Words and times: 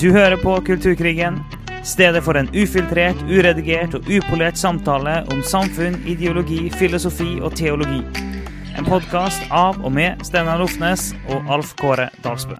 Du 0.00 0.10
hører 0.12 0.36
på 0.36 0.60
Kulturkrigen, 0.60 1.38
stedet 1.84 2.20
for 2.24 2.36
en 2.36 2.50
ufiltrert, 2.52 3.16
uredigert 3.32 3.94
og 3.96 4.10
upolert 4.12 4.58
samtale 4.60 5.14
om 5.32 5.40
samfunn, 5.40 5.96
ideologi, 6.04 6.66
filosofi 6.68 7.38
og 7.40 7.56
teologi. 7.56 8.02
En 8.76 8.84
podkast 8.84 9.48
av 9.48 9.80
og 9.80 9.94
med 9.96 10.20
Steinar 10.28 10.60
Lofnes 10.60 11.06
og 11.32 11.48
Alf 11.48 11.72
Kåre 11.80 12.10
Dalsbø. 12.20 12.58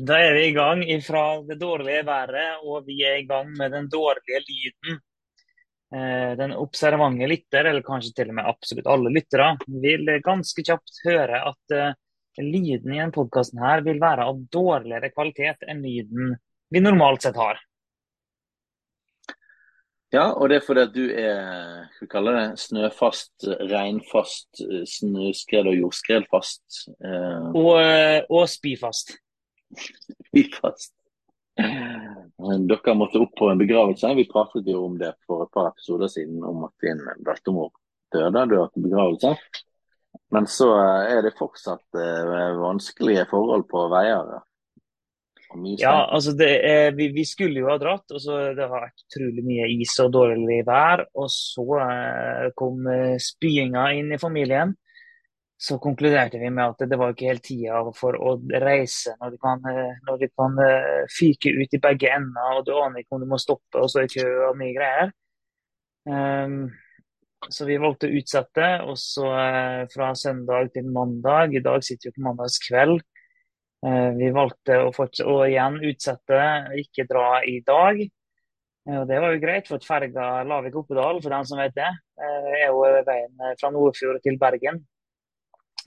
Da 0.00 0.24
er 0.24 0.40
vi 0.40 0.48
i 0.48 0.56
gang 0.56 0.88
fra 1.04 1.28
det 1.52 1.60
dårlige 1.60 2.08
været, 2.08 2.64
og 2.64 2.86
vi 2.88 3.02
er 3.04 3.20
i 3.20 3.28
gang 3.28 3.52
med 3.60 3.76
den 3.76 3.92
dårlige 3.92 4.46
lyden. 4.48 5.02
Eh, 5.92 6.36
Den 6.36 6.54
observante 6.56 7.28
lytter, 7.28 7.68
eller 7.68 7.84
kanskje 7.84 8.14
til 8.16 8.30
og 8.32 8.38
med 8.38 8.48
absolutt 8.48 8.88
alle 8.88 9.12
lyttere, 9.12 9.50
vil 9.82 10.08
ganske 10.24 10.64
kjapt 10.64 11.02
høre 11.06 11.42
at 11.50 11.76
eh, 11.76 11.92
lyden 12.40 12.94
i 12.94 13.00
denne 13.00 13.12
podkasten 13.12 13.60
vil 13.84 14.00
være 14.00 14.24
av 14.24 14.40
dårligere 14.52 15.12
kvalitet 15.12 15.66
enn 15.68 15.84
lyden 15.84 16.32
vi 16.72 16.80
normalt 16.80 17.26
sett 17.26 17.36
har. 17.36 17.60
Ja, 20.12 20.26
og 20.36 20.50
det 20.50 20.58
er 20.58 20.64
fordi 20.64 20.80
at 20.84 20.92
du 20.92 21.04
er 21.08 21.84
skal 21.94 22.04
vi 22.06 22.10
kalle 22.12 22.32
det, 22.36 22.48
snøfast, 22.60 23.46
regnfast, 23.70 24.60
snøskred- 24.88 25.70
og 25.70 25.78
jordskredfast. 25.78 26.82
Eh, 27.00 27.46
Og, 27.56 27.76
eh, 27.80 28.20
og 28.28 28.48
spyfast. 28.48 29.14
fast. 30.60 30.92
Dere 31.56 32.94
måtte 32.98 33.20
opp 33.22 33.34
på 33.38 33.50
en 33.52 33.60
begravelse. 33.60 34.14
Vi 34.18 34.28
pratet 34.30 34.68
jo 34.68 34.86
om 34.86 34.96
det 34.98 35.12
for 35.26 35.44
et 35.44 35.52
par 35.54 35.68
episoder 35.72 36.10
siden, 36.10 36.42
om 36.44 36.64
at 36.66 36.74
din 36.84 37.02
bestemor 37.26 37.70
døde. 38.12 38.46
Du 38.48 38.56
har 38.58 38.72
begravelse. 38.74 39.36
Men 40.32 40.46
så 40.48 40.70
eh, 40.78 41.12
er 41.16 41.26
det 41.26 41.36
fortsatt 41.38 42.00
eh, 42.00 42.56
vanskelige 42.60 43.26
forhold 43.30 43.66
på 43.70 43.84
veier. 43.92 44.40
Ja, 45.76 46.06
altså 46.08 46.32
det 46.32 46.48
vi, 46.96 47.10
vi 47.12 47.26
skulle 47.28 47.60
jo 47.60 47.68
ha 47.68 47.74
dratt, 47.76 48.06
og 48.08 48.22
så 48.24 48.38
det 48.56 48.64
har 48.64 48.72
vært 48.72 49.02
utrolig 49.04 49.42
mye 49.44 49.66
is 49.74 49.92
og 50.00 50.14
dårlig 50.14 50.62
vær. 50.68 51.04
Og 51.20 51.28
så 51.32 51.66
eh, 51.84 52.46
kom 52.56 52.88
spyinga 53.20 53.90
inn 53.98 54.14
i 54.16 54.20
familien. 54.20 54.72
Så 55.62 55.76
konkluderte 55.78 56.40
vi 56.42 56.48
med 56.50 56.72
at 56.72 56.88
det 56.90 56.96
var 56.98 57.12
ikke 57.12 57.28
helt 57.30 57.44
tida 57.46 57.80
for 57.94 58.16
å 58.18 58.34
reise 58.64 59.12
når 59.20 59.34
du 59.34 59.38
kan, 59.44 59.60
eh, 59.70 59.92
når 60.08 60.16
du 60.18 60.24
kan 60.34 60.56
eh, 60.58 61.04
fyke 61.14 61.52
ut 61.54 61.76
i 61.76 61.80
begge 61.84 62.08
ender, 62.10 62.56
og 62.56 62.64
du 62.66 62.72
aner 62.74 63.04
ikke 63.04 63.14
om 63.14 63.22
du 63.22 63.28
må 63.30 63.38
stoppe, 63.38 63.78
og 63.78 63.86
så 63.92 64.02
i 64.02 64.10
kø 64.10 64.24
og 64.48 64.58
mye 64.58 64.74
greier. 64.74 65.12
Um, 66.02 66.64
så 67.46 67.68
vi 67.68 67.78
valgte 67.78 68.10
å 68.10 68.18
utsette, 68.18 68.68
og 68.90 68.98
så 68.98 69.28
eh, 69.38 69.84
fra 69.92 70.10
søndag 70.18 70.72
til 70.74 70.88
mandag. 70.90 71.54
I 71.54 71.62
dag 71.62 71.86
sitter 71.86 72.10
vi 72.10 72.16
på 72.16 72.26
mandagskveld. 72.26 72.98
Uh, 73.86 74.10
Vi 74.18 74.34
valgte 74.34 74.80
å, 74.82 74.90
å 74.90 75.36
igjen 75.46 75.78
utsette, 75.92 76.40
ikke 76.82 77.06
dra 77.06 77.28
i 77.46 77.60
dag. 77.66 78.02
Og 78.90 79.06
det 79.06 79.22
var 79.22 79.30
jo 79.30 79.44
greit, 79.44 79.70
for 79.70 79.78
at 79.78 79.86
ferga 79.86 80.30
Lavik-Oppedal, 80.42 81.22
for 81.22 81.30
den 81.30 81.46
som 81.46 81.62
vet 81.62 81.74
det, 81.76 81.90
er 82.18 82.64
jo 82.66 82.82
veien 83.06 83.52
fra 83.60 83.70
Nordfjord 83.70 84.18
til 84.24 84.40
Bergen. 84.42 84.82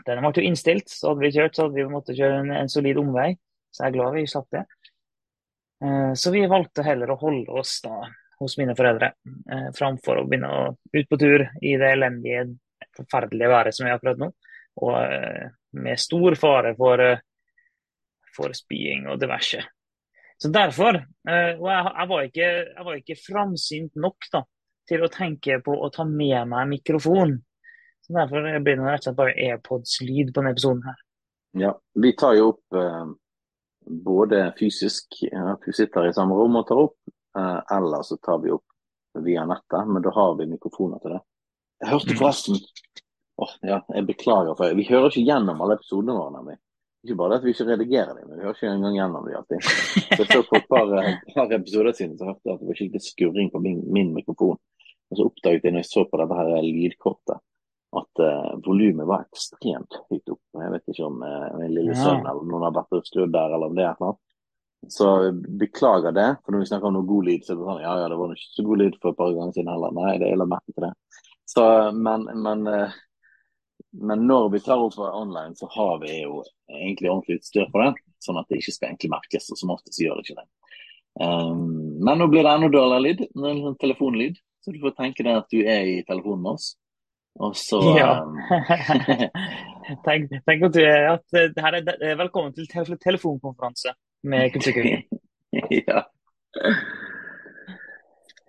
Den 0.05 0.21
ble 0.23 0.31
jo 0.35 0.43
innstilt, 0.49 0.89
så 0.91 1.11
hadde 1.11 1.23
vi 1.23 1.33
kjørt, 1.35 1.55
så 1.55 1.65
hadde 1.65 1.77
vi 1.77 1.87
måttet 1.91 2.17
kjøre 2.19 2.41
en, 2.41 2.51
en 2.63 2.71
solid 2.71 2.99
omvei. 2.99 3.29
Så 3.71 3.83
jeg 3.83 3.91
er 3.91 3.95
glad 3.97 4.15
vi 4.15 4.27
slapp 4.29 4.47
det. 4.55 4.63
Eh, 5.83 6.13
Så 6.13 6.31
vi 6.31 6.45
valgte 6.47 6.85
heller 6.85 7.11
å 7.11 7.19
holde 7.19 7.51
oss 7.59 7.79
da 7.83 8.05
hos 8.39 8.57
mine 8.59 8.75
foreldre, 8.75 9.13
eh, 9.51 9.69
framfor 9.75 10.19
å 10.19 10.25
begynne 10.27 10.51
å 10.51 10.63
ut 10.75 11.09
på 11.09 11.19
tur 11.19 11.45
i 11.61 11.75
det 11.79 11.93
elendige, 11.95 12.47
forferdelige 12.95 13.51
været 13.51 13.75
som 13.75 13.87
vi 13.87 13.93
har 13.93 14.01
prøvd 14.03 14.23
nå. 14.23 14.31
Og 14.83 14.97
eh, 15.03 15.47
med 15.79 15.99
stor 15.99 16.35
fare 16.39 16.75
for, 16.75 17.03
for 18.35 18.55
spying 18.55 19.07
og 19.11 19.19
diverse. 19.19 19.61
Så 20.39 20.51
derfor, 20.51 20.97
og 20.99 21.67
jeg, 21.71 21.83
jeg, 21.87 22.07
var 22.09 22.25
ikke, 22.27 22.47
jeg 22.75 23.01
ikke 23.01 23.15
framsynt 23.21 23.93
nok 24.03 24.25
da, 24.33 24.41
til 24.87 25.05
å 25.05 25.11
tenke 25.11 25.61
på 25.63 25.75
å 25.79 25.87
ta 25.95 26.03
med 26.07 26.49
meg 26.51 26.67
mikrofon. 26.73 27.37
Så 28.05 28.13
Derfor 28.13 28.41
blir 28.61 28.77
det 28.77 28.85
rett 28.85 29.01
og 29.01 29.07
slett 29.07 29.17
bare 29.17 29.37
AirPods-lyd 29.47 30.29
på 30.29 30.41
denne 30.41 30.53
episoden 30.53 30.83
her. 30.85 30.97
Ja, 31.57 31.71
vi 31.93 32.11
tar 32.13 32.35
jo 32.37 32.51
opp 32.51 32.77
eh, 32.77 33.05
både 34.05 34.41
fysisk, 34.59 35.23
at 35.31 35.65
vi 35.65 35.73
sitter 35.73 36.09
i 36.09 36.13
samme 36.13 36.37
rom 36.37 36.59
og 36.59 36.67
tar 36.69 36.81
opp, 36.83 36.97
eh, 37.37 37.61
eller 37.77 38.03
så 38.05 38.19
tar 38.21 38.43
vi 38.43 38.53
opp 38.53 39.23
via 39.25 39.45
nettet, 39.49 39.87
men 39.87 40.03
da 40.05 40.11
har 40.13 40.35
vi 40.37 40.49
mikrofoner 40.51 41.01
til 41.01 41.15
det. 41.15 41.21
Jeg 41.81 41.91
hørte 41.93 42.17
forresten 42.19 42.61
Åh, 43.35 43.51
ja, 43.67 43.81
jeg 43.91 44.05
beklager, 44.07 44.53
for 44.55 44.77
vi 44.77 44.85
hører 44.87 45.09
ikke 45.09 45.25
gjennom 45.27 45.59
alle 45.59 45.75
episodene 45.75 46.13
våre. 46.15 46.31
nemlig. 46.37 46.53
Ikke 47.03 47.17
bare 47.19 47.33
det 47.33 47.39
at 47.41 47.43
vi 47.45 47.51
ikke 47.51 47.65
redigerer 47.67 48.13
dem, 48.15 48.29
men 48.29 48.37
vi 48.37 48.45
hører 48.45 48.55
ikke 48.55 48.69
engang 48.71 48.95
gjennom 48.95 49.25
dem 49.25 49.35
alltid. 49.41 49.65
Så 49.65 50.19
jeg 50.21 50.29
så 50.29 50.45
på 50.47 50.55
et 50.55 50.69
par, 50.71 50.93
eh, 51.01 51.17
par 51.33 51.51
episoder 51.57 51.97
siden 51.97 52.13
så 52.17 52.29
hørte 52.29 52.45
jeg 52.45 52.53
at 52.53 52.61
det 52.61 52.69
var 52.69 52.79
skikkelig 52.79 53.03
skurring 53.03 53.51
på 53.51 53.59
min, 53.65 53.81
min 53.97 54.13
mikrofon. 54.15 54.55
Og 55.11 55.19
så 55.19 55.27
oppdaget 55.27 55.67
jeg 55.67 55.75
når 55.75 55.83
jeg 55.83 55.91
så 55.91 56.05
på 56.07 56.21
dette 56.21 56.37
her 56.39 56.53
lydkortet, 56.63 57.43
at 58.01 58.21
uh, 58.23 58.53
volumet 58.65 59.07
var 59.07 59.25
ekstremt 59.25 59.97
høyt 60.09 60.31
opp. 60.33 60.41
Jeg 60.59 60.71
vet 60.73 60.93
ikke 60.93 61.07
om 61.07 61.21
uh, 61.23 61.49
min 61.59 61.73
lille 61.73 61.95
Ja. 61.95 62.01
sønn 62.03 62.23
eller 62.25 62.45
noen 62.45 62.65
har 62.67 62.75
vært 62.75 62.95
og 62.97 63.07
skrudd 63.07 63.33
der, 63.35 63.55
eller 63.55 63.71
om 63.71 63.75
det 63.77 63.85
er 63.87 63.99
noe. 64.03 64.17
Så 64.91 65.07
beklager 65.59 66.13
det, 66.13 66.27
for 66.43 66.53
når 66.53 66.61
vi 66.61 66.69
snakker 66.69 66.87
om 66.91 66.93
noe 66.99 67.09
god 67.09 67.25
lyd, 67.25 67.45
så 67.45 67.53
er 67.53 67.57
det 67.57 67.65
sånn 67.69 67.81
ja, 67.81 67.93
ja, 68.03 68.09
det 68.11 68.17
var 68.19 68.33
ikke 68.35 68.51
så 68.53 68.65
god 68.67 68.81
lyd 68.83 68.97
for 69.01 69.11
et 69.11 69.17
par 69.17 69.31
ganger 69.33 69.55
siden 69.55 69.71
heller. 69.73 69.95
Nei, 69.97 70.17
det 70.21 70.29
jeg 70.29 70.41
la 70.41 70.47
merke 70.51 70.75
til 70.75 70.85
det. 70.85 70.91
Så, 71.49 71.63
men, 72.05 72.27
men, 72.45 72.67
uh, 72.67 72.99
men 74.05 74.27
når 74.29 74.49
vi 74.53 74.61
tar 74.65 74.83
opp 74.83 74.99
online, 74.99 75.55
så 75.57 75.69
har 75.73 75.97
vi 76.03 76.19
jo 76.19 76.43
egentlig 76.69 77.09
ordentlig 77.11 77.39
utstyr 77.39 77.69
for 77.71 77.85
det, 77.85 78.03
sånn 78.25 78.37
at 78.41 78.49
det 78.49 78.59
ikke 78.61 78.75
skal 78.75 78.91
egentlig 78.91 79.13
merkes, 79.15 79.49
og 79.53 79.61
som 79.61 79.73
oftest 79.73 80.01
gjør 80.03 80.19
det 80.19 80.27
ikke 80.27 80.41
det. 80.41 80.47
Um, 81.21 81.95
men 82.03 82.19
nå 82.19 82.27
blir 82.27 82.43
det 82.43 82.51
enda 82.51 82.67
dårligere 82.73 83.03
lyd, 83.05 83.21
Nå 83.35 83.45
er 83.45 83.53
en 83.53 83.61
sånn 83.69 83.77
telefonlyd, 83.79 84.41
så 84.65 84.73
du 84.73 84.81
får 84.81 84.97
tenke 84.97 85.23
deg 85.23 85.37
at 85.39 85.53
du 85.53 85.61
er 85.61 85.87
i 85.87 86.01
telefonen 86.07 86.41
med 86.43 86.57
oss. 86.57 86.73
Og 87.35 87.55
så 87.59 87.79
Ja. 87.97 88.21
um, 88.23 88.37
tenk, 90.07 90.31
tenk 90.47 90.63
at, 90.69 90.77
at 91.13 91.55
det 91.55 91.63
her 91.65 91.79
er, 91.81 92.15
velkommen 92.15 92.53
til 92.55 92.67
tele 92.71 92.97
telefonkonferanse 92.97 93.91
med 94.23 94.49
Kulturkrigen. 94.53 95.03
ja. 95.87 96.03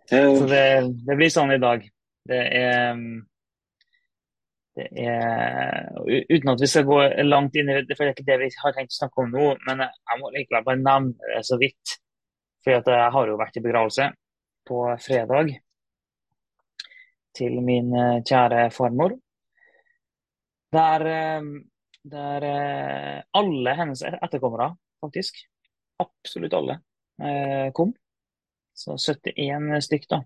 Så 0.06 0.16
Eh, 0.16 0.46
det, 0.46 0.66
det 1.06 1.16
blir 1.18 1.32
sånn 1.34 1.50
i 1.50 1.58
dag. 1.58 1.82
Det 2.30 2.42
er 2.54 2.92
mm, 2.94 3.16
det 4.76 4.86
er, 5.02 5.88
Uten 6.30 6.52
at 6.52 6.60
vi 6.62 6.68
skal 6.70 6.84
gå 6.86 7.00
langt 7.26 7.56
inn 7.58 7.72
i 7.72 7.80
det, 7.80 7.96
for 7.96 8.04
det 8.04 8.12
er 8.12 8.14
ikke 8.14 8.28
det 8.28 8.38
vi 8.44 8.50
har 8.60 8.76
tenkt 8.76 8.94
å 8.94 9.00
snakke 9.00 9.24
om 9.24 9.32
nå, 9.34 9.46
men 9.66 9.82
jeg 9.82 10.20
må 10.20 10.30
likevel 10.34 10.66
bare 10.68 10.82
nevne 10.82 11.32
det 11.34 11.42
så 11.48 11.58
vidt. 11.58 11.96
For 12.62 12.76
jeg 12.76 13.10
har 13.16 13.30
jo 13.32 13.38
vært 13.40 13.58
i 13.58 13.64
begravelse 13.64 14.10
på 14.66 14.82
fredag 15.02 15.56
til 17.36 17.60
min 17.64 17.92
eh, 17.94 18.22
kjære 18.26 18.68
farmor. 18.74 19.16
Der, 20.76 21.06
eh, 21.10 21.50
der 22.16 22.46
eh, 22.50 23.20
alle 23.40 23.76
hennes 23.80 24.02
etterkommere, 24.08 24.72
faktisk, 25.04 25.38
absolutt 26.02 26.54
alle, 26.56 26.80
kom. 27.72 27.94
Så 28.76 28.98
71 29.00 29.84
stykk, 29.86 30.02
da 30.10 30.18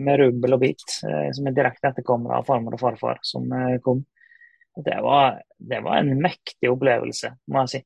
med 0.00 0.18
rubbel 0.20 0.56
og 0.56 0.60
bit, 0.60 0.82
som 0.92 1.46
er 1.48 1.54
direkte 1.56 1.90
etterkommere 1.90 2.38
av 2.38 2.46
farmor 2.48 2.76
og 2.76 2.80
farfar 2.80 3.20
som 3.24 3.48
kom. 3.84 4.02
Det 4.76 4.96
var, 5.04 5.38
det 5.56 5.80
var 5.84 5.98
en 5.98 6.20
mektig 6.24 6.70
opplevelse, 6.72 7.30
må 7.52 7.64
jeg 7.64 7.72
si. 7.72 7.80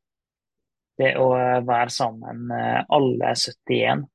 Det 1.03 1.13
å 1.19 1.27
være 1.67 1.95
sammen 1.95 2.51
alle 2.51 3.33
71 3.35 4.07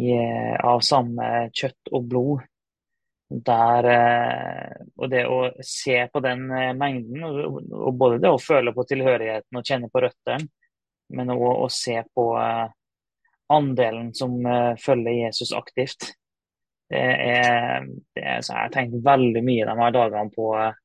i, 0.00 0.12
av 0.60 0.84
samme 0.84 1.30
kjøtt 1.52 1.92
og 1.92 2.08
blod. 2.12 2.44
Der, 3.28 3.86
eh, 3.88 4.82
og 5.00 5.08
det 5.10 5.24
å 5.26 5.38
se 5.64 5.96
på 6.12 6.20
den 6.22 6.44
eh, 6.52 6.74
mengden, 6.76 7.24
og, 7.24 7.94
både 7.96 8.20
det 8.22 8.30
å 8.30 8.40
føle 8.40 8.74
på 8.76 8.84
tilhørigheten 8.90 9.58
og 9.58 9.64
kjenne 9.64 9.88
på 9.90 10.02
røttene, 10.04 10.44
men 11.14 11.32
òg 11.32 11.46
å 11.64 11.70
se 11.72 11.96
på 12.14 12.26
eh, 12.40 12.66
andelen 13.54 14.12
som 14.16 14.36
følger 14.80 15.24
Jesus 15.26 15.52
aktivt. 15.56 16.14
Det 16.90 17.00
er, 17.00 17.86
det 18.14 18.22
er 18.22 18.42
så 18.44 18.54
jeg 18.54 18.68
har 18.68 18.72
tenkt 18.74 19.04
veldig 19.04 19.42
mye 19.44 19.66
de 19.66 19.76
her 19.80 19.94
dagene 19.94 20.32
på 20.34 20.50
eh, 20.60 20.76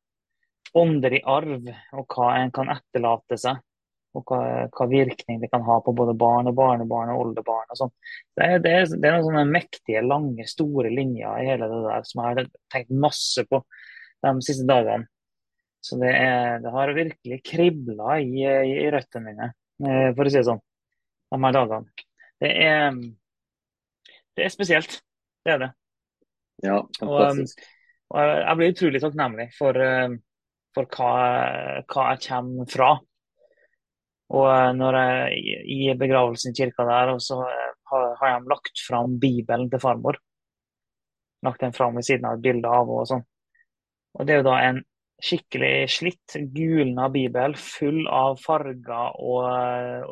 åndelig 0.80 1.21
arv, 1.27 1.68
og 1.97 2.15
hva 2.15 2.30
en 2.39 2.53
kan 2.56 2.71
etterlate 2.71 3.38
seg. 3.41 3.59
Og 4.18 4.24
hva, 4.26 4.40
hva 4.74 4.88
virkning 4.90 5.38
det 5.42 5.52
kan 5.52 5.62
ha 5.68 5.76
på 5.86 5.94
både 5.94 6.16
barn 6.18 6.50
og 6.50 6.56
barnebarn 6.58 7.12
og 7.14 7.28
oldebarn. 7.28 7.68
og 7.70 7.78
sånn. 7.78 7.94
Det, 8.34 8.48
det, 8.66 8.74
det 8.96 9.06
er 9.06 9.20
noen 9.20 9.28
sånne 9.28 9.46
mektige, 9.54 10.02
lange, 10.02 10.48
store 10.50 10.90
linjer 10.94 11.44
i 11.44 11.50
hele 11.52 11.70
det 11.70 11.84
der 11.86 12.08
som 12.10 12.24
jeg 12.24 12.40
har 12.40 12.52
tenkt 12.74 12.96
masse 13.06 13.46
på 13.46 13.62
de 14.26 14.34
siste 14.46 14.66
dagene. 14.70 15.06
Så 15.86 15.96
det, 16.02 16.12
er, 16.12 16.58
det 16.60 16.72
har 16.74 16.92
virkelig 16.96 17.40
kribla 17.46 18.18
i, 18.20 18.42
i, 18.44 18.72
i 18.84 18.90
røttene 18.92 19.30
mine, 19.30 19.52
eh, 19.86 20.10
for 20.18 20.28
å 20.28 20.32
si 20.32 20.40
det 20.42 20.48
sånn, 20.50 20.64
de 21.32 21.40
her 21.46 21.56
dagene. 21.56 22.08
Det 22.40 22.50
er, 22.66 22.98
det 24.36 24.48
er 24.48 24.52
spesielt. 24.52 24.98
Det 25.46 25.54
er 25.54 25.62
det. 25.62 25.70
Ja, 26.66 26.82
fantastisk. 26.98 27.62
Og, 28.10 28.18
og 28.18 28.34
jeg 28.42 28.60
blir 28.60 28.74
utrolig 28.74 29.02
takknemlig 29.04 29.48
for, 29.56 29.80
for 30.76 30.98
hva, 30.98 31.12
hva, 31.86 32.06
jeg 32.14 32.24
kommer 32.26 32.70
fra. 32.72 32.90
Og 34.30 34.76
når 34.78 34.98
jeg 35.00 35.64
i 35.74 35.80
begravelsen 35.98 36.54
i 36.54 36.58
kirka 36.60 36.86
der, 36.86 37.16
og 37.16 37.22
så 37.24 37.40
har, 37.42 38.12
har 38.20 38.34
jeg 38.34 38.50
lagt 38.52 38.84
fram 38.86 39.18
Bibelen 39.22 39.70
til 39.72 39.81
farmor. 39.81 40.20
Lagt 41.46 41.64
den 41.64 41.74
fram 41.74 41.98
ved 41.98 42.06
siden 42.06 42.28
av 42.30 42.38
et 42.38 42.46
bilde 42.46 42.70
av 42.70 42.84
henne 42.84 43.02
og 43.02 43.10
sånn. 43.10 43.26
Og 44.20 44.28
det 44.28 44.36
er 44.36 44.42
jo 44.42 44.48
da 44.50 44.60
en 44.68 44.84
skikkelig 45.20 45.74
slitt, 45.92 46.38
gulna 46.56 47.10
bibel 47.12 47.56
full 47.60 48.06
av 48.08 48.40
farger 48.44 49.18
og, 49.20 49.50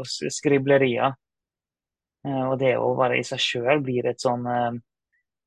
og 0.02 0.10
skriblerier. 0.10 1.16
Eh, 2.28 2.44
og 2.44 2.58
det 2.62 2.76
å 2.80 2.92
være 2.98 3.20
i 3.20 3.26
seg 3.28 3.42
sjøl 3.42 3.82
blir 3.86 4.10
et 4.10 4.22
sånn 4.24 4.46
eh, 4.52 4.80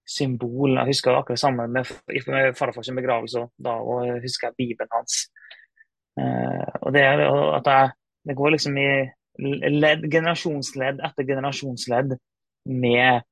symbol. 0.09 0.79
Jeg 0.79 0.93
husker 0.95 1.19
akkurat 1.19 1.43
sammen 1.43 1.75
med, 1.77 1.91
med 2.09 2.97
begravelse. 3.01 3.47
Da 3.61 3.77
og 3.81 4.21
husker 4.25 4.51
jeg 4.51 4.59
bibelen 4.63 4.95
hans. 4.97 5.23
Eh, 6.21 6.69
og 6.81 6.95
det 6.97 7.05
er 7.07 7.25
at 7.29 7.73
jeg, 7.75 7.95
det 8.29 8.37
går 8.37 8.55
liksom 8.55 8.77
i 8.79 8.89
ledd, 9.41 10.05
generasjonsledd 10.13 11.01
etter 11.07 11.29
generasjonsledd 11.29 12.17
med 12.69 13.25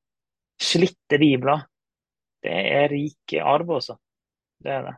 slitte 0.61 1.19
bibler. 1.21 1.65
Det 2.43 2.55
er 2.55 2.89
rik 2.91 3.35
arv, 3.43 3.75
også. 3.77 3.97
Det 4.63 4.71
er 4.73 4.85
det. 4.87 4.95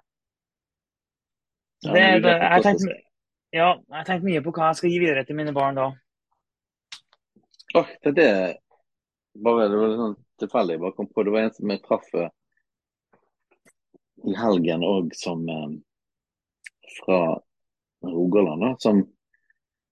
det, 1.86 2.06
det 2.24 2.36
jeg 2.38 2.64
tenkte 2.66 3.00
ja, 3.52 3.72
jeg 3.76 4.08
tenkte 4.08 4.28
mye 4.30 4.42
på 4.46 4.54
hva 4.56 4.70
jeg 4.70 4.80
skal 4.80 4.94
gi 4.94 5.00
videre 5.02 5.26
til 5.28 5.36
mine 5.36 5.52
barn 5.56 5.76
da. 5.76 5.90
Oh, 7.76 7.90
det, 8.04 8.14
det, 8.16 8.28
bare, 9.44 9.68
det 9.72 9.80
var 9.80 9.92
litt 9.92 10.00
sånn 10.00 10.16
tilfeldig. 10.44 10.78
Jeg 10.78 10.84
bare 10.86 10.96
kom 10.96 11.10
på, 11.12 11.26
Det 11.28 11.34
var 11.36 11.48
en 11.48 11.56
som 11.58 11.74
jeg 11.74 11.82
traff 11.84 12.14
eh, 12.20 12.30
i 14.32 14.36
helgen 14.40 14.86
òg, 14.88 15.12
som 15.20 15.44
eh, 15.52 15.74
fra 17.02 17.20
Rogaland, 18.08 18.80
som, 18.84 19.04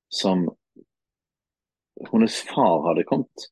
som 0.10 0.48
hennes 2.12 2.42
far 2.50 2.84
hadde 2.88 3.08
kommet. 3.10 3.50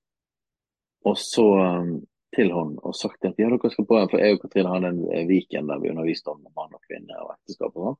Og 1.05 1.17
så 1.17 1.45
um, 1.45 1.91
til 2.35 2.51
henne 2.51 2.81
og 2.83 2.95
sagt 2.97 3.25
at 3.25 3.39
ja, 3.39 3.49
dere 3.49 3.71
skal 3.71 3.87
på 3.87 3.99
For 4.11 4.21
jeg 4.21 4.35
og 4.35 4.43
Katrine 4.43 4.73
hadde 4.73 4.93
en 4.93 5.29
Viken 5.29 5.69
der 5.69 5.81
vi 5.81 5.91
underviste 5.93 6.33
om 6.33 6.43
mann 6.55 6.75
og 6.75 6.83
kvinne 6.85 7.17
og 7.23 7.33
ekteskap 7.37 7.75
og 7.75 7.89
sånn. 7.89 7.99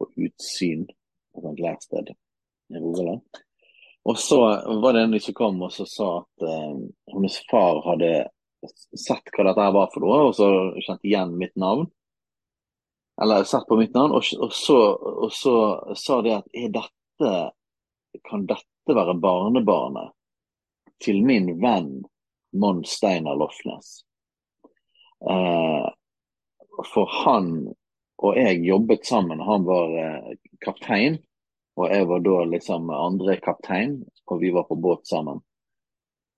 På 0.00 0.08
Utsyn, 0.26 0.86
et 1.38 1.62
lærsted 1.62 2.12
i 2.12 2.80
Rogaland. 2.80 3.42
Og 4.08 4.18
så 4.18 4.38
var 4.82 4.96
det 4.96 5.04
en 5.06 5.18
som 5.22 5.36
kom 5.36 5.60
og 5.62 5.70
så 5.70 5.86
sa 5.86 6.08
at 6.22 6.46
eh, 6.48 6.78
hennes 7.12 7.36
far 7.50 7.82
hadde 7.86 8.12
sett 8.98 9.30
hva 9.34 9.46
dette 9.46 9.68
var 9.74 9.90
for 9.92 10.04
noe, 10.04 10.18
og 10.28 10.34
så 10.38 10.48
kjente 10.82 11.06
igjen 11.06 11.36
mitt 11.38 11.54
navn. 11.58 11.86
Eller 13.22 13.46
sett 13.46 13.66
på 13.68 13.78
mitt 13.78 13.94
navn, 13.94 14.14
og, 14.16 14.26
og, 14.38 14.52
så, 14.54 14.78
og 15.26 15.32
så, 15.34 15.54
sa 15.98 16.20
de 16.24 16.34
at 16.34 16.48
er 16.56 16.72
dette 16.74 17.32
Kan 18.28 18.46
dette 18.50 18.96
være 18.96 19.16
barnebarnet 19.20 20.12
til 21.02 21.22
min 21.26 21.48
venn 21.62 22.02
Mons 22.52 22.96
Steinar 22.98 23.38
Lofnes. 23.40 24.02
Eh, 25.30 25.86
for 26.92 27.14
han 27.24 27.52
og 28.22 28.38
jeg 28.38 28.62
jobbet 28.66 29.06
sammen. 29.06 29.40
Han 29.42 29.64
var 29.66 29.94
eh, 29.98 30.34
kaptein, 30.62 31.18
og 31.76 31.88
jeg 31.90 32.06
var 32.08 32.22
da 32.22 32.36
liksom 32.52 32.90
andre 32.94 33.38
kaptein, 33.42 33.96
og 34.30 34.42
vi 34.42 34.52
var 34.54 34.68
på 34.68 34.78
båt 34.78 35.08
sammen. 35.08 35.42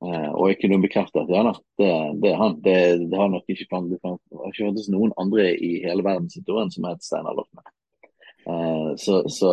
Eh, 0.04 0.30
og 0.32 0.48
jeg 0.50 0.60
kunne 0.62 0.82
bekrefte 0.82 1.22
at 1.22 1.32
ja 1.32 1.44
det, 1.80 1.90
det 2.22 2.32
er 2.32 2.40
han. 2.40 2.58
Det, 2.64 2.76
det 3.10 3.20
har 3.20 3.30
nok 3.32 3.48
ikke 3.48 3.68
fantes 3.70 4.88
noen 4.92 5.14
andre 5.20 5.50
i 5.54 5.76
hele 5.84 6.04
verdenshistorien 6.06 6.72
som 6.72 6.88
het 6.88 7.04
Steinar 7.04 7.36
Lofnes. 7.36 7.68
Eh, 8.48 8.90
så, 9.00 9.22
så 9.32 9.52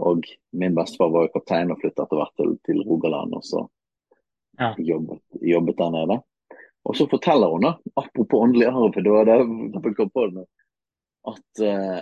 og 0.00 0.26
min 0.56 0.74
bestefar 0.74 1.10
var 1.12 1.26
jo 1.26 1.32
kaptein 1.34 1.72
og 1.72 1.80
flytta 1.82 2.06
etter 2.06 2.20
hvert 2.20 2.34
til, 2.40 2.52
til 2.66 2.82
Rogaland. 2.86 3.34
og 3.36 3.44
så 3.44 3.66
ja. 4.58 4.72
jobbet, 4.78 5.20
jobbet, 5.40 5.78
der 5.78 5.90
nede. 5.90 6.18
Og 6.84 6.96
så 6.96 7.06
forteller 7.10 7.52
hun, 7.52 7.66
da, 7.66 7.76
apropos 7.96 8.42
åndelig 8.42 8.66
arv, 8.66 8.90
det 8.96 9.12
var 9.12 9.28
det 9.28 9.94
kom 9.96 10.10
på 10.10 10.26
det, 10.32 10.46
at 11.30 11.62
uh, 11.62 12.00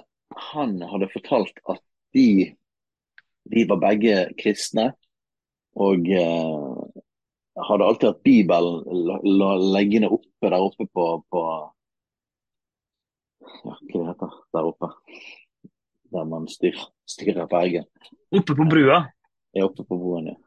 han 0.52 0.78
hadde 0.88 1.10
fortalt 1.12 1.60
at 1.68 1.82
de, 2.16 2.54
de 3.52 3.66
var 3.68 3.82
begge 3.82 4.30
kristne. 4.40 4.92
Og 5.76 6.08
uh, 6.08 7.02
hadde 7.68 7.86
alltid 7.86 8.08
hatt 8.08 8.24
Bibelen 8.26 8.80
liggende 9.74 10.10
oppe 10.10 10.48
der 10.48 10.62
oppe 10.62 10.86
på, 10.88 11.06
på 11.30 11.44
ja, 13.40 13.74
hva 13.74 13.76
det 13.92 14.06
heter 14.08 14.34
der 14.54 14.70
oppe? 14.72 14.90
Der 16.10 16.28
man 16.28 16.46
styrer, 16.56 16.86
styrer 17.08 17.50
fergen. 17.50 17.88
Oppe 18.30 18.54
på 18.54 18.68
brua? 18.70 19.02
Ja, 19.56 19.66
oppe 19.66 19.82
på 19.82 19.98
broen, 19.98 20.30
ja. 20.30 20.38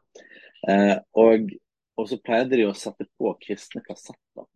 Eh, 0.64 0.96
og 1.20 1.50
og 1.94 2.10
så 2.10 2.18
pleide 2.22 2.58
de 2.58 2.66
å 2.66 2.74
sette 2.76 3.06
på 3.18 3.30
kristne 3.42 3.82
kassetter 3.84 4.46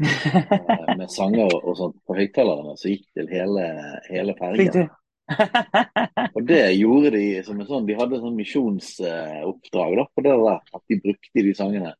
eh, 0.00 0.94
med 1.00 1.10
sanger 1.12 1.52
og 1.60 1.74
sånt 1.76 1.98
på 2.08 2.16
høyttalerne 2.16 2.76
som 2.80 2.92
gikk 2.92 3.06
til 3.16 3.28
hele, 3.32 3.66
hele 4.08 4.36
fergen. 4.38 4.88
og 6.34 6.40
det 6.48 6.62
gjorde 6.74 7.12
de 7.14 7.26
som 7.46 7.60
en 7.60 7.68
sånn 7.68 7.84
De 7.86 7.94
hadde 7.94 8.18
sånn 8.18 8.38
misjonsoppdrag 8.38 9.92
da, 10.00 10.06
på 10.10 10.24
det 10.26 10.38
der, 10.40 10.62
at 10.74 10.82
de 10.90 10.98
brukte 11.04 11.44
de 11.46 11.52
sangene. 11.54 11.92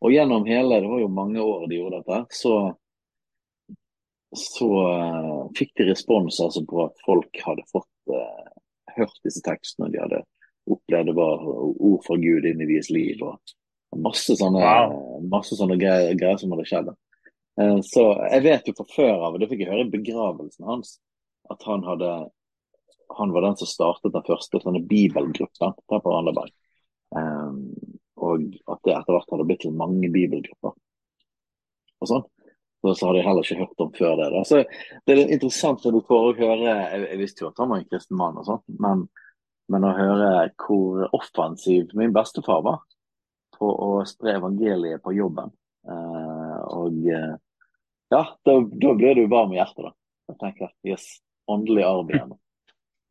Og 0.00 0.14
gjennom 0.14 0.46
hele, 0.48 0.78
det 0.80 0.88
var 0.88 1.02
jo 1.02 1.10
mange 1.12 1.42
år 1.44 1.66
de 1.68 1.76
gjorde 1.76 2.00
dette, 2.00 2.22
så, 2.38 2.54
så 4.36 4.68
uh, 4.86 5.46
fikk 5.58 5.72
de 5.80 5.88
respons 5.90 6.40
altså 6.42 6.62
på 6.68 6.84
at 6.84 7.00
folk 7.06 7.40
hadde 7.44 7.66
fått 7.70 8.12
uh, 8.14 8.50
hørt 8.96 9.16
disse 9.26 9.42
tekstene. 9.46 9.90
De 9.90 10.02
hadde 10.02 10.22
opplevd 10.70 11.10
det 11.10 11.16
var 11.16 11.46
ord 11.48 12.04
fra 12.06 12.18
Gud 12.20 12.46
inn 12.46 12.62
i 12.62 12.68
deres 12.68 12.90
liv. 12.94 13.22
og 13.26 13.98
Masse 13.98 14.36
sånne, 14.38 14.62
wow. 14.62 15.22
masse 15.32 15.58
sånne 15.58 15.78
greier, 15.80 16.14
greier, 16.18 16.38
som 16.38 16.54
hadde 16.54 16.68
skjedd. 16.70 16.92
Uh, 17.60 17.78
så 17.86 18.06
jeg 18.30 18.46
vet 18.46 18.70
jo 18.70 18.76
fra 18.78 18.86
før 18.94 19.14
av, 19.16 19.32
og 19.32 19.42
det 19.42 19.50
fikk 19.50 19.64
jeg 19.64 19.72
høre 19.72 19.88
i 19.88 19.94
begravelsen 19.96 20.68
hans, 20.70 20.98
at 21.50 21.66
han 21.66 21.82
hadde 21.88 22.12
han 23.16 23.32
var 23.34 23.42
den 23.42 23.56
som 23.56 23.66
startet 23.66 24.12
den 24.14 24.26
første 24.26 24.60
sånne 24.62 24.82
bibelgruppen 24.86 25.74
der 25.90 26.02
på 26.02 26.12
Randaberg. 26.12 26.52
Um, 27.10 27.72
og 28.20 28.44
at 28.70 28.84
det 28.86 28.94
etter 28.94 29.16
hvert 29.16 29.32
hadde 29.34 29.46
blitt 29.48 29.64
til 29.64 29.74
mange 29.74 30.10
bibelgrupper. 30.12 30.76
Og 32.00 32.10
sånn. 32.10 32.22
Så, 32.80 32.94
så 32.96 33.08
hadde 33.08 33.20
jeg 33.20 33.26
heller 33.28 33.44
ikke 33.44 33.60
hørt 33.60 33.82
om 33.84 33.90
før 33.96 34.14
det. 34.16 34.28
Da. 34.32 34.42
Så 34.48 34.62
Det 35.06 35.16
er 35.16 35.34
interessant 35.36 35.84
når 35.84 35.96
du 35.96 36.06
får 36.08 36.28
å 36.28 36.36
høre 36.38 36.60
Jeg, 36.70 37.00
jeg 37.04 37.18
visste 37.20 37.44
jo 37.44 37.50
at 37.50 37.60
han 37.60 37.72
var 37.72 37.82
en 37.82 37.90
kristen 37.90 38.20
mann, 38.20 38.38
og 38.40 38.46
sånt, 38.48 38.64
men, 38.80 39.04
men 39.72 39.84
å 39.84 39.96
høre 39.98 40.30
hvor 40.64 41.04
offensiv 41.16 41.92
min 41.98 42.14
bestefar 42.16 42.64
var 42.64 42.80
på 43.60 43.68
å 43.68 43.90
spre 44.08 44.38
evangeliet 44.38 45.02
på 45.04 45.12
jobben. 45.12 45.52
Eh, 45.84 46.60
og 46.72 46.96
uh, 47.12 47.34
ja, 48.10 48.22
da, 48.46 48.54
da, 48.54 48.94
blir 48.96 49.18
du 49.18 49.26
varm 49.28 49.52
i 49.52 49.58
hjertet, 49.58 49.90
da. 49.90 49.92
Jeg 50.30 50.38
tenker 50.40 50.72
yes, 50.88 51.04
åndelig 51.50 51.84
arv 51.84 52.14
igjen. 52.14 52.32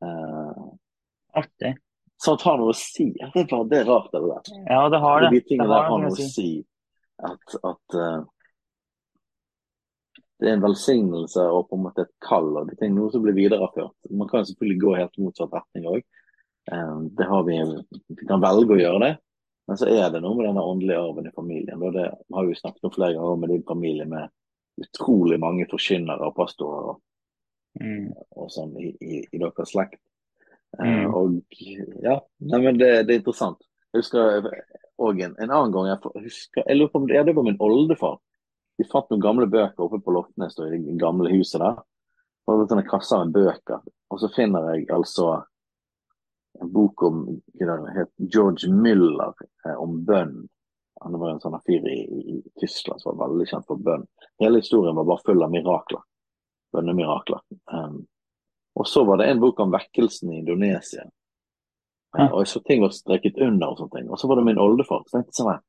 Eh, 0.05 0.65
Artig. 1.39 1.75
Sånt 2.19 2.43
har 2.43 2.57
noe 2.59 2.73
å 2.73 2.75
si. 2.75 3.11
Det 3.19 3.45
er, 3.45 3.63
det 3.71 3.83
rart, 3.87 4.09
det 4.11 4.21
der. 4.25 4.49
Ja, 4.65 4.81
det 4.91 4.99
har 5.03 5.23
det. 5.23 5.29
De 5.35 5.41
tingene 5.45 5.69
der 5.71 5.87
har 5.87 6.01
noe 6.01 6.11
å 6.11 6.27
si. 6.33 6.49
At, 7.29 7.55
at 7.67 7.95
uh, 7.95 8.23
det 10.39 10.47
er 10.47 10.55
en 10.55 10.63
velsignelse 10.63 11.43
og 11.51 11.67
på 11.69 11.77
en 11.77 11.85
måte 11.87 12.05
et 12.05 12.13
kall. 12.23 12.53
og 12.57 12.69
det 12.69 12.79
er 12.85 12.93
noe 12.93 13.11
som 13.11 13.23
blir 13.23 13.35
videreført. 13.35 13.95
Man 14.09 14.29
kan 14.29 14.45
selvfølgelig 14.47 14.81
gå 14.81 14.95
helt 14.95 15.17
motsatt 15.19 15.55
retning 15.55 15.89
òg. 15.91 16.05
Det 17.17 17.25
har 17.27 17.43
vi, 17.47 17.57
vi 18.13 18.27
kan 18.29 18.43
velge 18.43 18.75
å 18.75 18.79
gjøre 18.79 19.01
det, 19.03 19.13
men 19.67 19.77
så 19.77 19.89
er 19.89 20.11
det 20.13 20.21
noe 20.23 20.37
med 20.37 20.47
denne 20.47 20.65
åndelige 20.65 21.01
arven 21.01 21.27
i 21.29 21.33
familien. 21.35 21.81
og 21.83 21.93
Det 21.93 22.05
har 22.35 22.47
vi 22.47 22.55
snakket 22.57 22.87
om 22.87 22.93
flere 22.93 23.15
ganger 23.17 23.41
med 23.41 23.51
din 23.53 23.65
familie, 23.67 24.05
med 24.05 24.31
utrolig 24.81 25.39
mange 25.39 25.67
forkynnere 25.69 26.29
og 26.29 26.37
pastorer 26.37 26.93
og, 26.93 27.01
mm. 27.81 28.07
og 28.39 28.47
sånn 28.53 28.71
i, 28.79 28.93
i, 28.97 29.19
i, 29.25 29.41
deres 29.41 29.73
slekt. 29.73 29.99
Eh, 30.79 30.85
mm. 30.85 31.13
Og 31.19 31.59
ja, 32.05 32.15
nei, 32.47 32.61
men 32.63 32.79
det, 32.79 32.89
det, 33.09 33.13
er 33.13 33.21
interessant. 33.21 33.61
Jeg 33.91 34.03
husker 34.03 34.49
òg 35.01 35.21
en, 35.25 35.35
en, 35.37 35.51
annen 35.51 35.75
gang 35.75 35.89
jeg 35.91 36.25
husker, 36.29 36.63
jeg 36.63 36.79
lurer 36.79 36.93
på 36.93 37.03
om 37.03 37.09
ja, 37.11 37.25
det 37.27 37.35
var 37.35 37.47
min 37.49 37.61
oldefar. 37.65 38.19
Vi 38.79 38.87
fant 38.87 39.09
noen 39.11 39.23
gamle 39.23 39.47
bøker 39.51 39.83
oppe 39.85 39.99
på 39.99 40.13
Loftnes 40.15 40.55
i 40.63 40.69
det 40.71 40.97
gamle 41.01 41.31
huset 41.33 41.59
der. 41.59 41.81
Og 42.47 42.63
sånne 42.63 42.85
kasser 42.87 43.25
med 43.25 43.35
bøker. 43.35 43.81
Og 44.09 44.21
så 44.21 44.29
finner 44.33 44.71
jeg 44.71 44.87
altså 44.95 45.33
en 46.59 46.71
bok 46.73 47.03
om 47.03 47.25
het 47.59 48.11
George 48.17 48.71
Müller 48.71 49.35
eh, 49.67 49.75
om 49.75 49.99
bønn. 50.05 50.47
Han 51.03 51.19
var 51.19 51.33
en 51.33 51.43
sånn 51.43 51.59
fyr 51.67 51.85
i, 51.87 51.99
i, 52.07 52.39
Tyskland 52.59 53.03
som 53.03 53.13
var 53.13 53.29
veldig 53.29 53.47
kjent 53.51 53.67
for 53.67 53.83
bønn. 53.83 54.07
Hele 54.41 54.63
historien 54.63 54.97
var 54.97 55.07
bare 55.07 55.23
full 55.27 55.43
av 55.43 55.53
mirakler. 55.53 56.01
Bønnemirakler. 56.75 57.43
Um, 57.71 58.01
og 58.79 58.87
så 58.87 59.03
var 59.07 59.19
det 59.19 59.29
en 59.29 59.39
bok 59.43 59.59
om 59.63 59.71
vekkelsen 59.75 60.33
i 60.33 60.41
Indonesia. 60.41 61.05
Ja. 62.17 62.27
Og 62.31 62.47
så 62.47 62.59
ting 62.65 62.83
var 62.83 62.95
streket 62.95 63.39
under 63.43 63.71
og 63.71 63.79
sånne 63.79 63.95
ting. 63.95 64.11
Og 64.11 64.19
så 64.19 64.27
var 64.27 64.39
det 64.39 64.47
min 64.49 64.61
oldefar. 64.61 65.05
Så 65.07 65.17
tenkte 65.17 65.33
jeg 65.33 65.41
sånn 65.41 65.63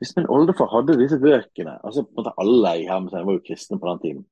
hvis 0.00 0.12
min 0.18 0.28
oldefar 0.32 0.68
hadde 0.72 0.98
disse 1.00 1.18
bøkene 1.20 1.78
altså 1.80 2.04
på 2.04 2.12
en 2.12 2.18
måte 2.20 2.34
Alle 2.42 2.72
i 2.82 2.88
hermetegn 2.88 3.26
var 3.26 3.38
jo 3.38 3.44
kristne 3.46 3.78
på 3.80 3.88
den 3.88 4.02
tiden. 4.02 4.24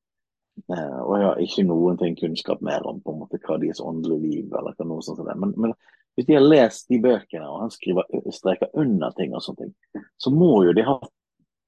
Eh, 0.70 0.98
og 1.00 1.16
jeg 1.18 1.26
har 1.26 1.42
ikke 1.42 1.66
noen 1.66 1.98
ting 2.00 2.16
kunnskap 2.18 2.62
mer 2.64 2.84
om 2.86 3.00
på 3.02 3.14
en 3.14 3.22
måte 3.24 3.40
hva 3.42 3.58
deres 3.62 3.82
åndelige 3.82 4.22
liv 4.22 4.54
eller 4.54 4.76
noe 4.86 5.02
sånt 5.02 5.18
som 5.18 5.28
det. 5.28 5.36
Men, 5.40 5.54
men, 5.56 5.74
hvis 6.14 6.28
de 6.28 6.36
har 6.36 6.44
lest 6.46 6.86
de 6.92 7.00
bøkene, 7.02 7.48
og 7.50 7.64
han 7.64 7.72
skriver, 7.74 8.06
streker 8.30 8.70
under 8.78 9.10
ting 9.16 9.32
og 9.34 9.42
sånne 9.42 9.64
ting, 9.64 10.04
så 10.20 10.30
må 10.30 10.60
jo 10.68 10.74
de 10.76 10.84
ha 10.86 10.98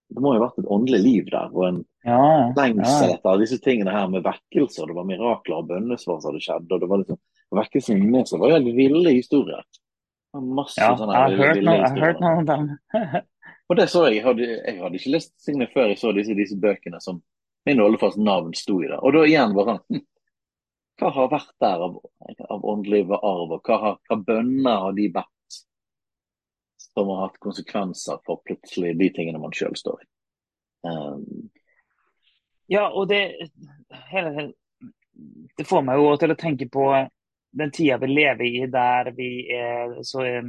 det 0.07 0.23
må 0.23 0.37
jo 0.37 0.39
ha 0.39 0.45
vært 0.45 0.61
et 0.63 0.69
åndelig 0.71 1.01
liv 1.03 1.31
der, 1.33 1.49
og 1.51 1.65
en 1.67 1.79
Ja, 2.07 2.53
lengsel 2.55 3.09
ja. 3.11 3.17
etter 3.17 3.41
disse 3.41 3.57
tingene 3.59 3.91
her 3.91 4.07
med 4.07 4.23
vekkelser. 4.23 4.87
det 4.87 4.95
var 4.95 5.09
mirakler 5.09 5.57
og 5.57 5.67
bønnesvar 5.73 6.21
som 6.21 6.31
hadde 6.31 6.45
skjedd, 6.45 6.69
og 6.71 6.85
det 6.85 6.91
var 6.93 7.03
liksom 7.03 7.19
Vekkelsen 7.57 8.01
i 8.03 8.23
det 8.23 8.39
var 8.43 8.51
jo 8.51 8.55
helt 8.57 8.77
ville 8.77 9.11
historier. 9.15 9.67
Masse 10.35 10.81
Ja, 10.83 10.93
sånne 10.99 11.15
jeg 11.15 11.39
har 11.39 11.99
hørt 12.03 12.21
noen, 12.21 12.23
noe 12.23 12.39
om 12.41 12.47
dem. 12.47 12.65
Og 13.69 13.79
det 13.79 13.89
så 13.91 14.05
jeg. 14.07 14.23
Hadde, 14.25 14.47
jeg 14.47 14.81
hadde 14.81 14.99
ikke 15.01 15.15
lest 15.15 15.33
Signe 15.43 15.69
før 15.73 15.91
jeg 15.91 16.01
så 16.01 16.13
disse, 16.17 16.37
disse 16.39 16.59
bøkene 16.61 17.01
som 17.03 17.23
min 17.67 17.83
oldefars 17.83 18.19
navn 18.19 18.55
sto 18.55 18.79
i. 18.83 18.91
det. 18.91 19.01
Og 19.03 19.15
da 19.17 19.25
igjen 19.27 19.57
var 19.57 19.73
han 19.73 19.81
hm, 19.91 20.05
Hva 21.01 21.11
har 21.13 21.33
vært 21.33 21.55
der 21.61 21.83
av, 21.85 21.97
av 22.49 22.63
åndelig 22.65 23.03
arv, 23.19 23.51
og 23.59 23.67
hva, 23.67 23.81
har, 23.83 23.99
hva 24.09 24.17
bønner 24.17 24.85
har 24.87 24.95
de 24.97 25.11
vært 25.13 25.59
som 26.81 27.11
har 27.13 27.27
hatt 27.27 27.43
konsekvenser 27.43 28.23
for 28.25 28.41
plutselig 28.47 28.95
de 28.97 29.11
tingene 29.13 29.43
man 29.43 29.53
sjøl 29.53 29.77
står 29.77 29.99
i? 30.01 30.09
Um, 30.87 31.51
Ja, 32.67 32.89
og 32.91 33.09
det, 33.09 33.51
hele, 34.11 34.53
det 35.59 35.67
får 35.69 35.85
meg 35.87 36.01
jo 36.01 36.15
til 36.19 36.35
å 36.35 36.39
tenke 36.39 36.67
på 36.73 36.87
den 37.57 37.73
tida 37.73 37.99
vi 38.03 38.09
lever 38.11 38.47
i 38.49 38.65
der 38.71 39.13
vi 39.17 39.31
er 39.55 40.01
så 40.05 40.25
eh, 40.27 40.49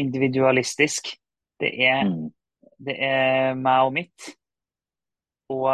individualistisk. 0.00 1.12
Det 1.62 1.70
er, 1.86 2.04
mm, 2.08 2.30
det 2.86 2.96
er 3.06 3.58
meg 3.58 3.88
og 3.88 3.92
mitt. 3.94 4.30
Og, 5.52 5.70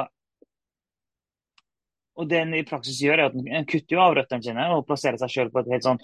og 2.18 2.28
det 2.30 2.40
en 2.42 2.56
i 2.58 2.66
praksis 2.68 3.00
gjør, 3.04 3.22
er 3.22 3.30
at 3.30 3.38
en 3.40 3.68
kutter 3.68 3.96
jo 3.96 4.02
av 4.04 4.16
røttene 4.18 4.44
sine 4.44 4.66
og 4.74 4.86
plasserer 4.88 5.20
seg 5.20 5.32
sjøl 5.32 5.52
på 5.54 5.62
et 5.62 5.72
helt 5.74 5.86
sånn 5.86 6.00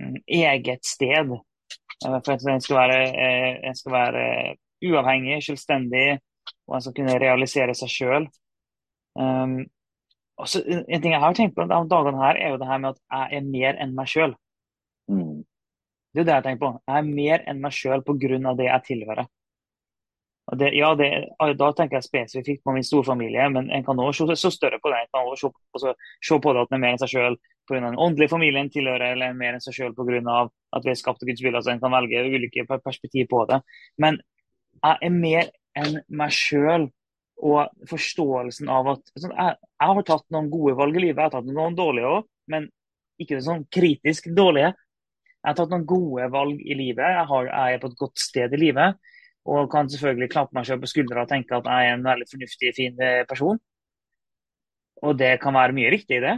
mm, 0.00 0.16
eget 0.40 0.88
sted. 0.88 1.34
Eh, 1.34 2.18
For 2.24 2.50
en 2.52 2.64
skal 2.64 2.80
være, 2.80 3.00
eh, 3.26 3.50
en 3.68 3.78
skal 3.78 3.96
være 3.96 4.24
uavhengig, 4.88 5.40
selvstendig, 5.44 6.06
og 6.68 6.76
en 6.76 6.84
skal 6.84 6.96
kunne 7.00 7.18
realisere 7.20 7.74
seg 7.76 7.92
sjøl. 7.92 8.28
Um, 9.18 9.60
en 10.38 10.84
en 10.86 11.02
ting 11.02 11.12
jeg 11.12 11.20
har 11.20 11.34
tenkt 11.34 11.56
på 11.56 11.66
de 11.66 11.78
dagene 11.90 12.20
her, 12.22 12.38
er 12.38 12.52
jo 12.52 12.60
det 12.60 12.68
her 12.70 12.78
med 12.78 12.94
at 12.94 13.00
jeg 13.10 13.40
er 13.40 13.48
mer 13.48 13.80
enn 13.82 13.96
meg 13.96 14.10
sjøl. 14.10 14.36
mm, 15.10 15.42
Det 16.18 16.24
er 16.24 16.28
det 16.28 16.36
jeg 16.38 16.44
tenker 16.48 16.62
på. 16.64 16.70
Jeg 16.88 16.98
er 16.98 17.10
mer 17.14 17.44
enn 17.46 17.60
meg 17.62 17.74
sjøl 17.76 18.02
pga. 18.02 18.54
det 18.58 18.66
jeg 18.66 18.84
tilhører. 18.88 19.28
Det, 20.58 20.70
ja, 20.72 20.94
det, 20.96 21.08
da 21.60 21.66
tenker 21.76 21.98
jeg 21.98 22.06
spesifikt 22.06 22.62
på 22.64 22.72
min 22.72 22.84
storfamilie, 22.86 23.50
men 23.52 23.68
en 23.70 23.84
kan 23.84 23.98
også 24.00 24.30
se 24.32 24.50
større 24.50 24.78
på 24.80 24.88
det. 24.88 25.02
En 25.02 25.10
kan 25.12 25.28
også 25.28 25.50
se, 25.50 25.66
på- 25.76 25.94
se 26.24 26.38
på 26.40 26.52
det 26.56 26.62
at 26.62 26.72
en 26.72 26.78
er 26.78 26.80
mer 26.80 26.94
enn 26.96 27.02
seg 27.02 27.12
sjøl 27.12 27.36
pga. 27.68 27.80
den 27.84 27.98
åndelige 28.00 28.32
familien 28.32 28.70
tilhører, 28.72 29.12
eller 29.12 29.28
er 29.28 29.36
mer 29.36 29.58
enn 29.58 29.60
seg 29.60 29.76
sjøl 29.76 29.94
pga. 29.94 30.48
at 30.72 30.84
vi 30.84 30.90
er 30.90 30.94
skapt 30.94 31.22
av 31.22 31.28
Guds 31.28 31.42
vilje. 31.44 31.56
Altså 31.60 31.70
en 31.70 31.80
kan 31.80 31.92
velge 31.92 32.24
ulike 32.24 32.64
perspektiv 32.66 33.28
på 33.28 33.44
det. 33.50 33.60
Men 33.98 34.18
jeg 34.82 34.96
er 35.02 35.10
mer 35.10 35.50
enn 35.76 36.00
meg 36.08 36.32
sjøl. 36.32 36.88
Og 37.38 37.68
forståelsen 37.86 38.66
av 38.68 38.88
at 38.96 39.12
sånn, 39.14 39.30
jeg, 39.30 39.54
jeg 39.78 39.88
har 39.94 40.02
tatt 40.02 40.24
noen 40.34 40.48
gode 40.50 40.74
valg 40.74 40.96
i 40.96 41.02
livet, 41.04 41.20
jeg 41.20 41.28
har 41.28 41.36
tatt 41.36 41.46
noen 41.46 41.76
dårlige 41.78 42.08
òg, 42.10 42.24
men 42.50 42.64
ikke 43.22 43.38
sånn 43.44 43.60
kritisk 43.70 44.26
dårlige. 44.34 44.72
Jeg 45.38 45.52
har 45.52 45.56
tatt 45.60 45.70
noen 45.72 45.86
gode 45.88 46.26
valg 46.34 46.58
i 46.60 46.74
livet. 46.74 47.04
Jeg, 47.14 47.26
har, 47.30 47.48
jeg 47.48 47.76
er 47.76 47.82
på 47.82 47.90
et 47.92 48.00
godt 48.00 48.20
sted 48.20 48.54
i 48.54 48.60
livet. 48.60 48.98
Og 49.48 49.70
kan 49.72 49.88
selvfølgelig 49.88 50.32
klappe 50.32 50.56
meg 50.58 50.66
selv 50.68 50.82
på 50.82 50.90
skuldra 50.90 51.24
og 51.24 51.30
tenke 51.30 51.56
at 51.56 51.68
jeg 51.70 51.88
er 51.88 51.96
en 51.96 52.04
veldig 52.04 52.26
fornuftig, 52.28 52.72
fin 52.76 53.00
eh, 53.04 53.22
person. 53.28 53.60
Og 55.06 55.14
det 55.18 55.36
kan 55.40 55.54
være 55.54 55.76
mye 55.76 55.92
riktig 55.94 56.18
i 56.18 56.24
det. 56.24 56.34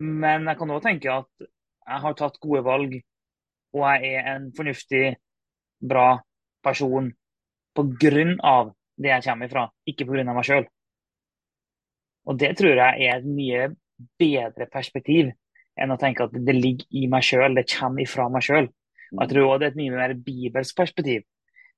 Men 0.00 0.46
jeg 0.46 0.60
kan 0.60 0.72
òg 0.72 0.82
tenke 0.84 1.12
at 1.12 1.46
jeg 1.46 2.02
har 2.02 2.16
tatt 2.18 2.40
gode 2.42 2.62
valg, 2.66 2.96
og 3.76 3.84
jeg 3.86 4.14
er 4.14 4.30
en 4.36 4.50
fornuftig, 4.56 5.16
bra 5.76 6.16
person 6.64 7.10
på 7.76 7.82
grunn 8.00 8.38
av 8.40 8.70
det 8.96 9.10
jeg 9.12 9.24
kommer 9.26 9.50
ifra, 9.50 9.66
ikke 9.84 10.06
på 10.08 10.14
grunn 10.16 10.30
av 10.32 10.38
meg 10.38 10.46
sjøl. 10.48 10.64
Og 12.26 12.38
det 12.40 12.54
tror 12.58 12.80
jeg 12.80 13.06
er 13.06 13.18
et 13.18 13.28
mye 13.28 13.66
bedre 14.18 14.66
perspektiv 14.72 15.34
enn 15.76 15.92
å 15.92 16.00
tenke 16.00 16.26
at 16.26 16.34
det 16.34 16.56
ligger 16.56 16.86
i 16.96 17.06
meg 17.12 17.24
sjøl, 17.26 17.56
det 17.56 17.68
kommer 17.70 18.04
ifra 18.04 18.28
meg 18.32 18.44
sjøl. 18.46 18.68
Jeg 19.12 19.30
tror 19.30 19.50
òg 19.52 19.60
det 19.60 19.68
er 19.68 19.74
et 19.74 19.80
mye 19.80 19.94
mer 19.94 20.14
bibelsk 20.18 20.76
perspektiv 20.78 21.24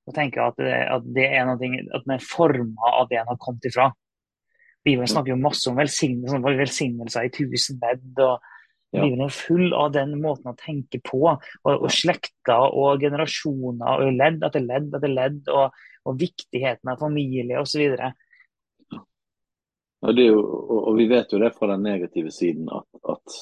å 0.09 0.13
tenke 0.15 0.41
at 0.43 0.57
det, 0.59 0.77
at 0.89 1.09
det 1.15 1.25
er 1.27 1.47
noe, 1.47 1.57
at 1.93 2.05
den 2.05 2.15
er 2.15 2.23
forma 2.25 2.93
av 2.97 3.09
det 3.11 3.19
en 3.21 3.29
har 3.29 3.41
kommet 3.41 3.67
ifra. 3.69 3.89
Bibelen 4.85 5.09
snakker 5.11 5.33
jo 5.33 5.41
masse 5.41 5.69
om 5.69 5.77
velsignelse, 5.77 6.33
sånn 6.33 6.61
velsignelser 6.63 7.27
i 7.27 7.33
tusen 7.35 7.81
ledd. 7.83 8.09
og 8.17 8.39
Ja. 8.89 9.03
Bibelen 9.03 9.27
er 9.27 9.35
full 9.35 9.73
av 9.77 9.91
den 9.93 10.15
måten 10.21 10.49
å 10.49 10.57
tenke 10.57 10.97
på. 11.05 11.19
Og, 11.29 11.73
og 11.75 11.91
slekter 11.93 12.73
og 12.73 13.03
generasjoner 13.03 14.01
og 14.05 14.17
ledd 14.17 14.41
etter 14.47 14.65
ledd 14.65 14.95
etter 14.97 15.13
ledd. 15.13 15.43
Og, 15.53 15.75
og 16.09 16.17
viktigheten 16.17 16.89
av 16.89 16.97
familie 17.03 17.59
osv. 17.59 17.83
og, 18.95 20.09
det 20.15 20.25
er 20.25 20.31
jo, 20.31 20.41
og, 20.41 20.79
og 20.89 20.97
vi 20.97 21.09
vet 21.11 21.35
jo 21.35 21.41
det 21.43 21.51
fra 21.57 21.69
den 21.75 21.85
negative 21.85 22.31
siden 22.33 22.71
at, 22.73 22.87
at, 23.03 23.39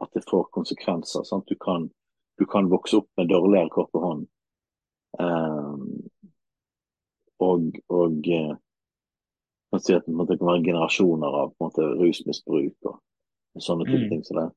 at 0.00 0.10
det 0.14 0.24
får 0.30 0.48
konsekvenser. 0.54 1.24
Sant? 1.28 1.48
Du, 1.48 1.56
kan, 1.60 1.90
du 2.38 2.46
kan 2.46 2.70
vokse 2.72 3.02
opp 3.02 3.08
med 3.16 3.28
dårligere 3.28 3.68
kort 3.72 3.92
på 3.92 4.00
hånden. 4.00 4.28
Um, 5.20 6.08
og 7.42 7.76
og 7.92 8.28
eh, 8.32 8.54
man 9.72 9.80
si 9.82 9.94
at 9.96 10.06
det 10.06 10.38
kan 10.38 10.48
være 10.48 10.64
generasjoner 10.64 11.36
av 11.42 11.54
måte, 11.60 11.84
rusmisbruk 12.00 12.88
og 12.88 12.98
sånne 13.60 13.86
type 13.88 14.04
Mm. 14.04 14.10
ting 14.10 14.22
det. 14.22 14.48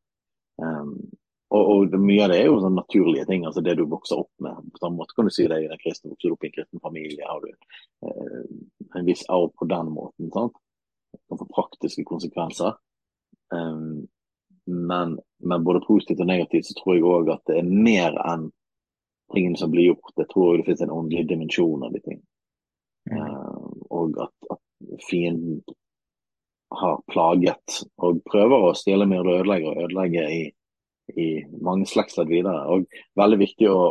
Um, 0.62 1.12
og, 1.50 1.64
og 1.72 2.00
mye 2.00 2.24
av 2.24 2.32
det 2.32 2.40
er 2.42 2.48
jo 2.50 2.60
sånn 2.60 2.76
naturlige 2.76 3.26
ting, 3.30 3.46
altså 3.46 3.62
det 3.62 3.78
du 3.78 3.86
vokser 3.86 4.20
opp 4.20 4.32
med. 4.40 4.56
På 4.74 4.82
samme 4.82 4.98
måte 4.98 5.16
kan 5.16 5.28
du 5.28 5.32
si 5.32 5.48
det 5.48 5.62
i 5.64 5.68
den 5.72 5.82
kristne, 5.84 6.12
vokser 6.12 6.30
du 6.30 6.36
opp 6.36 6.44
i 6.44 6.50
en 6.50 6.56
kristen 6.56 6.84
familie, 6.84 7.28
har 7.28 7.44
du 7.44 7.52
eh, 7.52 8.46
en 8.96 9.06
viss 9.06 9.24
arv 9.30 9.52
på 9.60 9.68
den 9.72 9.92
måten. 9.94 10.32
sant? 10.34 10.58
Det 11.14 11.22
kan 11.30 11.40
få 11.40 11.48
praktiske 11.54 12.04
konsekvenser. 12.04 12.76
Um, 13.54 14.08
men, 14.66 15.20
men 15.44 15.64
både 15.64 15.86
positivt 15.86 16.24
og 16.24 16.30
negativt 16.30 16.70
så 16.70 16.76
tror 16.78 16.96
jeg 16.96 17.08
òg 17.08 17.32
at 17.36 17.44
det 17.50 17.60
er 17.62 17.70
mer 17.70 18.18
enn 18.26 18.50
tingene 19.34 19.58
som 19.58 19.72
blir 19.74 19.92
gjort. 19.92 20.14
Jeg 20.18 20.30
tror 20.32 20.58
det 20.58 20.68
finnes 20.68 20.86
en 20.86 20.94
åndelig 20.94 21.28
dimensjon 21.30 21.86
av 21.86 21.94
de 21.94 22.02
tingene. 22.02 22.28
Mm. 23.12 23.20
Uh, 23.22 23.66
og 23.94 24.22
at, 24.26 24.36
at 24.56 25.02
fienden 25.06 25.62
har 26.76 27.02
plaget 27.12 27.82
og 28.04 28.22
prøver 28.26 28.70
å 28.70 28.76
stjele 28.78 29.08
mer 29.10 29.26
og 29.26 29.42
ødelegge 29.42 29.72
og 29.72 29.84
ødelegge 29.86 30.26
i, 30.34 30.42
i 31.22 31.28
mange 31.62 31.88
slektsledd 31.90 32.32
videre. 32.32 32.66
Og 32.74 32.88
veldig 33.20 33.40
viktig 33.42 33.70
å, 33.72 33.82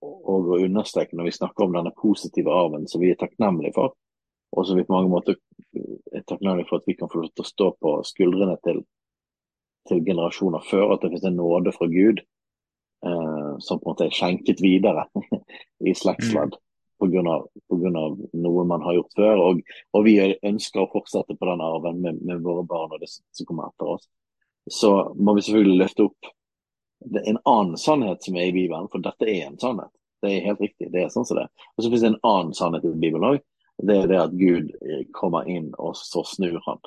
å, 0.00 0.12
å 0.40 0.60
understreke 0.60 1.16
når 1.16 1.28
vi 1.30 1.36
snakker 1.36 1.66
om 1.66 1.76
denne 1.76 1.92
positive 1.96 2.54
arven 2.54 2.88
som 2.90 3.04
vi 3.04 3.12
er 3.12 3.20
takknemlige 3.20 3.76
for, 3.76 3.94
og 4.50 4.66
som 4.66 4.80
vi 4.80 4.86
på 4.86 4.96
mange 4.96 5.12
måter 5.12 5.36
er 6.10 6.24
takknemlige 6.26 6.70
for 6.70 6.80
at 6.80 6.88
vi 6.88 6.96
kan 6.98 7.10
få 7.10 7.22
lov 7.22 7.30
til 7.34 7.44
å 7.44 7.50
stå 7.52 7.68
på 7.78 7.94
skuldrene 8.08 8.56
til, 8.64 8.82
til 9.88 10.02
generasjoner 10.06 10.64
før, 10.68 10.94
at 10.94 11.02
det 11.02 11.12
finnes 11.12 11.28
en 11.30 11.38
nåde 11.40 11.72
fra 11.76 11.88
Gud 11.90 12.20
eh, 12.20 13.52
som 13.64 13.80
på 13.80 13.88
en 13.88 13.92
måte 13.92 14.08
er 14.08 14.16
skjenket 14.16 14.60
videre 14.64 15.06
i 15.88 15.94
slektsledd 15.96 16.58
grunn 17.00 17.96
av 17.96 18.18
noe 18.36 18.64
man 18.68 18.82
har 18.84 18.98
gjort 18.98 19.14
før. 19.16 19.42
Og, 19.44 19.62
og 19.96 20.04
vi 20.04 20.18
ønsker 20.20 20.82
å 20.82 20.90
fortsette 20.92 21.36
på 21.36 21.48
den 21.48 21.62
arven 21.64 22.02
med, 22.04 22.20
med 22.26 22.42
våre 22.44 22.64
barn 22.68 22.92
og 22.92 23.00
det 23.00 23.08
som 23.08 23.48
kommer 23.48 23.70
etter 23.70 23.94
oss. 23.94 24.04
Så 24.70 24.90
må 25.16 25.34
vi 25.36 25.46
selvfølgelig 25.46 25.80
løfte 25.80 26.06
opp 26.10 26.34
det 27.00 27.22
er 27.22 27.30
en 27.30 27.44
annen 27.48 27.78
sannhet 27.80 28.24
som 28.24 28.36
er 28.36 28.50
i 28.50 28.52
Bibelen, 28.52 28.88
for 28.92 29.00
dette 29.00 29.24
er 29.24 29.46
en 29.46 29.58
sannhet. 29.60 29.88
Det 30.20 30.34
er 30.34 30.42
helt 30.44 30.60
riktig. 30.60 30.90
det 30.92 31.00
er 31.00 31.12
sånn 31.12 31.24
som 31.24 31.38
det. 31.38 31.46
er. 31.48 31.68
Og 31.72 31.80
så 31.80 31.88
finnes 31.88 32.02
det 32.04 32.10
en 32.10 32.24
annen 32.28 32.56
sannhet 32.56 32.84
i 32.84 32.92
Bibelen 32.92 33.24
òg. 33.24 33.38
Det 33.80 33.96
er 33.96 34.10
det 34.10 34.18
at 34.20 34.34
Gud 34.36 34.68
eh, 34.84 35.06
kommer 35.16 35.48
inn 35.48 35.70
og 35.80 35.94
så 35.96 36.20
snur 36.28 36.58
han 36.66 36.82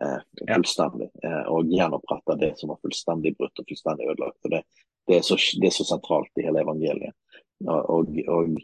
eh, 0.00 0.22
fullstendig. 0.48 1.10
Eh, 1.32 1.48
og 1.52 1.70
gjenopprette 1.72 2.36
det 2.40 2.52
som 2.58 2.72
var 2.72 2.80
fullstendig 2.84 3.34
brutt 3.38 3.62
og 3.62 3.68
fullstendig 3.68 4.10
ødelagt. 4.12 4.38
Og 4.44 4.54
det, 4.54 4.62
det, 5.08 5.18
er 5.18 5.26
så, 5.26 5.38
det 5.60 5.70
er 5.70 5.76
så 5.76 5.88
sentralt 5.88 6.40
i 6.40 6.46
hele 6.46 6.64
evangeliet. 6.64 7.16
Og, 7.62 8.16
og, 8.28 8.56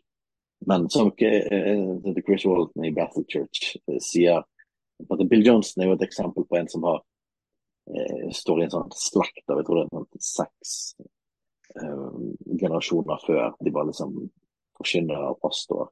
men 0.69 0.89
som 0.93 1.13
eh, 1.23 1.53
eh, 1.55 2.23
Chris 2.25 2.47
Walton 2.49 2.89
i 2.89 2.95
Battle 2.95 3.25
Church 3.31 3.77
sier 4.03 4.43
at 4.43 5.29
Bill 5.31 5.47
Johnson 5.47 5.85
er 5.85 5.93
jo 5.93 5.99
et 5.99 6.09
eksempel 6.09 6.47
på 6.49 6.59
en 6.59 6.69
som 6.71 6.87
har 6.89 7.05
står 8.37 8.59
i 8.61 8.65
en 8.67 8.73
sånn 8.75 8.91
slakt 9.01 9.49
av 9.49 9.63
jeg 9.63 9.65
tror 9.65 9.79
det 9.79 9.85
er 9.87 9.95
sånn 9.95 10.25
seks 10.27 10.73
eh, 11.81 12.19
generasjoner 12.61 13.23
før 13.25 13.55
de 13.65 13.73
var 13.73 13.89
liksom 13.89 14.19
forkynnere 14.79 15.31
og 15.33 15.41
pastorer. 15.43 15.89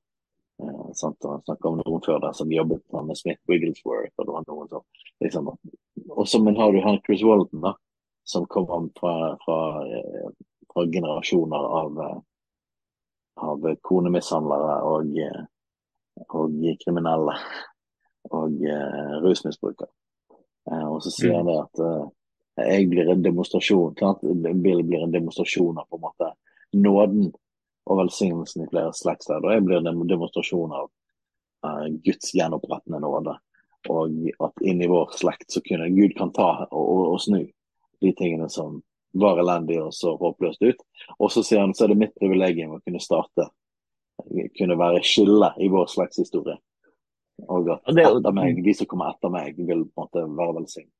Eh, 0.62 0.92
sant? 0.96 1.18
Og 1.24 1.32
Han 1.32 1.44
snakka 1.46 1.70
om 1.70 1.80
noen 1.80 2.04
før 2.04 2.20
der 2.22 2.36
som 2.36 2.52
jobbet 2.52 2.84
med 2.96 3.18
Smith 3.18 3.42
Wigglesworth. 3.50 4.14
og 4.16 4.26
det 4.26 4.34
var 4.36 4.46
noen 4.48 4.68
som 4.72 4.84
liksom, 5.24 5.50
Og 6.10 6.28
så 6.28 6.38
har 6.38 6.72
du 6.72 6.80
han 6.84 7.00
Chris 7.06 7.24
Walton, 7.26 7.60
da, 7.64 7.74
som 8.24 8.46
kommer 8.46 8.88
fra, 8.98 9.14
fra, 9.44 9.58
eh, 9.86 10.28
fra 10.72 10.86
generasjoner 10.86 11.70
av, 11.80 12.00
eh, 12.04 12.18
av 13.46 13.66
konemishandlere 13.82 14.76
og, 14.90 15.16
og 16.28 16.60
kriminelle 16.84 17.34
og 18.34 18.62
uh, 18.62 19.16
rusmisbrukere. 19.22 19.90
Uh, 20.70 20.86
og 20.94 21.02
så 21.04 21.12
sier 21.14 21.36
han 21.36 21.46
mm. 21.46 21.50
det 21.50 21.58
at 21.62 21.82
uh, 21.84 22.06
jeg 22.66 22.88
blir 22.90 23.10
en 23.12 23.22
demonstrasjon 23.22 23.98
Bill 24.64 24.80
blir 24.86 25.04
en 25.04 25.12
demonstrasjon 25.12 25.76
av 25.78 25.86
på 25.90 25.98
en 25.98 26.06
måte 26.06 26.30
nåden 26.72 27.28
og 27.86 27.98
velsignelsen 28.00 28.64
i 28.64 28.70
flere 28.70 28.94
slags 28.96 29.28
Og 29.30 29.50
jeg 29.52 29.64
blir 29.66 29.82
en 29.82 30.06
demonstrasjon 30.08 30.72
av 30.74 30.88
Guds 32.06 32.32
gjenopprettende 32.34 32.98
nåde. 33.02 33.36
Og 33.92 34.30
at 34.46 34.66
inni 34.66 34.88
vår 34.90 35.14
slekt 35.18 35.52
så 35.52 35.62
kunne 35.64 35.92
Gud 35.94 36.16
kan 36.18 36.32
ta 36.36 36.66
og, 36.70 36.82
og, 36.82 37.04
og 37.14 37.20
snu 37.22 37.42
de 38.02 38.12
tingene 38.12 38.48
som 38.52 38.80
var 39.16 39.38
elendige 39.40 39.84
og 39.84 39.94
så 39.94 40.16
håpløst 40.20 40.62
ut. 40.62 40.82
Og 41.18 41.32
så 41.32 41.42
sier 41.46 41.62
han 41.62 41.74
så 41.74 41.86
er 41.86 41.94
det 41.94 42.00
mitt 42.02 42.14
privilegium 42.18 42.76
å 42.76 42.82
kunne 42.84 43.00
starte, 43.02 43.48
kunne 44.58 44.78
være 44.78 45.04
skillet 45.06 45.60
i 45.62 45.70
vår 45.72 45.88
slektshistorie. 45.92 46.58
Og 47.52 47.68
at 47.72 47.90
etter 47.92 48.32
meg, 48.36 48.62
de 48.64 48.74
som 48.76 48.88
kommer 48.88 49.12
etter 49.12 49.32
meg, 49.32 49.58
vil 49.58 49.84
på 49.84 50.04
en 50.04 50.06
måte 50.06 50.24
være 50.24 50.60
velsignet. 50.60 50.92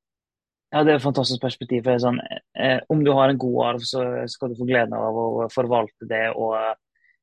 Ja, 0.75 0.83
Det 0.85 0.93
er 0.93 0.97
et 0.97 1.03
fantastisk 1.03 1.41
perspektiv. 1.41 1.85
sånn, 1.85 2.19
eh, 2.55 2.81
Om 2.89 3.05
du 3.05 3.13
har 3.13 3.29
en 3.29 3.39
god 3.39 3.67
arv, 3.67 3.81
så 3.81 4.29
skal 4.29 4.49
du 4.49 4.57
få 4.57 4.67
gleden 4.67 4.93
av 4.93 5.15
å 5.15 5.49
forvalte 5.49 6.09
det 6.09 6.35
og, 6.35 6.77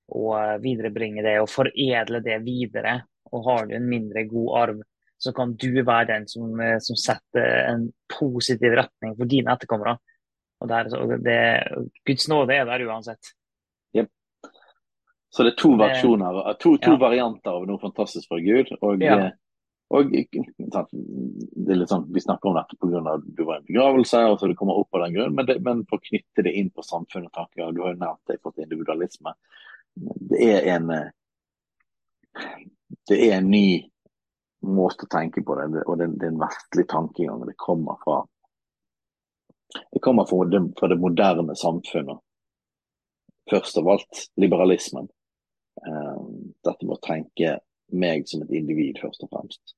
og 0.10 0.62
viderebringe 0.62 1.22
det 1.22 1.39
og 1.41 1.50
foredle 1.50 2.24
det 2.24 2.39
videre. 2.41 3.03
Og 3.32 3.46
har 3.46 3.67
du 3.67 3.75
en 3.75 3.89
mindre 3.89 4.24
god 4.24 4.58
arv, 4.58 4.82
så 5.24 5.32
kan 5.36 5.53
du 5.60 5.70
være 5.84 6.10
den 6.10 6.25
som, 6.27 6.60
eh, 6.60 6.80
som 6.84 6.98
setter 7.00 7.70
en 7.70 7.86
positiv 8.12 8.75
retning 8.80 9.15
for 9.20 9.30
dine 9.30 9.53
etterkommere. 9.56 9.96
Og 10.63 10.70
der, 10.72 10.89
det, 11.24 11.38
Guds 12.08 12.27
nåde 12.32 12.56
er 12.56 12.68
der 12.68 12.84
uansett. 12.88 13.32
Yep. 13.96 14.10
Så 15.32 15.46
det 15.46 15.53
er 15.53 15.62
to 15.62 15.72
versjoner, 15.80 16.42
to, 16.60 16.75
to 16.77 16.96
ja. 16.96 17.00
varianter 17.00 17.56
av 17.56 17.65
noe 17.68 17.82
fantastisk 17.82 18.27
fra 18.32 18.42
Gud. 18.44 18.75
Og, 18.82 19.03
ja. 19.03 19.18
Eh, 19.30 19.32
og 19.94 20.12
sånn, 20.74 22.06
Vi 22.13 22.24
snakker 22.24 22.50
om 22.50 22.58
dette 22.58 22.77
pga. 22.82 23.01
at 23.13 23.25
du 23.27 23.44
var 23.46 23.60
i 23.60 23.62
en 23.62 23.68
begravelse, 23.68 24.24
og 24.27 24.39
så 24.39 24.50
du 24.50 24.56
kommer 24.60 24.80
opp 24.80 24.96
av 24.96 25.06
den 25.06 25.18
grunn, 25.18 25.36
men, 25.38 25.48
det, 25.48 25.60
men 25.63 25.84
for 25.89 26.01
å 26.01 26.08
knytte 26.08 26.46
det 26.48 26.56
inn 26.58 26.72
på 26.74 26.86
samfunnet 26.86 27.32
og 27.32 27.36
tanker, 27.39 27.72
du 27.72 27.84
har 27.84 27.94
jo 27.94 28.01
nevnt 28.01 28.32
det 28.32 28.39
til 28.44 28.65
individualisme. 28.65 29.36
Det 30.34 30.46
er 30.50 30.72
en 30.75 30.89
eh, 30.96 31.10
det 33.08 33.20
er 33.27 33.38
en 33.38 33.50
ny 33.51 33.68
måte 34.63 35.08
å 35.08 35.12
tenke 35.12 35.43
på 35.46 35.55
det, 35.60 35.84
og 35.84 35.98
det, 36.00 36.10
det 36.20 36.27
er 36.27 36.34
en 36.34 36.43
vestlig 36.43 36.88
tankegang. 36.91 37.43
Det 37.48 37.58
kommer 37.60 38.00
fra 38.03 38.22
det 39.91 40.00
kommer 40.05 40.27
fra 40.29 40.46
det, 40.46 40.62
fra 40.77 40.88
det 40.88 41.00
moderne 41.01 41.55
samfunnet. 41.58 42.20
Først 43.50 43.77
av 43.82 43.89
alt 43.89 44.25
liberalismen. 44.38 45.08
Uh, 45.82 46.20
dette 46.62 46.86
med 46.86 46.93
å 46.93 47.01
tenke 47.01 47.55
meg 47.93 48.27
som 48.29 48.43
et 48.46 48.53
individ, 48.53 49.00
først 49.01 49.25
og 49.25 49.32
fremst. 49.34 49.74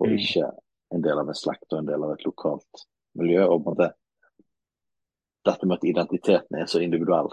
Og 0.00 0.10
mm. 0.10 0.16
ikke 0.18 0.50
en 0.94 1.04
del 1.04 1.22
av 1.22 1.30
en 1.30 1.38
slekt 1.38 1.72
og 1.72 1.80
en 1.80 1.88
del 1.88 2.04
av 2.04 2.14
et 2.14 2.26
lokalt 2.26 2.84
miljø. 3.18 3.46
og 3.46 3.64
på 3.64 3.72
en 3.72 3.78
måte 3.78 3.92
Dette 5.48 5.64
med 5.64 5.78
at 5.78 5.84
identiteten 5.88 6.58
er 6.60 6.66
så 6.68 6.82
individuell. 6.84 7.30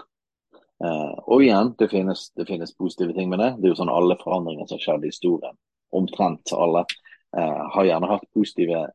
Eh, 0.80 1.16
og 1.28 1.42
igjen, 1.44 1.74
det 1.76 1.90
finnes, 1.92 2.30
det 2.32 2.46
finnes, 2.48 2.72
positive 2.72 3.12
ting 3.12 3.28
med 3.28 3.42
det. 3.42 3.50
Det 3.58 3.68
er 3.68 3.74
jo 3.74 3.80
sånn 3.82 3.92
alle 3.92 4.16
forandringer 4.16 4.64
som 4.64 4.78
har 4.78 4.84
skjedd 4.86 5.04
i 5.04 5.10
historien, 5.12 5.58
omtrent 5.94 6.52
alle, 6.52 6.84
eh, 7.36 7.62
har 7.74 7.88
gjerne 7.88 8.10
hatt 8.10 8.28
positive 8.34 8.86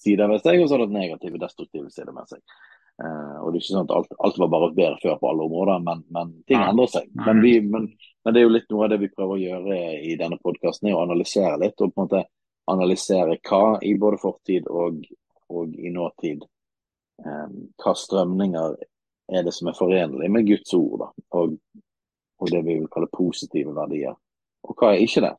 sider 0.00 0.28
ved 0.28 0.42
seg, 0.42 0.62
og 0.62 0.68
så 0.68 0.76
har 0.76 0.86
det 0.86 0.96
negative, 0.96 1.40
destruktive 1.40 1.90
sider 1.92 2.12
med 2.16 2.28
seg. 2.30 2.40
Eh, 3.00 3.36
og 3.40 3.52
det 3.52 3.60
er 3.60 3.62
ikke 3.62 3.72
sånn 3.72 3.86
at 3.86 3.94
alt, 3.96 4.12
alt, 4.18 4.38
var 4.42 4.52
bare 4.52 4.72
bedre 4.76 4.98
før 5.02 5.16
på 5.20 5.30
alle 5.30 5.46
områder, 5.46 5.82
men, 5.86 6.02
men 6.12 6.34
ting 6.48 6.60
endrer 6.60 6.90
seg. 6.92 7.08
Men, 7.16 7.40
vi, 7.44 7.54
men, 7.64 7.88
men, 8.24 8.34
det 8.34 8.42
er 8.42 8.46
jo 8.46 8.54
litt 8.56 8.68
noe 8.72 8.86
av 8.86 8.92
det 8.92 9.00
vi 9.04 9.12
prøver 9.14 9.36
å 9.36 9.40
gjøre 9.44 9.80
i 10.10 10.16
denne 10.20 10.40
podkasten, 10.42 10.92
å 10.92 11.02
analysere 11.04 11.56
litt. 11.62 11.80
Og 11.80 11.94
på 11.94 12.04
en 12.04 12.08
måte 12.08 12.24
analysere 12.70 13.38
hva 13.48 13.78
i 13.86 13.94
både 13.98 14.20
fortid 14.20 14.68
og, 14.68 15.00
og 15.50 15.76
i 15.80 15.92
nåtid 15.92 16.44
eh, 17.24 17.46
Hva 17.80 17.94
strømninger 17.96 18.76
er 19.30 19.46
det 19.46 19.54
som 19.54 19.70
er 19.70 19.78
forenlig 19.78 20.28
med 20.32 20.48
Guds 20.48 20.74
ord, 20.74 21.04
da, 21.04 21.08
og, 21.38 21.54
og 22.40 22.50
det 22.50 22.64
vi 22.66 22.80
vil 22.80 22.90
kalle 22.90 23.08
positive 23.14 23.72
verdier. 23.76 24.16
Og 24.66 24.76
hva 24.76 24.92
er 24.92 25.04
ikke 25.04 25.22
det? 25.24 25.36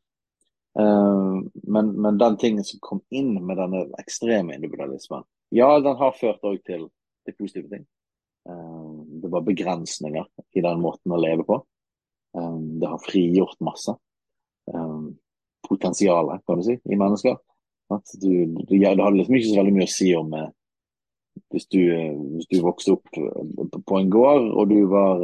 Uh, 0.79 1.43
men, 1.53 2.01
men, 2.01 2.17
den 2.17 2.37
tingen 2.37 2.63
som 2.63 2.79
kom 2.79 3.01
inn 3.09 3.33
med 3.45 3.57
denne 3.59 3.83
ekstreme 3.99 4.55
individualismen, 4.55 5.25
ja, 5.51 5.67
den 5.83 5.97
har 5.99 6.15
ført 6.15 6.45
òg 6.47 6.61
til, 6.63 6.85
til, 7.25 7.35
positive 7.35 7.67
ting. 7.71 7.83
Uh, 8.47 9.03
det 9.21 9.31
var 9.33 9.43
begrensninger 9.47 10.29
i 10.55 10.63
den 10.63 10.79
måten 10.83 11.11
å 11.11 11.19
leve 11.19 11.43
på. 11.47 11.59
Uh, 12.37 12.57
det 12.79 12.87
har 12.87 13.03
frigjort 13.03 13.59
masse. 13.59 13.97
potensial, 15.67 16.29
kan 16.47 16.59
du 16.59 16.63
si, 16.63 16.75
i 16.85 16.97
mennesker. 16.99 17.35
At 17.91 18.13
du, 18.21 18.45
du, 18.69 18.75
ja, 18.77 18.93
det 18.95 19.03
hadde 19.03 19.17
liksom 19.17 19.35
ikke 19.35 19.49
så 19.49 19.57
veldig 19.57 19.73
mye 19.75 19.87
å 19.87 19.91
si 19.91 20.07
om 20.15 20.33
hvis 21.51 21.65
du, 21.71 21.81
hvis 22.35 22.47
du 22.51 22.61
vokste 22.63 22.93
opp 22.95 23.17
på 23.87 23.99
en 23.99 24.11
gård 24.11 24.47
og 24.51 24.69
du 24.71 24.85
var 24.91 25.23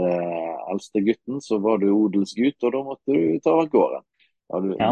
eldste 0.71 1.03
gutten, 1.05 1.39
så 1.43 1.60
var 1.63 1.79
du 1.79 1.88
odelsgutt, 1.93 2.60
og 2.63 2.73
da 2.75 2.83
måtte 2.89 3.15
du 3.15 3.39
ta 3.43 3.53
over 3.55 3.69
gården. 3.71 4.05
Ja, 4.47 4.60
du, 4.63 4.69
ja. 4.79 4.89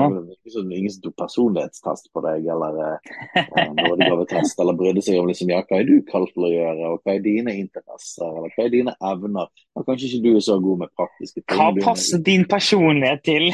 Sånn, 0.52 0.72
ingen 0.76 1.14
personlighetstest 1.16 2.10
på 2.12 2.22
deg, 2.26 2.44
eller 2.52 2.76
eh, 2.84 3.70
nådegavetest, 3.72 4.60
eller 4.60 4.76
brydde 4.76 5.04
seg 5.06 5.22
om 5.22 5.30
liksom, 5.30 5.54
ja, 5.54 5.62
hva 5.70 5.80
er 5.80 5.88
du 5.88 5.94
kalt 6.10 6.34
til 6.36 6.44
å 6.44 6.50
gjøre, 6.52 6.90
og 6.90 7.06
hva 7.06 7.14
er 7.14 7.24
dine 7.24 7.54
interesser, 7.62 8.28
eller 8.28 8.52
hva 8.52 8.66
er 8.66 8.74
dine 8.74 8.96
evner? 9.12 9.48
Ja, 9.72 9.86
kanskje 9.88 10.10
ikke 10.10 10.20
du 10.26 10.30
er 10.34 10.44
så 10.44 10.58
god 10.66 10.84
med 10.84 10.92
praktiske 11.00 11.40
ting. 11.40 11.56
Hva 11.56 11.70
passer 11.86 12.26
din 12.28 12.44
personlighet 12.52 13.24
til? 13.24 13.48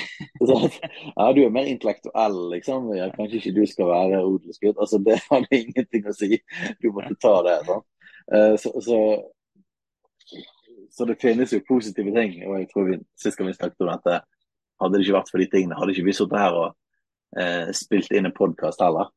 ja, 1.20 1.30
du 1.38 1.44
er 1.44 1.54
mer 1.54 1.70
intellektuell, 1.70 2.40
liksom. 2.56 2.90
Ja, 2.98 3.12
kanskje 3.14 3.38
ikke 3.44 3.56
du 3.60 3.64
skal 3.70 3.94
være 3.94 4.26
odelsgutt. 4.26 4.82
Altså, 4.82 5.04
det 5.06 5.22
hadde 5.28 5.62
ingenting 5.62 6.10
å 6.10 6.18
si. 6.18 6.42
Du 6.82 6.90
måtte 6.98 7.14
ta 7.22 7.38
det. 7.46 7.60
sånn. 7.70 7.88
Uh, 8.32 8.58
så, 8.62 8.74
så, 8.82 9.00
så, 10.90 11.06
det 11.06 11.22
finnes 11.22 11.54
jo 11.54 11.62
positive 11.70 12.14
ting, 12.18 12.40
og 12.48 12.58
jeg 12.58 12.70
tror 12.74 12.90
vi, 12.90 13.02
sist 13.22 13.38
gang 13.38 13.54
vi 13.54 13.58
snakket 13.60 13.86
om 13.86 13.94
dette 13.94 14.22
hadde 14.82 14.98
det 14.98 15.06
ikke 15.06 15.18
vært 15.20 15.32
for 15.34 15.44
de 15.44 15.50
tingene, 15.52 15.78
hadde 15.80 15.96
ikke 15.96 16.08
vi 16.08 16.16
sittet 16.18 16.42
her 16.42 16.60
og 16.60 17.40
eh, 17.40 17.72
spilt 17.78 18.14
inn 18.16 18.30
en 18.30 18.36
podkast 18.36 18.84
heller. 18.84 19.12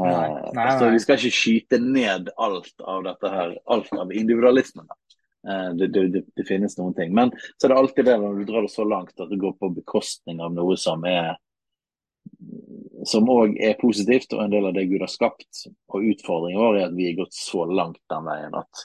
Eh, 0.00 0.06
nei, 0.06 0.28
nei, 0.30 0.54
nei. 0.56 0.78
Så 0.78 0.90
vi 0.94 1.02
skal 1.02 1.20
ikke 1.20 1.38
skyte 1.40 1.80
ned 1.82 2.32
alt 2.40 2.86
av 2.86 3.04
dette 3.08 3.34
her, 3.34 3.54
alt 3.74 3.92
av 3.98 4.14
individualismen. 4.14 4.88
Eh, 5.48 5.68
det, 5.80 5.90
det, 5.94 6.24
det, 6.36 6.46
finnes 6.48 6.76
noen 6.78 6.96
ting. 6.96 7.14
Men 7.16 7.34
så 7.56 7.66
er 7.66 7.74
det 7.74 7.82
alltid 7.82 8.10
det 8.10 8.16
når 8.22 8.40
du 8.40 8.48
drar 8.48 8.66
det 8.66 8.72
så 8.72 8.86
langt 8.88 9.14
at 9.16 9.30
det 9.30 9.40
går 9.40 9.56
på 9.60 9.72
bekostning 9.80 10.42
av 10.44 10.54
noe 10.56 10.76
som 10.80 11.04
er 11.08 11.36
som 13.08 13.28
òg 13.32 13.54
er 13.64 13.78
positivt, 13.80 14.34
og 14.36 14.42
en 14.44 14.52
del 14.52 14.66
av 14.68 14.74
det 14.76 14.86
Gud 14.90 15.00
har 15.04 15.10
skapt. 15.10 15.64
Og 15.92 16.08
utfordringen 16.12 16.60
vår 16.60 16.80
er 16.80 16.88
at 16.88 16.96
vi 16.96 17.08
er 17.08 17.20
gått 17.20 17.36
så 17.36 17.64
langt 17.68 18.00
den 18.12 18.26
veien 18.26 18.56
at, 18.58 18.82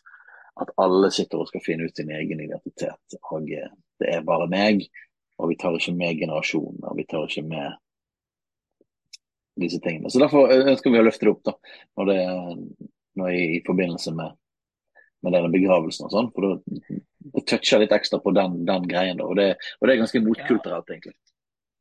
at 0.63 0.71
alle 0.81 1.11
sitter 1.13 1.41
og 1.41 1.49
skal 1.51 1.63
finne 1.65 1.89
ut 1.89 1.99
sin 1.99 2.11
egen 2.15 2.43
identitet. 2.45 3.19
Og 3.33 3.51
eh, 3.51 3.71
det 4.01 4.11
er 4.11 4.27
bare 4.27 4.47
meg, 4.51 4.85
og 5.37 5.51
vi 5.51 5.57
tar 5.59 5.75
ikke 5.75 5.95
med 5.97 6.19
generasjonen, 6.19 6.83
og 6.87 6.97
vi 6.99 7.05
tar 7.09 7.27
ikke 7.27 7.43
med 7.47 7.75
disse 9.59 9.79
tingene. 9.83 10.11
Så 10.11 10.21
Derfor 10.23 10.51
ønsker 10.51 10.91
vi 10.91 11.01
å 11.01 11.05
løfte 11.05 11.27
det 11.27 11.33
opp 11.33 11.43
da, 11.47 11.55
når 11.99 12.11
det, 12.11 12.21
når 13.19 13.35
i, 13.35 13.43
i, 13.57 13.61
forbindelse 13.65 14.15
med, 14.15 14.35
med 15.23 15.35
denne 15.35 15.51
begravelsen. 15.53 16.07
og 16.07 16.15
sånn, 16.15 16.31
for 16.35 16.59
det 16.59 17.45
toucher 17.49 17.83
litt 17.83 17.95
ekstra 17.95 18.19
på 18.23 18.33
den, 18.35 18.63
den 18.67 18.89
greien. 18.89 19.19
da, 19.19 19.27
og 19.27 19.39
det, 19.39 19.53
og 19.79 19.87
det, 19.87 19.95
er 19.95 20.03
ganske 20.03 20.23
motkulturelt, 20.25 20.91
egentlig. 20.91 21.15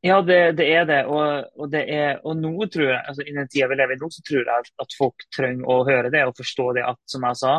Ja, 0.04 0.18
det, 0.20 0.40
det, 0.58 0.66
er 0.68 0.84
det. 0.84 0.98
Og, 1.08 1.46
og, 1.56 1.68
det 1.72 1.86
er, 1.88 2.18
og 2.28 2.36
nå 2.36 2.66
tror 2.68 2.90
jeg, 2.90 3.00
altså 3.08 3.24
i 3.24 3.32
den 3.32 3.48
tida 3.48 3.70
vi 3.70 3.78
lever 3.78 3.96
i 3.96 4.02
nå, 4.02 4.10
så 4.12 4.24
tror 4.26 4.50
jeg 4.50 4.72
at 4.84 4.98
folk 4.98 5.24
trenger 5.32 5.70
å 5.70 5.78
høre 5.88 6.10
det 6.12 6.26
og 6.28 6.36
forstå 6.36 6.66
det 6.76 6.84
at, 6.84 7.00
som 7.08 7.24
jeg 7.24 7.40
sa, 7.40 7.54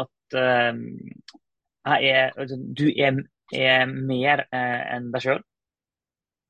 at 0.00 0.38
um, 0.38 0.80
jeg 1.90 2.14
er, 2.14 2.32
altså, 2.40 2.56
du 2.56 2.86
er 2.88 3.20
er 3.52 3.86
mer 3.90 4.46
eh, 4.50 4.80
enn 4.96 5.10
deg 5.14 5.24
sjøl. 5.24 5.42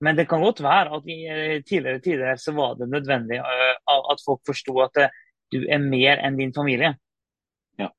Men 0.01 0.17
det 0.17 0.27
kan 0.31 0.41
godt 0.41 0.63
være 0.65 0.97
at 0.97 1.09
i 1.13 1.19
eh, 1.29 1.57
tidligere 1.67 2.01
tider 2.05 2.39
så 2.41 2.55
var 2.57 2.79
det 2.79 2.89
nødvendig 2.89 3.41
uh, 3.41 3.75
at 4.13 4.23
folk 4.25 4.41
forsto 4.49 4.79
at 4.85 5.03
du 5.53 5.65
er 5.67 5.83
mer 5.83 6.23
enn 6.25 6.39
din 6.39 6.55
familie. 6.57 6.95
Ja, 7.79 7.91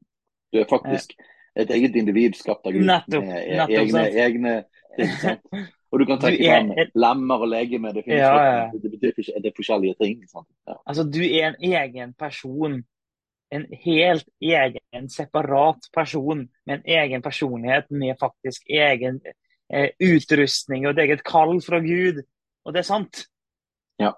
du 0.54 0.64
er 0.64 0.70
faktisk 0.70 1.14
et 1.60 1.70
eget 1.70 1.96
individ 2.00 2.40
skapt 2.40 2.66
av 2.66 2.74
Gud. 2.74 2.88
Nettopp. 2.88 3.28
nettopp 3.28 3.78
egne, 3.84 4.08
egne 4.26 4.56
ting. 4.98 5.70
Og 5.92 6.00
du 6.00 6.06
kan 6.08 6.22
trekke 6.22 6.48
frem 6.48 6.70
lemmer 7.04 7.44
og 7.44 7.50
legeme. 7.52 7.92
Det, 7.92 8.06
ja, 8.08 8.32
ja. 8.32 8.68
det 8.72 8.92
betyr 8.94 9.12
ikke 9.12 9.42
det 9.44 9.50
er 9.50 9.56
forskjellige 9.58 9.98
ting. 10.00 10.22
Ja. 10.24 10.78
Altså, 10.88 11.04
du 11.04 11.20
er 11.20 11.50
en 11.50 11.74
egen 11.74 12.14
person 12.20 12.80
en 13.52 13.66
helt 13.84 14.28
egen, 14.40 15.10
separat 15.12 15.90
person 15.94 16.46
med 16.66 16.76
en 16.76 16.86
egen 16.86 17.22
personlighet, 17.22 17.90
med 17.92 18.20
faktisk 18.20 18.70
egen 18.70 19.20
eh, 19.74 19.90
utrustning 20.00 20.86
og 20.86 20.94
et 20.94 21.04
eget 21.06 21.24
kall 21.28 21.58
fra 21.64 21.82
Gud. 21.84 22.24
Og 22.66 22.74
det 22.74 22.84
er 22.84 22.88
sant. 22.88 23.26
Ja. 24.00 24.14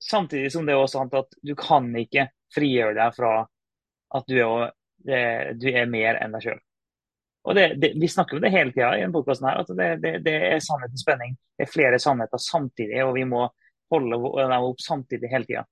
Samtidig 0.00 0.52
som 0.52 0.66
det 0.66 0.76
er 0.76 0.82
også 0.82 1.00
sant 1.00 1.16
at 1.16 1.32
du 1.40 1.54
kan 1.58 1.88
ikke 1.96 2.28
frigjøre 2.54 2.96
deg 2.98 3.16
fra 3.16 3.34
at 4.16 4.28
du 4.28 4.40
er, 4.42 4.72
du 5.54 5.68
er 5.70 5.88
mer 5.88 6.18
enn 6.20 6.34
deg 6.34 6.44
sjøl. 6.44 6.60
Og 7.48 7.56
det, 7.56 7.66
det, 7.80 7.92
Vi 8.00 8.08
snakker 8.08 8.36
om 8.36 8.42
det 8.44 8.52
hele 8.52 8.72
tida 8.72 8.92
i 8.96 9.00
denne 9.00 9.14
podkasten, 9.14 9.48
at 9.48 9.70
det, 9.76 9.90
det, 10.02 10.14
det 10.26 10.36
er 10.50 10.64
sannhetens 10.64 11.04
spenning. 11.04 11.36
Det 11.56 11.64
er 11.64 11.72
flere 11.72 12.00
sannheter 12.02 12.42
samtidig, 12.42 13.00
og 13.06 13.14
vi 13.16 13.24
må 13.28 13.46
holde 13.90 14.18
dem 14.36 14.66
opp 14.66 14.82
samtidig 14.84 15.30
hele 15.32 15.48
tida. 15.48 15.64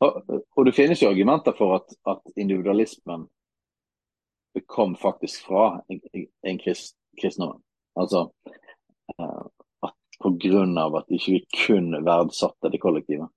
Og, 0.00 0.64
det 0.64 0.74
finnes 0.76 1.02
jo 1.02 1.10
argumenter 1.10 1.54
for 1.58 1.78
at, 1.80 1.94
at 2.06 2.38
individualismen 2.38 3.26
kom 4.66 4.96
faktisk 4.96 5.46
fra 5.46 5.80
en, 5.88 6.00
en 6.46 6.58
krist, 6.58 6.96
kristendom. 7.20 7.60
Altså 7.98 8.28
uh, 9.18 9.46
at 9.86 9.94
pga. 10.22 10.86
at 10.98 11.10
ikke 11.14 11.32
vi 11.32 11.40
kun 11.64 11.92
verdsatte 12.04 12.70
det 12.70 12.80
kollektive, 12.82 13.28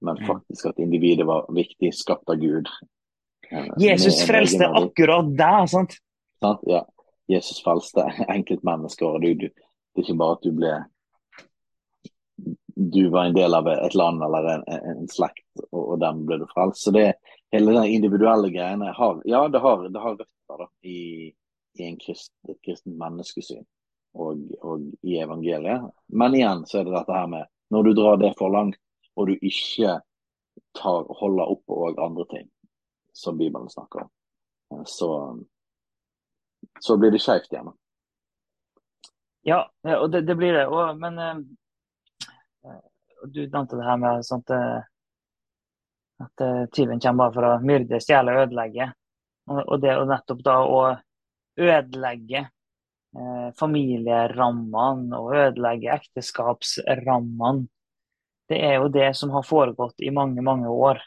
men 0.00 0.18
mm. 0.18 0.26
faktisk 0.26 0.66
at 0.66 0.78
individet 0.78 1.26
var 1.26 1.46
viktig, 1.54 1.94
skapt 1.94 2.30
av 2.30 2.36
Gud. 2.42 2.70
Uh, 3.52 3.70
Jesus 3.78 4.22
frelste 4.26 4.66
akkurat 4.66 5.34
deg, 5.38 5.68
sant? 5.70 5.98
sant? 6.42 6.62
Ja. 6.66 6.84
Jesus 7.28 7.62
frelste 7.62 8.06
enkeltmennesker. 8.36 9.18
du, 9.18 9.34
du, 9.34 9.48
Det 9.48 10.04
er 10.04 10.06
ikke 10.06 10.20
bare 10.22 10.38
at 10.38 10.46
du 10.46 10.54
ble 10.54 10.76
du 12.78 13.08
var 13.10 13.24
en 13.24 13.34
del 13.34 13.54
av 13.54 13.66
et 13.68 13.94
land 13.94 14.22
eller 14.22 14.44
en, 14.52 14.62
en 14.70 15.08
slekt, 15.10 15.42
og, 15.88 15.94
og 15.94 16.00
dem 16.02 16.24
ble 16.28 16.38
du 16.42 16.46
frelst. 16.52 16.84
Så 16.84 16.92
det, 16.94 17.14
hele 17.50 17.72
den 17.72 17.84
individuelle 17.84 18.50
greiene 18.50 18.92
har, 18.92 19.22
ja, 19.24 19.48
det 19.48 19.60
har, 19.64 19.88
det 19.88 20.00
har 20.00 20.16
røtter 20.16 20.62
da, 20.62 20.68
i, 20.82 21.32
i 21.78 21.96
krist, 22.04 22.32
et 22.48 22.60
kristent 22.64 22.98
menneskesyn 23.00 23.64
og, 24.18 24.44
og, 24.60 24.84
i 25.02 25.18
evangeliet. 25.22 25.88
Men 26.06 26.36
igjen 26.36 26.66
så 26.68 26.80
er 26.80 26.88
det 26.88 26.96
dette 26.98 27.16
her 27.16 27.32
med 27.32 27.48
når 27.72 27.84
du 27.84 27.92
drar 27.96 28.20
det 28.20 28.32
for 28.38 28.52
langt, 28.52 28.78
og 29.18 29.28
du 29.28 29.34
ikke 29.34 29.98
tar, 30.78 31.08
holder 31.20 31.50
opp 31.52 31.74
òg 31.74 31.98
andre 32.00 32.24
ting 32.30 32.46
som 33.12 33.36
Bibelen 33.36 33.68
snakker 33.68 34.06
om, 34.06 34.84
så, 34.86 35.10
så 36.80 36.96
blir 36.96 37.12
det 37.12 37.20
skeivt 37.20 37.52
igjen. 37.52 37.72
Ja, 39.44 39.64
og 39.98 40.10
det, 40.12 40.22
det 40.28 40.36
blir 40.38 40.54
det. 40.54 40.64
Og, 40.70 40.96
men 41.00 41.18
eh, 41.18 41.40
du 43.26 43.42
nevnte 43.42 43.76
det 43.76 43.84
her 43.84 44.00
med 44.00 44.24
sånt, 44.26 44.50
eh, 44.54 44.86
at 46.22 46.44
uh, 46.44 46.64
tyven 46.74 47.00
kommer 47.00 47.28
bare 47.28 47.34
for 47.36 47.48
å 47.48 47.52
myrde, 47.64 48.00
stjele 48.02 48.34
og 48.34 48.46
ødelegge. 48.46 48.92
Og 49.48 49.78
det 49.80 49.94
å 49.96 50.06
nettopp 50.08 50.40
da 50.44 50.54
å 50.60 50.80
ødelegge 51.58 52.42
eh, 52.44 53.46
familierammene 53.56 55.16
og 55.16 55.36
ødelegge 55.40 55.94
ekteskapsrammene, 55.94 57.64
det 58.48 58.58
er 58.64 58.74
jo 58.78 58.90
det 58.92 59.08
som 59.16 59.32
har 59.32 59.46
foregått 59.48 60.04
i 60.04 60.12
mange, 60.12 60.44
mange 60.44 60.68
år. 60.68 61.00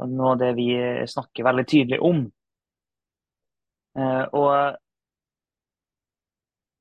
Og 0.00 0.12
noe 0.12 0.34
av 0.34 0.42
det 0.42 0.52
vi 0.56 0.68
snakker 1.08 1.48
veldig 1.48 1.64
tydelig 1.68 2.02
om. 2.04 2.26
Eh, 3.96 4.24
og 4.36 4.76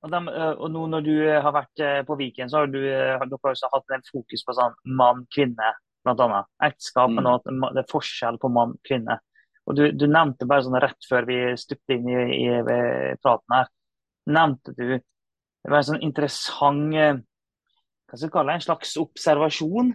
og, 0.05 0.11
de, 0.13 0.19
eh, 0.29 0.51
og, 0.53 0.67
nå 0.69 0.83
når 0.91 1.05
du 1.05 1.15
har 1.25 1.53
vært 1.55 1.81
eh, 1.81 2.01
på 2.05 2.17
Viken, 2.19 2.51
så 2.51 2.61
har 2.61 2.69
du 2.69 2.77
dere 2.77 3.25
også 3.25 3.71
hatt 3.71 3.95
en 3.95 4.03
fokus 4.05 4.43
på 4.45 4.53
sånn 4.53 4.75
mann-kvinne, 4.99 5.71
bl.a. 6.05 6.43
Ekteskap, 6.69 7.11
mm. 7.11 7.23
men 7.49 7.73
det 7.75 7.83
er 7.83 7.91
forskjell 7.91 8.37
på 8.41 8.51
mann-kvinne. 8.53 9.17
Og 9.65 9.77
du, 9.77 9.87
du, 9.97 10.05
nevnte 10.05 10.47
bare 10.47 10.63
sånn 10.65 10.77
rett 10.81 11.09
før 11.09 11.25
vi 11.25 11.39
stupte 11.57 11.97
inn 11.97 12.07
i, 12.11 12.19
i, 12.45 12.49
i 12.61 13.15
praten 13.21 13.57
her, 13.57 13.69
nevnte 14.29 14.73
du 14.77 14.99
det 15.65 15.71
var 15.73 15.81
en 15.81 15.87
sånn 15.87 16.03
interessant 16.05 16.93
hva 16.93 18.17
skal 18.19 18.27
jeg 18.27 18.33
kalle 18.35 18.53
det, 18.53 18.59
en 18.59 18.65
slags 18.67 18.91
observasjon 19.01 19.87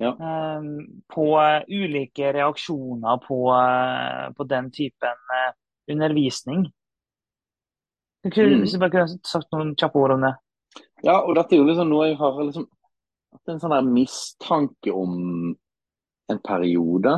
ja. 0.00 0.14
um, 0.16 0.70
på 1.12 1.26
ulike 1.68 2.30
reaksjoner 2.32 3.20
på, 3.26 3.38
på 4.38 4.46
den 4.48 4.70
typen 4.72 5.34
undervisning. 5.92 6.64
Mm. 8.24 8.62
Hvis 8.62 8.72
du 8.74 8.80
bare 8.80 8.94
kunne 8.94 9.20
sagt 9.28 9.52
noen 9.52 9.74
kjappe 9.78 10.00
ord 10.00 10.16
om 10.16 10.24
det. 10.24 10.32
Ja, 11.04 11.20
og 11.20 11.36
dette 11.36 11.54
er 11.54 11.60
jo 11.60 11.68
liksom 11.68 11.92
noe 11.92 12.08
jeg 12.08 12.18
har 12.18 12.40
liksom 12.40 12.66
en 13.48 13.60
sånn 13.60 13.74
der 13.74 13.86
mistanke 13.86 14.92
om 14.92 15.16
en 16.28 16.40
periode. 16.44 17.14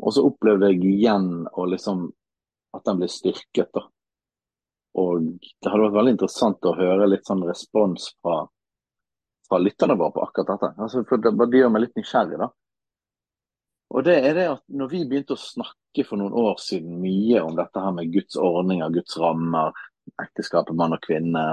Og 0.00 0.14
så 0.16 0.24
opplevde 0.24 0.70
jeg 0.72 0.84
igjen 0.94 1.30
liksom 1.70 2.06
at 2.76 2.86
den 2.86 3.00
ble 3.02 3.08
styrket. 3.10 3.68
da. 3.74 3.84
Og 4.98 5.26
det 5.42 5.70
hadde 5.70 5.84
vært 5.84 5.98
veldig 5.98 6.14
interessant 6.16 6.66
å 6.66 6.76
høre 6.78 7.08
litt 7.10 7.28
sånn 7.28 7.44
respons 7.46 8.08
fra, 8.18 8.40
fra 9.46 9.60
lytterne 9.60 9.98
våre 9.98 10.14
på 10.16 10.24
akkurat 10.24 10.54
dette. 10.54 10.72
Altså, 10.78 11.04
for 11.08 11.22
det, 11.22 11.34
det 11.52 11.60
gjør 11.60 11.74
meg 11.74 11.86
litt 11.86 12.00
nysgjerrig, 12.00 12.40
da. 12.40 12.50
Og 13.90 14.06
det 14.06 14.16
er 14.22 14.36
det 14.38 14.46
at 14.52 14.62
når 14.70 14.90
vi 14.92 15.04
begynte 15.10 15.34
å 15.34 15.40
snakke 15.40 16.04
for 16.06 16.20
noen 16.20 16.34
år 16.38 16.60
siden 16.62 17.00
mye 17.02 17.42
om 17.42 17.56
dette 17.58 17.82
her 17.82 17.94
med 17.96 18.12
Guds 18.14 18.38
ordninger, 18.38 18.92
Guds 18.94 19.16
rammer, 19.18 19.74
ekteskapet 20.22 20.76
mann 20.78 20.94
og 20.94 21.02
kvinne. 21.02 21.44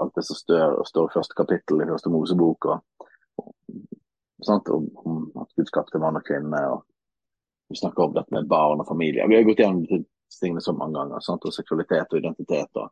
Alt 0.00 0.14
det 0.18 0.24
som 0.26 0.38
står, 0.38 0.80
står 0.88 1.08
i 1.08 1.14
første 1.14 1.36
kapittel 1.38 1.82
i 1.82 1.88
første 1.90 2.12
Mosebok. 2.12 2.68
Og, 2.70 3.06
og, 3.42 4.70
om, 4.76 4.88
om, 5.04 5.20
at 5.42 5.52
Gud 5.56 5.68
skapte 5.70 6.00
mann 6.02 6.18
og 6.20 6.26
kvinne. 6.26 6.62
og 6.74 6.84
Vi 7.70 7.78
snakker 7.80 8.06
om 8.06 8.16
dette 8.16 8.34
med 8.34 8.48
barn 8.50 8.82
og 8.82 8.88
familie. 8.88 9.28
Vi 9.28 9.38
har 9.38 9.46
gått 9.48 9.62
gjennom 9.62 9.84
disse 9.86 10.42
tingene 10.42 10.64
så 10.64 10.74
mange 10.76 10.98
ganger. 10.98 11.24
Sant? 11.24 11.46
Og 11.46 11.54
seksualitet 11.54 12.12
og 12.12 12.22
identitet 12.22 12.82
og 12.82 12.90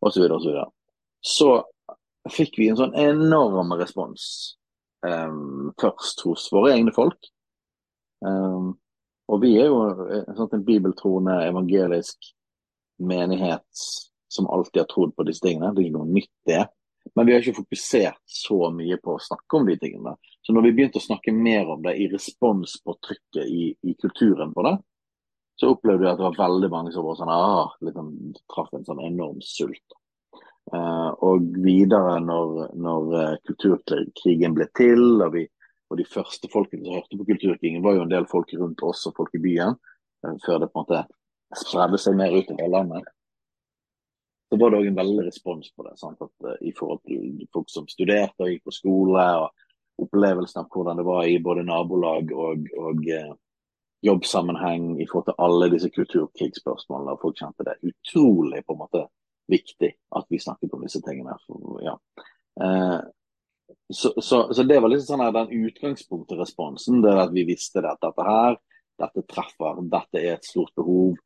osv. 0.00 0.14
Så, 0.14 0.20
videre, 0.20 0.66
og 0.66 0.76
så, 1.20 1.50
så 2.26 2.34
fikk 2.36 2.58
vi 2.60 2.70
en 2.70 2.78
sånn 2.78 2.96
enorm 2.98 3.74
respons 3.80 4.24
um, 5.06 5.72
først 5.80 6.24
hos 6.26 6.48
våre 6.52 6.74
egne 6.76 6.94
folk. 6.96 7.30
Um, 8.24 8.74
og 9.30 9.42
vi 9.44 9.54
er 9.60 9.70
jo 9.70 9.80
sant, 10.36 10.54
en 10.56 10.66
bibeltroende 10.66 11.36
evangelisk 11.46 12.32
menighet 13.00 13.84
som 14.30 14.46
alltid 14.46 14.82
har 14.82 14.90
trodd 14.90 15.14
på 15.16 15.26
disse 15.26 15.42
tingene. 15.44 15.72
Det 15.74 15.82
er 15.82 15.88
ikke 15.88 15.98
noe 15.98 16.14
nytt, 16.14 16.32
det. 16.46 16.62
Men 17.14 17.26
vi 17.26 17.32
har 17.32 17.42
ikke 17.42 17.62
fokusert 17.62 18.20
så 18.28 18.68
mye 18.74 18.98
på 19.02 19.16
å 19.16 19.22
snakke 19.22 19.58
om 19.58 19.66
de 19.66 19.76
tingene. 19.80 20.14
Så 20.44 20.54
når 20.54 20.68
vi 20.68 20.72
begynte 20.76 21.00
å 21.00 21.04
snakke 21.04 21.34
mer 21.34 21.72
om 21.72 21.82
det 21.82 21.96
i 21.98 22.06
respons 22.12 22.76
på 22.84 22.94
trykket 23.02 23.48
i, 23.48 23.70
i 23.82 23.96
kulturen 23.98 24.52
på 24.54 24.64
det, 24.68 24.76
så 25.60 25.72
opplevde 25.74 26.04
vi 26.04 26.10
at 26.10 26.20
det 26.20 26.28
var 26.28 26.38
veldig 26.38 26.70
mange 26.72 26.92
som 26.94 27.04
var 27.04 27.18
sånn, 27.18 27.32
ah, 27.32 27.74
liksom, 27.84 28.12
traff 28.52 28.70
en 28.76 28.86
sånn 28.86 29.02
enorm 29.04 29.42
sult. 29.44 29.96
Uh, 30.70 31.10
og 31.26 31.48
videre 31.64 32.18
når, 32.22 32.58
når 32.78 33.14
uh, 33.16 33.38
kulturkrigen 33.48 34.54
ble 34.54 34.68
til, 34.78 35.02
og, 35.18 35.34
vi, 35.34 35.46
og, 35.90 35.98
de 35.98 36.06
første 36.06 36.48
folkene 36.52 36.86
som 36.86 37.00
hørte 37.00 37.18
på 37.18 37.26
kulturkrigen, 37.32 37.82
var 37.82 37.98
jo 37.98 38.04
en 38.06 38.12
del 38.12 38.28
folk 38.30 38.52
rundt 38.54 38.84
oss 38.86 39.02
og 39.10 39.16
folk 39.18 39.34
i 39.34 39.42
byen, 39.42 39.74
uh, 40.24 40.36
før 40.44 40.62
det 40.62 40.70
på 40.70 40.78
en 40.78 40.86
måte 40.86 41.02
spredde 41.64 41.98
seg 41.98 42.20
mer 42.20 42.36
ut 42.36 42.52
i 42.54 42.60
hele 42.60 42.76
landet 42.76 43.08
så 44.50 44.58
var 44.58 44.72
det 44.72 44.80
òg 44.80 44.88
en 44.90 44.98
veldig 44.98 45.26
respons 45.28 45.70
på 45.76 45.86
det. 45.86 45.94
At, 45.94 46.32
uh, 46.44 46.56
I 46.60 46.72
forhold 46.76 47.04
til 47.06 47.46
folk 47.54 47.70
som 47.70 47.86
studerte 47.90 48.46
og 48.46 48.50
gikk 48.50 48.64
på 48.66 48.74
skole, 48.74 49.26
og 49.44 50.02
opplevelsen 50.02 50.62
av 50.62 50.72
hvordan 50.72 50.98
det 50.98 51.06
var 51.06 51.28
i 51.28 51.38
både 51.44 51.66
nabolag 51.68 52.32
og, 52.34 52.66
og 52.80 53.06
uh, 53.06 53.36
jobbsammenheng 54.06 54.96
i 54.98 55.06
forhold 55.06 55.28
til 55.28 55.40
alle 55.46 55.70
disse 55.74 55.92
kulturkrigsspørsmålene. 55.94 57.18
Folk 57.22 57.38
kjente 57.38 57.68
det 57.68 57.78
utrolig 57.92 58.64
på 58.66 58.74
en 58.74 58.82
måte 58.82 59.06
viktig 59.50 59.92
at 60.16 60.26
vi 60.30 60.42
snakket 60.42 60.74
om 60.74 60.84
disse 60.86 61.02
tingene. 61.06 61.36
For, 61.46 61.78
ja. 61.84 61.94
uh, 62.64 63.00
så, 63.92 64.14
så, 64.18 64.42
så, 64.54 64.66
det 64.66 64.80
var 64.80 64.90
liksom 64.90 65.14
sånn 65.14 65.24
her, 65.28 65.34
den 65.36 65.66
utgangspunktet 65.68 66.42
responsen. 66.42 67.00
det 67.04 67.14
At 67.22 67.34
vi 67.34 67.46
visste 67.46 67.82
det, 67.84 67.94
at 67.94 68.02
dette 68.02 68.26
her, 68.26 68.58
dette 69.00 69.26
treffer, 69.30 69.82
dette 69.94 70.22
er 70.22 70.36
et 70.36 70.46
stort 70.46 70.74
behov. 70.78 71.18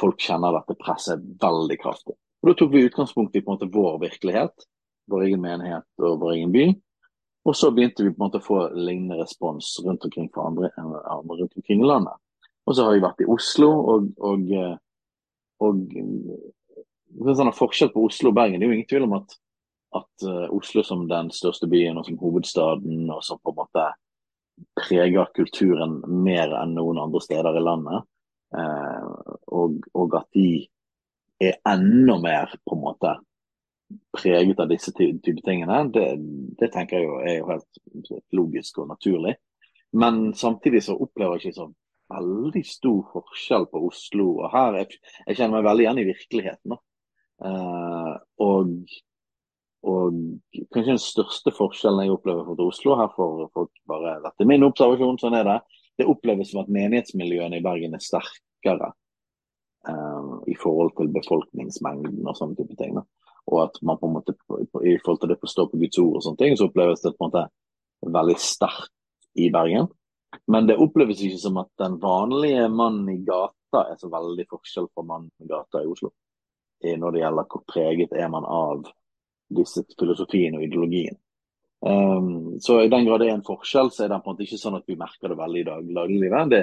Folk 0.00 0.20
kjenner 0.24 0.56
dette 0.56 0.76
presset 0.80 1.24
veldig 1.42 1.78
kraftig. 1.80 2.16
Og 2.42 2.48
Da 2.48 2.54
tok 2.58 2.72
vi 2.72 2.86
utgangspunkt 2.88 3.36
i 3.36 3.42
på 3.42 3.52
en 3.52 3.58
måte 3.58 3.70
vår 3.70 4.00
virkelighet, 4.02 4.66
vår 5.10 5.28
egen 5.28 5.42
menighet 5.42 5.86
og 6.02 6.18
vår 6.22 6.34
egen 6.36 6.54
by. 6.54 6.66
Og 7.46 7.56
så 7.58 7.70
begynte 7.74 8.04
vi 8.04 8.10
på 8.10 8.18
en 8.18 8.24
måte 8.26 8.40
å 8.42 8.46
få 8.46 8.58
lignende 8.74 9.18
respons 9.18 9.76
rundt 9.84 10.04
omkring 10.06 10.28
fra 10.34 10.46
andre, 10.50 10.70
andre 10.78 11.38
rundt 11.40 11.56
omkring 11.58 11.82
i 11.82 11.88
landet. 11.88 12.18
Og 12.66 12.76
så 12.76 12.86
har 12.86 12.94
vi 12.94 13.02
vært 13.02 13.22
i 13.22 13.30
Oslo, 13.30 13.70
og, 13.94 14.10
og, 14.22 14.52
og 15.62 15.80
det 15.92 17.32
er 17.32 17.38
sånn 17.38 17.54
forskjell 17.54 17.90
på 17.94 18.04
Oslo 18.06 18.30
og 18.30 18.38
Bergen. 18.38 18.60
Det 18.60 18.66
er 18.66 18.70
jo 18.70 18.76
ingen 18.78 18.90
tvil 18.90 19.08
om 19.08 19.16
at, 19.18 19.34
at 19.98 20.26
uh, 20.26 20.46
Oslo 20.54 20.84
som 20.86 21.08
den 21.10 21.32
største 21.34 21.66
byen 21.70 21.98
og 21.98 22.06
som 22.06 22.20
hovedstaden, 22.20 23.10
og 23.10 23.24
som 23.26 23.42
på 23.42 23.54
en 23.54 23.58
måte 23.58 23.88
preger 24.78 25.30
kulturen 25.36 26.00
mer 26.06 26.54
enn 26.60 26.76
noen 26.76 27.00
andre 27.02 27.22
steder 27.24 27.56
i 27.58 27.62
landet, 27.64 28.04
eh, 28.54 29.06
og, 29.48 29.78
og, 29.96 30.16
at 30.18 30.28
de 30.36 30.68
er 31.50 31.60
enda 31.68 32.18
mer 32.22 32.54
på 32.62 32.76
en 32.76 32.82
måte 32.82 33.16
preget 34.16 34.60
av 34.60 34.70
disse 34.70 34.92
type 34.96 35.42
tingene, 35.44 35.82
det, 35.92 36.06
det, 36.60 36.70
tenker 36.72 36.98
jeg 36.98 37.06
jo 37.06 37.18
er 37.20 37.38
jo 37.38 37.48
helt 37.50 38.32
logisk 38.32 38.82
og 38.82 38.92
naturlig. 38.92 39.36
Men 39.92 40.32
samtidig 40.38 40.84
så 40.86 40.96
opplever 40.96 41.36
jeg 41.36 41.52
ikke 41.52 41.60
så 41.60 41.68
veldig 42.12 42.62
stor 42.66 43.00
forskjell 43.12 43.68
på 43.72 43.82
Oslo 43.88 44.28
og 44.40 44.50
her. 44.52 44.80
Jeg, 44.82 45.00
jeg 45.26 45.38
kjenner 45.38 45.58
meg 45.58 45.68
veldig 45.68 45.86
igjen 45.86 46.02
i 46.02 46.08
virkeligheten. 46.08 46.76
Uh, 47.42 48.14
og, 48.44 48.72
og, 49.88 50.18
kanskje 50.72 50.94
den 50.94 51.02
største 51.02 51.52
forskjellen 51.56 52.06
jeg 52.06 52.14
opplever 52.14 52.46
fra 52.48 52.68
Oslo 52.68 52.96
her 53.00 53.12
for 53.16 53.48
folk 53.56 53.72
bare 53.90 54.20
Dette 54.22 54.44
er 54.44 54.50
min 54.52 54.68
observasjon, 54.68 55.20
sånn 55.20 55.36
er 55.40 55.48
det. 55.48 55.60
Det 56.00 56.08
oppleves 56.08 56.52
som 56.52 56.62
at 56.62 56.72
menighetsmiljøene 56.72 57.60
i 57.60 57.64
Bergen 57.64 57.98
er 57.98 58.04
sterkere 58.04 58.92
uh, 59.88 60.38
i 60.46 60.54
forhold 60.58 60.94
til 60.98 61.10
befolkningsmengden 61.14 62.26
og 62.26 62.38
sånne 62.38 62.58
type 62.58 62.76
ting. 62.78 62.96
Da. 62.98 63.04
Og 63.50 63.64
at 63.64 63.80
man 63.82 63.98
på 63.98 64.08
en 64.08 64.16
måte, 64.18 64.36
i 64.86 64.96
forhold 65.02 65.22
til 65.22 65.32
det 65.32 65.40
å 65.42 65.50
stå 65.50 65.66
på 65.70 65.80
Guds 65.80 66.00
ord 66.02 66.18
og 66.18 66.26
sånne 66.26 66.42
ting, 66.42 66.56
så 66.58 66.68
oppleves 66.68 67.02
det 67.02 67.14
på 67.16 67.26
en 67.26 67.32
måte 67.32 68.12
veldig 68.18 68.38
sterkt 68.40 68.92
i 69.38 69.48
Bergen. 69.54 69.88
Men 70.50 70.68
det 70.68 70.78
oppleves 70.80 71.20
ikke 71.22 71.40
som 71.40 71.58
at 71.60 71.70
den 71.80 71.98
vanlige 72.02 72.68
mannen 72.72 73.10
i 73.12 73.20
gata 73.26 73.86
er 73.90 73.98
så 74.00 74.08
veldig 74.12 74.46
forskjell 74.50 74.88
fra 74.92 75.04
mannen 75.06 75.30
i 75.42 75.50
gata 75.50 75.82
i 75.82 75.90
Oslo. 75.90 76.12
Når 76.82 77.14
det 77.14 77.20
gjelder 77.22 77.50
hvor 77.50 77.62
preget 77.68 78.14
er 78.18 78.30
man 78.32 78.46
av 78.48 78.88
disse 79.52 79.84
filosofiene 79.98 80.58
og 80.58 80.64
ideologien. 80.66 81.18
Um, 81.82 82.60
så 82.62 82.78
i 82.82 82.90
den 82.90 83.06
grad 83.06 83.22
det 83.22 83.28
er 83.28 83.36
en 83.36 83.46
forskjell, 83.46 83.90
så 83.90 84.04
er 84.04 84.12
det 84.12 84.20
på 84.22 84.30
en 84.30 84.36
måte 84.36 84.46
ikke 84.46 84.60
sånn 84.60 84.78
at 84.78 84.86
vi 84.86 84.98
merker 84.98 85.32
det 85.32 85.38
veldig 85.38 85.62
i 85.62 85.66
dag, 85.66 85.88
dagliglivet. 85.98 86.52
Det, 86.52 86.62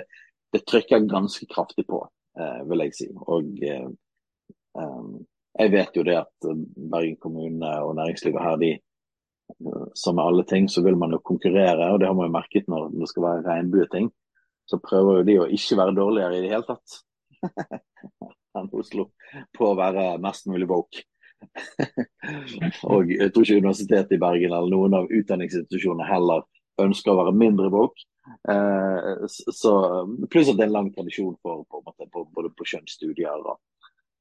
det 0.56 0.62
trykker 0.68 1.08
ganske 1.12 1.48
kraftig 1.52 1.86
på, 1.88 2.02
vil 2.69 2.86
jeg 2.86 2.95
si. 2.95 3.10
Og 3.28 3.49
uh, 3.69 3.89
um, 4.80 5.17
jeg 5.60 5.73
vet 5.73 5.97
jo 5.97 6.06
det 6.08 6.15
at 6.19 6.49
Bergen 6.91 7.17
kommune 7.19 7.71
og 7.84 7.95
næringslivet 7.97 8.43
her, 8.43 8.56
de, 8.62 8.71
som 9.97 10.15
med 10.15 10.23
alle 10.23 10.45
ting, 10.47 10.69
så 10.69 10.84
vil 10.86 10.97
man 10.97 11.12
jo 11.12 11.19
konkurrere. 11.25 11.91
Og 11.91 11.99
det 11.99 12.08
har 12.08 12.15
man 12.15 12.30
jo 12.30 12.38
merket 12.38 12.67
når 12.71 12.89
det 12.93 13.10
skal 13.10 13.25
være 13.25 13.45
regnbueting. 13.47 14.10
Så 14.69 14.80
prøver 14.84 15.19
jo 15.19 15.28
de 15.28 15.38
å 15.41 15.49
ikke 15.49 15.78
være 15.80 15.97
dårligere 15.97 16.38
i 16.38 16.43
det 16.45 16.52
hele 16.54 16.67
tatt 16.67 16.99
enn 18.60 18.69
Oslo 18.75 19.10
på 19.56 19.71
å 19.71 19.78
være 19.78 20.19
mest 20.21 20.47
mulig 20.49 20.67
woke. 20.69 21.04
og 22.93 23.12
jeg 23.13 23.32
tror 23.32 23.45
ikke 23.45 23.62
Universitetet 23.63 24.15
i 24.17 24.21
Bergen 24.21 24.52
eller 24.52 24.71
noen 24.73 24.97
av 24.97 25.08
utdanningsinstitusjonene 25.08 26.08
heller 26.10 26.43
ønsker 26.86 27.13
å 27.13 27.20
være 27.24 27.36
mindre 27.38 27.70
woke. 27.74 28.06
Eh, 28.50 29.26
så, 29.28 29.74
pluss 30.30 30.52
at 30.52 30.60
det 30.60 30.65
er 30.65 30.70
en 30.70 30.78
lang 30.78 30.92
tradisjon 30.94 31.36
for, 31.42 31.65
på, 31.70 31.82
på, 31.84 32.24
både 32.36 32.52
på 32.54 32.68
kjønnsstudier 32.74 33.42
og 33.42 33.56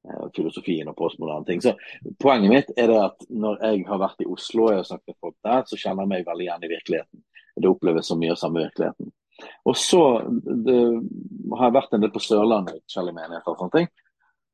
eh, 0.09 0.27
filosofien 0.37 0.88
og 0.90 0.97
postmoderne 0.99 1.47
ting. 1.49 1.62
Så 1.64 1.75
Poenget 2.23 2.55
mitt 2.55 2.75
er 2.77 2.90
det 2.92 2.99
at 3.05 3.29
når 3.29 3.62
jeg 3.66 3.87
har 3.90 4.03
vært 4.03 4.25
i 4.25 4.31
Oslo 4.33 4.66
og 4.66 4.75
jeg 4.75 4.83
har 4.83 4.90
snakket 4.90 5.12
med 5.12 5.21
folk 5.27 5.38
der, 5.51 5.62
så 5.68 5.81
kjenner 5.81 6.07
jeg 6.07 6.14
meg 6.14 6.27
veldig 6.29 6.49
igjen 6.49 6.66
i 6.66 6.75
virkeligheten. 6.75 7.25
Det 7.59 7.71
oppleves 7.71 8.11
så 8.11 8.18
mye 8.18 8.35
av 8.35 8.40
samme 8.40 8.66
virkeligheten. 8.66 9.14
Og 9.71 9.77
så 9.79 10.03
det, 10.66 10.77
har 11.55 11.68
jeg 11.68 11.79
vært 11.79 11.94
en 11.94 12.05
del 12.05 12.12
på 12.14 12.23
Sørlandet, 12.23 12.83
forskjellige 12.87 13.18
menigheter 13.18 13.53
og 13.53 13.61
sånne 13.62 13.77
ting. 13.77 13.90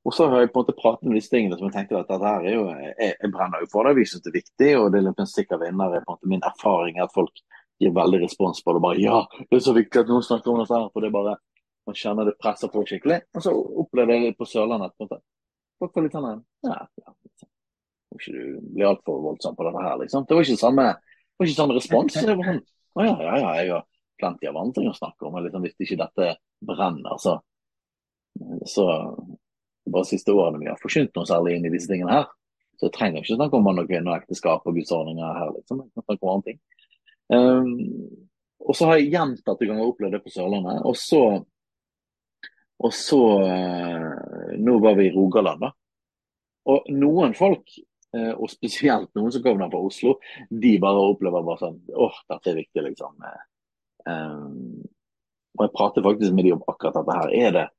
Og 0.04 0.12
så 0.12 0.26
har 0.28 0.42
jeg 0.42 0.50
på 0.52 0.60
en 0.60 0.66
måte 0.66 0.76
pratet 0.76 1.08
med 1.08 1.16
disse 1.16 1.32
tingene 1.32 1.56
som 1.56 1.70
jeg 1.70 1.76
tenkte 1.78 1.96
at 1.96 2.10
dette 2.10 2.28
her 2.28 2.44
er 2.44 2.56
jo, 2.58 2.64
jeg, 2.68 3.12
jeg 3.22 3.30
brenner 3.32 3.62
jo 3.62 3.68
for 3.72 3.88
det, 3.88 3.94
vi 3.96 4.04
syns 4.08 4.24
det 4.26 4.34
er 4.34 4.36
viktig. 4.36 4.70
Og 4.76 4.90
det 4.92 5.00
er 5.00 5.06
litt 5.06 5.22
en 5.22 5.30
sikker 5.30 5.60
vinner. 5.62 5.94
på 5.94 6.02
en 6.02 6.10
måte 6.10 6.32
Min 6.34 6.44
erfaring 6.44 6.98
er 6.98 7.06
at 7.06 7.14
folk 7.14 7.40
gir 7.82 7.94
veldig 7.94 8.20
respons 8.22 8.62
på 8.64 8.74
det. 8.74 8.82
bare 8.84 9.02
ja, 9.02 9.20
det 9.50 9.58
er 9.58 9.64
så 9.64 9.74
viktig 9.76 10.02
at 10.02 10.10
noen 10.10 10.24
snakker 10.24 10.52
om 10.52 10.62
dette 10.62 10.76
her. 10.76 10.90
For 10.92 11.04
det 11.04 11.10
er 11.10 11.16
bare 11.16 11.36
man 11.84 11.96
kjenner 11.98 12.28
det 12.28 12.38
presser 12.40 12.70
på 12.72 12.84
skikkelig. 12.88 13.20
Og 13.34 13.44
så 13.44 13.52
opplever 13.84 14.16
jeg 14.16 14.30
det 14.32 14.38
på 14.38 14.48
Sørlandet. 14.48 14.94
på 14.96 15.04
en 15.04 15.10
måte. 15.12 16.04
Litt 16.04 16.14
sånn 16.14 16.28
ja, 16.64 16.78
ja, 16.80 17.10
liksom. 17.26 17.48
Må 18.14 18.20
ikke 18.20 18.32
du 18.36 18.68
bli 18.76 18.86
altfor 18.88 19.18
voldsom 19.24 19.56
på 19.58 19.66
dette 19.66 19.82
her, 19.84 19.98
liksom. 20.00 20.24
Det 20.24 20.36
var 20.36 20.46
ikke 20.46 20.60
samme, 20.60 20.86
var 21.36 21.48
ikke 21.48 21.58
samme 21.58 21.76
respons. 21.76 22.14
Det 22.14 22.36
var 22.38 22.48
sånn, 22.48 22.62
å 22.94 23.04
ja, 23.04 23.16
ja, 23.20 23.34
ja, 23.42 23.50
jeg 23.58 23.72
har 23.74 23.84
plenty 24.22 24.48
av 24.48 24.60
andre 24.60 24.78
ting 24.78 24.88
å 24.88 24.96
snakke 24.96 25.28
om. 25.28 25.36
Liksom, 25.44 25.66
hvis 25.66 25.76
ikke 25.84 26.00
dette 26.00 26.30
brenner, 26.64 27.18
så, 27.20 27.34
så 28.70 28.86
bare 29.84 30.08
siste 30.08 30.32
årene 30.32 30.62
vi 30.62 30.70
har 30.70 30.80
forsynt 30.80 31.12
noe 31.18 31.28
særlig 31.28 31.58
inn 31.58 31.68
i 31.68 31.74
disse 31.74 31.90
tingene 31.90 32.14
her. 32.14 32.30
Så 32.78 32.88
jeg 32.88 32.94
trenger 32.96 33.20
ikke 33.20 33.36
snakke 33.36 33.58
om 33.58 33.68
mann 33.68 33.82
og 33.82 33.90
kvinne 33.90 34.10
og 34.10 34.22
ekteskap 34.22 34.64
og 34.64 34.78
gudsordninger 34.78 35.36
her, 35.42 35.52
liksom. 35.58 35.84
Jeg 35.84 35.92
kan 35.98 36.08
snakke 36.08 36.24
om 36.24 36.32
andre 36.38 36.54
ting. 36.54 36.62
Um, 37.32 37.72
og 38.64 38.76
så 38.76 38.88
har 38.88 39.00
jeg 39.00 39.12
gjentatte 39.12 39.68
ganger 39.68 39.88
opplevd 39.88 40.16
det 40.16 40.22
på 40.24 40.32
Sørlandet. 40.32 40.82
Og 40.88 40.96
så, 40.98 41.22
og 42.80 42.94
så 42.96 43.22
uh, 43.44 44.54
Nå 44.60 44.78
var 44.84 44.96
vi 44.98 45.08
i 45.08 45.14
Rogaland, 45.14 45.64
da. 45.66 45.72
Og 46.72 46.88
noen 46.96 47.34
folk, 47.36 47.76
uh, 48.16 48.32
og 48.34 48.48
spesielt 48.52 49.10
noen 49.18 49.34
som 49.34 49.44
kommer 49.44 49.72
fra 49.72 49.82
Oslo, 49.84 50.16
de 50.48 50.74
bare 50.82 51.06
opplever 51.12 51.44
bare 51.44 51.60
sånn 51.66 51.80
åh, 51.92 52.20
dette 52.32 52.52
er 52.52 52.60
viktig, 52.62 52.86
liksom. 52.88 53.24
Um, 54.08 54.84
og 55.54 55.66
jeg 55.66 55.74
prater 55.76 56.04
faktisk 56.04 56.34
med 56.34 56.48
de 56.48 56.54
om 56.56 56.64
akkurat 56.66 56.96
dette 56.98 57.18
her. 57.20 57.34
Er 57.46 57.56
det 57.58 57.70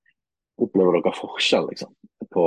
Opplever 0.56 0.96
dere 0.96 1.12
forskjell 1.12 1.66
liksom, 1.68 1.90
på, 2.32 2.44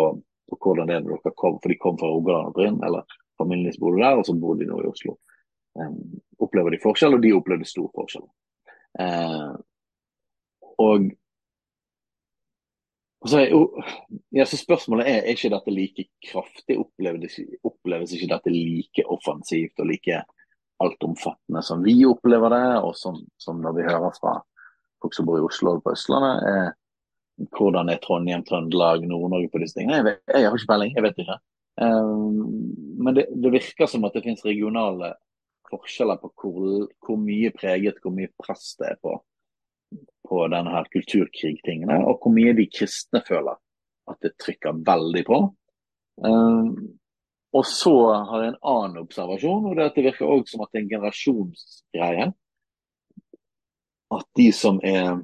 på, 0.48 0.56
hvordan 0.56 0.88
det 0.88 0.94
er 0.96 1.02
når 1.04 1.18
dere 1.20 1.34
kom, 1.36 1.58
for 1.60 1.68
de 1.68 1.76
kom 1.76 1.98
fra 2.00 2.08
Rogaland 2.08 2.48
og 2.48 2.54
Bryn, 2.56 2.78
eller 2.86 3.18
familien 3.36 3.66
deres 3.68 3.80
bodde 3.82 4.00
der, 4.00 4.16
og 4.16 4.24
så 4.24 4.32
bor 4.32 4.56
de 4.56 4.68
nå 4.68 4.78
i 4.80 4.88
Oslo. 4.88 5.18
Um, 5.78 6.18
opplever 6.42 6.74
de 6.74 6.82
forskjell, 6.82 7.14
og 7.14 7.22
de 7.22 7.34
opplevde 7.36 7.68
stor 7.68 7.88
forskjell. 7.94 8.26
Eh, 8.98 9.52
og 10.78 11.10
så, 13.26 13.42
ja, 14.30 14.46
så 14.46 14.56
Spørsmålet 14.56 15.08
er 15.10 15.20
er 15.20 15.34
ikke 15.34 15.50
dette 15.50 15.74
like 15.74 16.04
kraftig. 16.30 16.78
Oppleves, 16.78 17.38
oppleves 17.66 18.14
ikke 18.14 18.30
dette 18.30 18.52
like 18.54 19.04
offensivt 19.10 19.82
og 19.82 19.90
like 19.90 20.22
altomfattende 20.78 21.62
som 21.66 21.82
vi 21.82 21.96
opplever 22.06 22.54
det, 22.54 22.66
og 22.86 22.94
som, 22.96 23.18
som 23.38 23.58
når 23.62 23.74
vi 23.74 23.86
hører 23.88 24.14
fra 24.20 24.36
folk 25.02 25.14
som 25.14 25.26
bor 25.26 25.40
i 25.40 25.46
Oslo 25.46 25.76
og 25.76 25.82
på 25.84 25.94
Østlandet? 25.96 26.46
Eh, 26.48 27.48
hvordan 27.54 27.90
er 27.90 28.00
Trondheim, 28.02 28.44
Trøndelag, 28.46 29.04
Nord-Norge 29.06 29.50
på 29.52 29.62
disse 29.62 29.78
tingene? 29.78 29.98
Jeg, 29.98 30.06
vet, 30.08 30.22
jeg, 30.34 30.46
har 30.46 30.58
ikke 30.58 30.72
peiling, 30.72 30.94
jeg 30.94 31.06
vet 31.06 31.22
ikke. 31.24 31.38
Um, 31.78 32.38
men 32.98 33.14
det, 33.14 33.28
det, 33.30 33.52
virker 33.54 33.86
som 33.86 34.06
at 34.08 34.16
det 34.16 34.24
finnes 34.24 34.42
regionale 34.46 35.12
forskjeller 35.70 36.20
på 36.22 36.30
hvor, 36.42 36.86
hvor, 37.04 37.18
mye 37.20 37.52
preget, 37.54 38.00
hvor 38.02 38.14
mye 38.14 38.30
press 38.40 38.74
det 38.80 38.92
er 38.92 39.00
på, 39.02 39.14
på 40.28 40.44
denne 40.52 40.74
her 40.74 40.90
kulturkrigtingene, 40.92 42.00
og 42.04 42.22
hvor 42.22 42.34
mye 42.34 42.56
de 42.58 42.68
kristne 42.72 43.22
føler 43.28 43.58
at 44.08 44.20
det 44.24 44.36
trykker 44.40 44.82
veldig 44.86 45.24
på. 45.28 45.40
Um, 46.24 46.98
og 47.56 47.64
så 47.66 47.94
har 48.28 48.42
jeg 48.42 48.52
en 48.52 48.62
annen 48.72 49.02
observasjon, 49.02 49.66
og 49.68 49.76
det 49.76 49.84
er 49.84 49.90
at 49.90 49.96
det 49.96 50.04
virker 50.10 50.28
også 50.28 50.52
som 50.52 50.64
at 50.64 50.72
det 50.72 50.80
er 50.80 50.84
en 50.84 50.92
generasjonsgreie. 50.94 52.28
At 54.18 54.26
de 54.40 54.48
som 54.56 54.80
er 54.84 55.18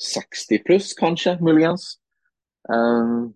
60 0.00 0.64
pluss, 0.64 0.94
kanskje, 0.96 1.36
muligens. 1.44 1.98
Um, 2.68 3.34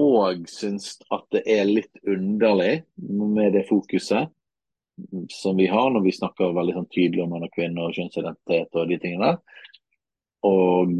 og 0.00 0.46
syns 0.48 0.94
at 1.12 1.26
det 1.34 1.42
er 1.50 1.68
litt 1.68 2.00
underlig 2.08 2.82
med 2.96 3.52
det 3.56 3.66
fokuset 3.68 4.30
som 5.32 5.56
vi 5.56 5.66
har 5.66 5.90
når 5.90 6.04
vi 6.04 6.12
snakker 6.12 6.54
veldig 6.56 6.76
sånn 6.76 6.88
tydelig 6.92 7.24
om 7.24 7.34
mann 7.34 7.46
og 7.46 7.52
kvinne 7.54 7.84
og 7.84 7.96
kjønnsidentitet 7.96 8.76
og 8.76 8.88
de 8.90 8.98
tingene. 9.00 9.34
Og 10.46 10.94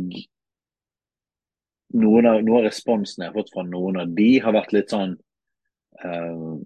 noen 2.01 2.29
av, 2.29 2.43
noen 2.45 2.61
av 2.61 2.69
responsene 2.69 3.27
jeg 3.27 3.33
har 3.33 3.41
fått 3.41 3.53
fra 3.55 3.65
noen 3.67 4.01
av 4.03 4.13
de, 4.17 4.31
har 4.43 4.57
vært 4.57 4.75
litt 4.77 4.93
sånn 4.93 5.17
um, 6.05 6.61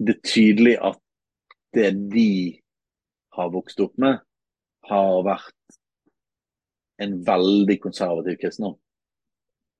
Det 0.00 0.14
er 0.16 0.24
tydelig 0.24 0.78
at 0.80 1.00
det 1.76 1.90
de 2.10 2.30
har 3.36 3.50
vokst 3.52 3.82
opp 3.84 3.98
med, 4.00 4.22
har 4.88 5.18
vært 5.26 5.76
en 7.04 7.18
veldig 7.26 7.76
konservativ 7.82 8.38
kristendom. 8.40 8.78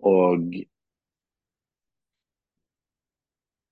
Og, 0.07 0.55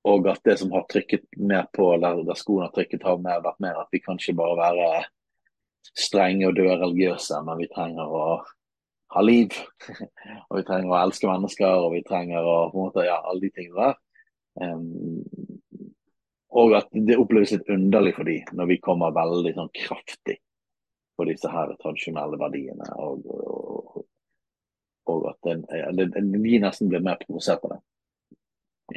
og 0.09 0.29
at 0.33 0.43
det 0.45 0.59
som 0.61 0.73
har 0.75 0.85
trykket 0.91 1.25
mer 1.39 1.69
på, 1.75 1.93
eller 1.95 2.25
der 2.27 2.39
skoen 2.39 2.67
har 2.67 2.75
trykket, 2.75 3.07
har 3.07 3.21
mer, 3.23 3.43
vært 3.45 3.63
mer 3.65 3.81
at 3.83 3.93
vi 3.95 4.03
kan 4.05 4.21
ikke 4.21 4.37
bare 4.41 4.59
være 4.61 4.91
strenge 5.97 6.49
og 6.49 6.57
døde 6.57 6.79
religiøse, 6.83 7.41
men 7.47 7.63
vi 7.63 7.71
trenger 7.73 8.13
å 8.13 8.25
ha 9.15 9.25
liv. 9.25 9.55
og 10.49 10.59
vi 10.59 10.67
trenger 10.69 10.93
å 10.93 11.01
elske 11.01 11.31
mennesker, 11.31 11.87
og 11.87 11.95
vi 11.97 12.05
trenger 12.07 12.45
å 12.45 12.59
på 12.73 12.77
en 12.77 12.91
måte, 12.91 13.07
ja, 13.09 13.21
alle 13.25 13.47
de 13.47 13.53
tingene 13.55 13.89
der. 13.89 13.99
Um, 14.59 15.23
og 16.59 16.75
at 16.79 16.89
det 16.93 17.19
oppleves 17.21 17.53
litt 17.55 17.69
underlig 17.71 18.15
for 18.17 18.27
dem 18.27 18.57
når 18.57 18.71
vi 18.73 18.79
kommer 18.83 19.15
veldig 19.15 19.53
sånn 19.55 19.69
kraftig 19.77 20.39
på 21.19 21.27
disse 21.29 21.51
her 21.53 21.75
tradisjonelle 21.83 22.39
verdiene. 22.41 22.89
Og, 23.03 23.27
og, 23.29 23.78
og 25.09 25.31
at 25.33 25.49
vi 25.49 26.61
nesten 26.63 26.91
blir 26.91 27.05
mer 27.05 27.19
provosert 27.23 27.65
av 27.67 27.77
det. 27.77 27.81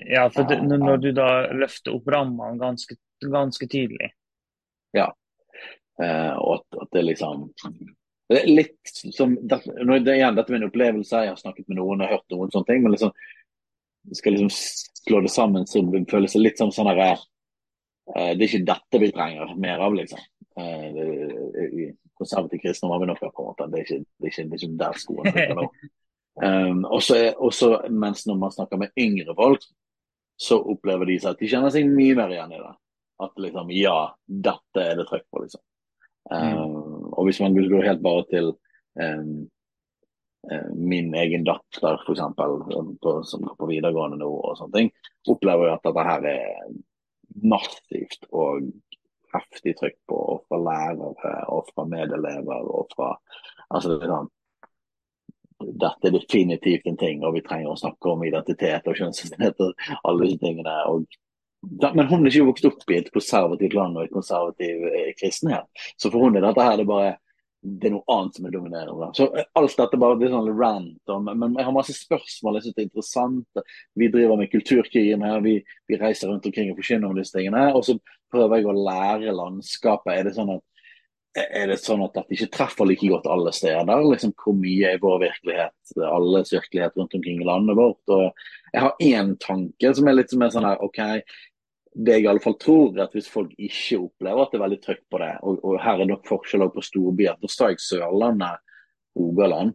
Ja, 0.07 0.27
for 0.31 0.47
det, 0.47 0.61
når 0.63 1.01
du 1.03 1.09
da 1.15 1.29
løfter 1.51 1.97
opp 1.97 2.07
rammene 2.11 2.59
ganske, 2.59 2.95
ganske 3.23 3.67
tydelig. 3.67 4.13
Ja. 4.95 5.09
Eh, 6.01 6.31
og 6.37 6.61
at, 6.61 6.79
at, 6.85 6.91
det 6.95 7.03
liksom 7.09 7.49
det 8.31 8.37
er 8.39 8.47
litt 8.47 8.93
som, 9.11 9.33
det, 9.35 9.59
det, 9.67 10.13
igjen, 10.15 10.37
Dette 10.37 10.53
er 10.53 10.55
min 10.55 10.69
opplevelse, 10.69 11.25
jeg 11.25 11.33
har 11.33 11.39
snakket 11.39 11.67
med 11.67 11.81
noen 11.81 12.05
og 12.05 12.13
hørt 12.13 12.31
noen 12.31 12.53
sånne 12.53 12.69
ting. 12.69 12.85
Men 12.85 12.95
liksom, 12.95 13.11
skal 14.15 14.37
liksom 14.37 14.53
slå 15.01 15.19
det 15.25 15.33
sammen 15.33 15.67
så 15.67 15.83
det 15.91 16.05
føles 16.11 16.37
litt 16.39 16.61
som 16.61 16.71
sånn 16.71 16.87
her 16.93 17.19
Eh, 18.15 18.31
det 18.35 18.45
er 18.45 18.47
ikke 18.49 18.67
dette 18.67 19.01
vi 19.01 19.11
trenger 19.13 19.53
mer 19.61 19.83
av, 19.85 19.95
liksom. 19.95 20.21
I 20.61 20.63
eh, 20.63 21.91
konservativ 21.93 21.95
har 22.93 23.01
vi 23.01 23.09
noe, 23.09 23.17
på 23.19 23.43
en 23.43 23.49
måte. 23.49 23.67
Det 23.71 23.79
er 23.79 23.87
ikke, 23.87 23.99
det 24.17 24.29
er 24.29 24.33
ikke, 24.33 24.45
er 24.67 24.77
der 24.81 24.99
skoen 25.01 25.29
trykker 25.29 25.57
nå. 25.61 25.67
Um, 26.41 26.85
også, 26.87 27.71
mens 27.91 28.23
når 28.27 28.37
man 28.39 28.53
snakker 28.55 28.79
med 28.79 28.93
yngre 28.99 29.35
folk, 29.35 29.65
så 30.41 30.57
opplever 30.73 31.09
de 31.09 31.17
seg 31.21 31.35
at 31.35 31.41
de 31.41 31.49
kjenner 31.51 31.73
seg 31.73 31.89
mye 31.89 32.15
mer 32.17 32.33
igjen 32.33 32.55
i 32.55 32.61
det. 32.61 32.75
At 33.21 33.41
liksom, 33.45 33.73
ja, 33.75 33.97
dette 34.25 34.85
er 34.85 34.97
det 34.97 35.07
trøkk 35.09 35.27
på, 35.29 35.43
liksom. 35.43 35.63
Um, 36.31 37.09
og 37.11 37.27
hvis 37.27 37.41
man 37.43 37.57
går 37.57 37.89
helt 37.89 38.03
bare 38.05 38.23
til 38.29 38.53
um, 39.01 39.33
min 40.77 41.11
egen 41.21 41.43
datter, 41.45 41.99
f.eks., 42.01 42.21
som 42.21 43.43
går 43.45 43.57
på 43.59 43.69
videregående 43.69 44.21
nå, 44.21 44.29
og 44.29 44.57
sånne 44.57 44.77
ting, 44.77 44.93
opplever 45.29 45.69
jo 45.69 45.75
at 45.75 45.85
dette 45.85 46.07
her 46.07 46.29
er 46.31 46.71
massivt 47.51 48.25
og 48.31 48.71
heftig 49.33 49.75
trykk 49.79 49.97
på, 50.09 50.19
og 50.35 50.43
fra 50.47 50.59
lærere 50.61 51.33
og 51.53 51.71
fra 51.71 51.87
medelever 51.89 52.67
og 52.67 52.93
fra 52.95 53.15
altså 53.69 53.93
det 53.93 54.05
er 54.05 54.13
sånn, 54.15 54.29
Dette 55.61 56.09
er 56.09 56.13
definitivt 56.15 56.87
en 56.89 56.95
ting, 56.97 57.19
og 57.21 57.35
vi 57.35 57.43
trenger 57.45 57.69
å 57.69 57.77
snakke 57.77 58.09
om 58.09 58.23
identitet 58.25 58.87
og 58.89 58.95
kjønnsidentitet 58.97 59.59
og 59.61 60.07
alle 60.09 60.25
disse 60.25 60.41
tingene. 60.41 60.73
og 60.89 61.05
men 61.93 62.07
hun 62.09 62.25
er 62.25 62.31
ikke 62.31 62.47
vokst 62.47 62.65
opp 62.65 62.89
i 62.89 62.97
et 62.97 63.11
konservativt 63.13 63.75
land 63.77 63.97
og 63.97 64.07
et 64.07 64.13
konservativ 64.15 64.85
eh, 64.89 65.11
kristenhet. 65.19 65.67
Så 65.93 66.09
for 66.09 66.25
hun 66.25 66.39
er 66.39 66.41
dette 66.41 66.65
her 66.65 66.79
det 66.79 66.87
bare 66.89 67.11
det 67.61 67.91
er 67.91 67.93
noe 67.93 68.09
annet 68.09 68.37
som 68.37 68.47
er 68.47 68.53
dominerende. 68.55 69.09
Så 69.17 69.27
eh, 69.37 69.45
Alt 69.59 69.77
dette 69.77 69.99
bare 70.01 70.17
blir 70.17 70.31
sånn 70.33 70.49
rant. 70.57 71.13
Men 71.27 71.59
jeg 71.59 71.67
har 71.67 71.75
masse 71.75 71.93
spørsmål. 71.93 72.57
Jeg 72.57 72.65
synes 72.65 72.77
det 72.77 72.81
er 72.81 72.89
interessant. 72.89 73.61
Vi 74.01 74.09
driver 74.13 74.39
med 74.39 74.51
kulturkrigen 74.53 75.25
her. 75.25 75.43
Vi, 75.45 75.59
vi, 75.89 75.99
reiser 76.01 76.31
rundt 76.31 76.47
omkring 76.49 76.71
og 76.71 76.81
forkynner 76.81 77.11
om 77.11 77.21
disse 77.21 77.37
tingene. 77.37 77.67
Og 77.77 77.85
så 77.85 77.97
prøver 78.33 78.61
jeg 78.61 78.71
å 78.71 78.77
lære 78.89 79.37
landskapet. 79.37 80.15
Er 80.15 80.29
det 80.29 80.35
sånn 80.39 80.55
at 80.57 80.65
er 81.31 81.69
det 81.69 81.77
sånn 81.79 82.01
at 82.03 82.17
dette 82.17 82.35
ikke 82.35 82.49
treffer 82.51 82.87
like 82.89 83.07
godt 83.07 83.29
alle 83.31 83.53
steder? 83.55 84.01
Liksom, 84.03 84.33
hvor 84.35 84.57
mye 84.57 84.89
er 84.89 84.97
vår 84.99 85.21
virkelighet, 85.21 85.93
alles 86.03 86.51
virkelighet 86.51 86.97
rundt 86.99 87.15
omkring 87.15 87.39
i 87.39 87.47
landet 87.47 87.77
vårt? 87.79 88.01
Og 88.11 88.73
jeg 88.73 88.83
har 88.83 89.05
én 89.05 89.31
tanke 89.39 89.93
som 89.95 90.09
er 90.09 90.17
litt 90.17 90.33
mer 90.39 90.51
sånn 90.51 90.67
her 90.67 90.83
OK, 90.83 90.99
det 91.93 92.15
jeg 92.15 92.23
i 92.23 92.29
alle 92.31 92.43
fall 92.43 92.55
tror, 92.61 92.93
er 92.95 93.05
at 93.05 93.15
hvis 93.15 93.29
folk 93.31 93.51
ikke 93.59 93.99
opplever 93.99 94.43
at 94.43 94.53
det 94.53 94.59
er 94.59 94.63
veldig 94.65 94.81
trøkk 94.85 95.01
på 95.11 95.19
det, 95.21 95.31
og, 95.43 95.57
og 95.67 95.79
her 95.83 96.01
er 96.01 96.09
nok 96.11 96.27
forskjell 96.29 96.69
på 96.71 96.83
storbyer 96.87 97.39
Da 97.41 97.51
sa 97.51 97.71
jeg 97.71 97.83
Sørlandet, 97.83 98.61
Rogaland, 99.19 99.73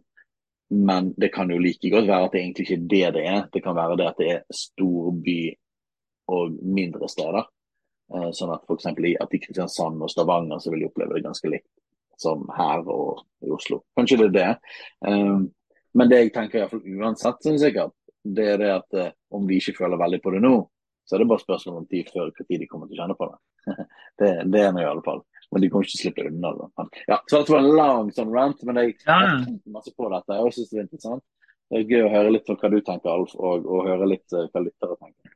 men 0.73 1.11
det 1.15 1.29
kan 1.35 1.51
jo 1.53 1.59
like 1.61 1.91
godt 1.93 2.09
være 2.09 2.25
at 2.25 2.33
det 2.33 2.41
egentlig 2.41 2.65
ikke 2.65 2.77
er 2.77 2.87
det 2.89 3.13
det 3.15 3.25
er. 3.29 3.43
Det 3.53 3.61
kan 3.63 3.75
være 3.77 3.97
det 3.99 4.07
at 4.07 4.17
det 4.19 4.31
er 4.33 4.41
storby 4.51 5.39
og 6.33 6.57
mindre 6.63 7.07
steder. 7.07 7.45
Eh, 8.15 8.31
sånn 8.35 8.53
at 8.55 8.65
f.eks. 8.65 8.89
at 8.89 9.35
i 9.35 9.41
Kristiansand 9.43 10.01
og 10.03 10.11
Stavanger 10.11 10.59
så 10.63 10.73
vil 10.73 10.83
de 10.83 10.89
oppleve 10.89 11.15
det 11.15 11.25
ganske 11.27 11.51
likt 11.51 11.69
som 12.17 12.47
her 12.57 12.81
og 12.89 13.23
i 13.45 13.51
Oslo. 13.53 13.83
Kanskje 13.97 14.17
det 14.23 14.27
er 14.27 14.35
det. 14.37 14.73
Um, 15.05 15.49
men 15.97 16.09
det 16.09 16.21
jeg 16.21 16.33
tenker 16.33 16.57
i 16.57 16.61
hvert 16.63 16.73
fall 16.73 16.97
uansett, 16.97 17.43
sånn 17.45 17.59
sikkert, 17.61 17.93
det 18.25 18.47
er 18.55 18.61
det 18.61 18.71
at 18.73 18.97
uh, 18.97 19.11
om 19.37 19.45
vi 19.47 19.59
ikke 19.61 19.77
føler 19.77 20.01
veldig 20.01 20.19
på 20.23 20.33
det 20.33 20.41
nå, 20.41 20.55
så 21.07 21.15
er 21.15 21.23
det 21.23 21.29
bare 21.31 21.39
spørsmål 21.39 21.79
om 21.79 21.87
tid 21.87 22.09
før 22.11 22.33
når 22.35 22.59
de 22.59 22.67
kommer 22.67 22.89
til 22.89 22.97
å 22.97 23.01
kjenne 23.01 23.15
på 23.15 23.27
det. 23.31 23.37
det, 24.19 24.31
det 24.51 24.63
er 24.63 24.73
nå 24.75 24.83
i 24.83 24.89
alle 24.89 25.03
fall. 25.05 25.21
Men 25.55 25.63
de 25.63 25.69
kommer 25.71 25.87
ikke 25.87 25.93
til 25.93 26.01
å 26.01 26.03
slippe 26.03 26.27
unna 26.27 26.51
det. 26.57 26.67
Ja, 27.07 27.17
så 27.31 27.39
det 27.39 27.53
var 27.53 27.63
en 27.63 27.77
lang 27.79 28.11
sånn 28.15 28.33
rant, 28.35 28.63
men 28.67 28.79
jeg 28.81 28.93
ja. 28.97 29.15
jeg 29.23 29.45
tenkte 29.45 29.75
masse 29.77 29.93
på 29.95 30.09
dette. 30.11 30.39
Jeg 30.41 30.55
synes 30.57 30.69
det 30.73 30.79
er 30.79 30.87
interessant. 30.87 31.23
Det 31.67 31.79
er 31.79 31.91
gøy 31.93 32.03
å 32.03 32.11
høre 32.11 32.33
litt 32.35 32.51
om 32.51 32.59
hva 32.59 32.71
du 32.71 32.77
tenker, 32.79 33.11
Alf, 33.13 33.35
og, 33.35 33.67
og 33.67 33.87
høre 33.87 34.09
litt 34.11 34.35
uh, 34.35 34.45
hva 34.51 34.63
lyttere 34.63 34.99
tenker. 34.99 35.33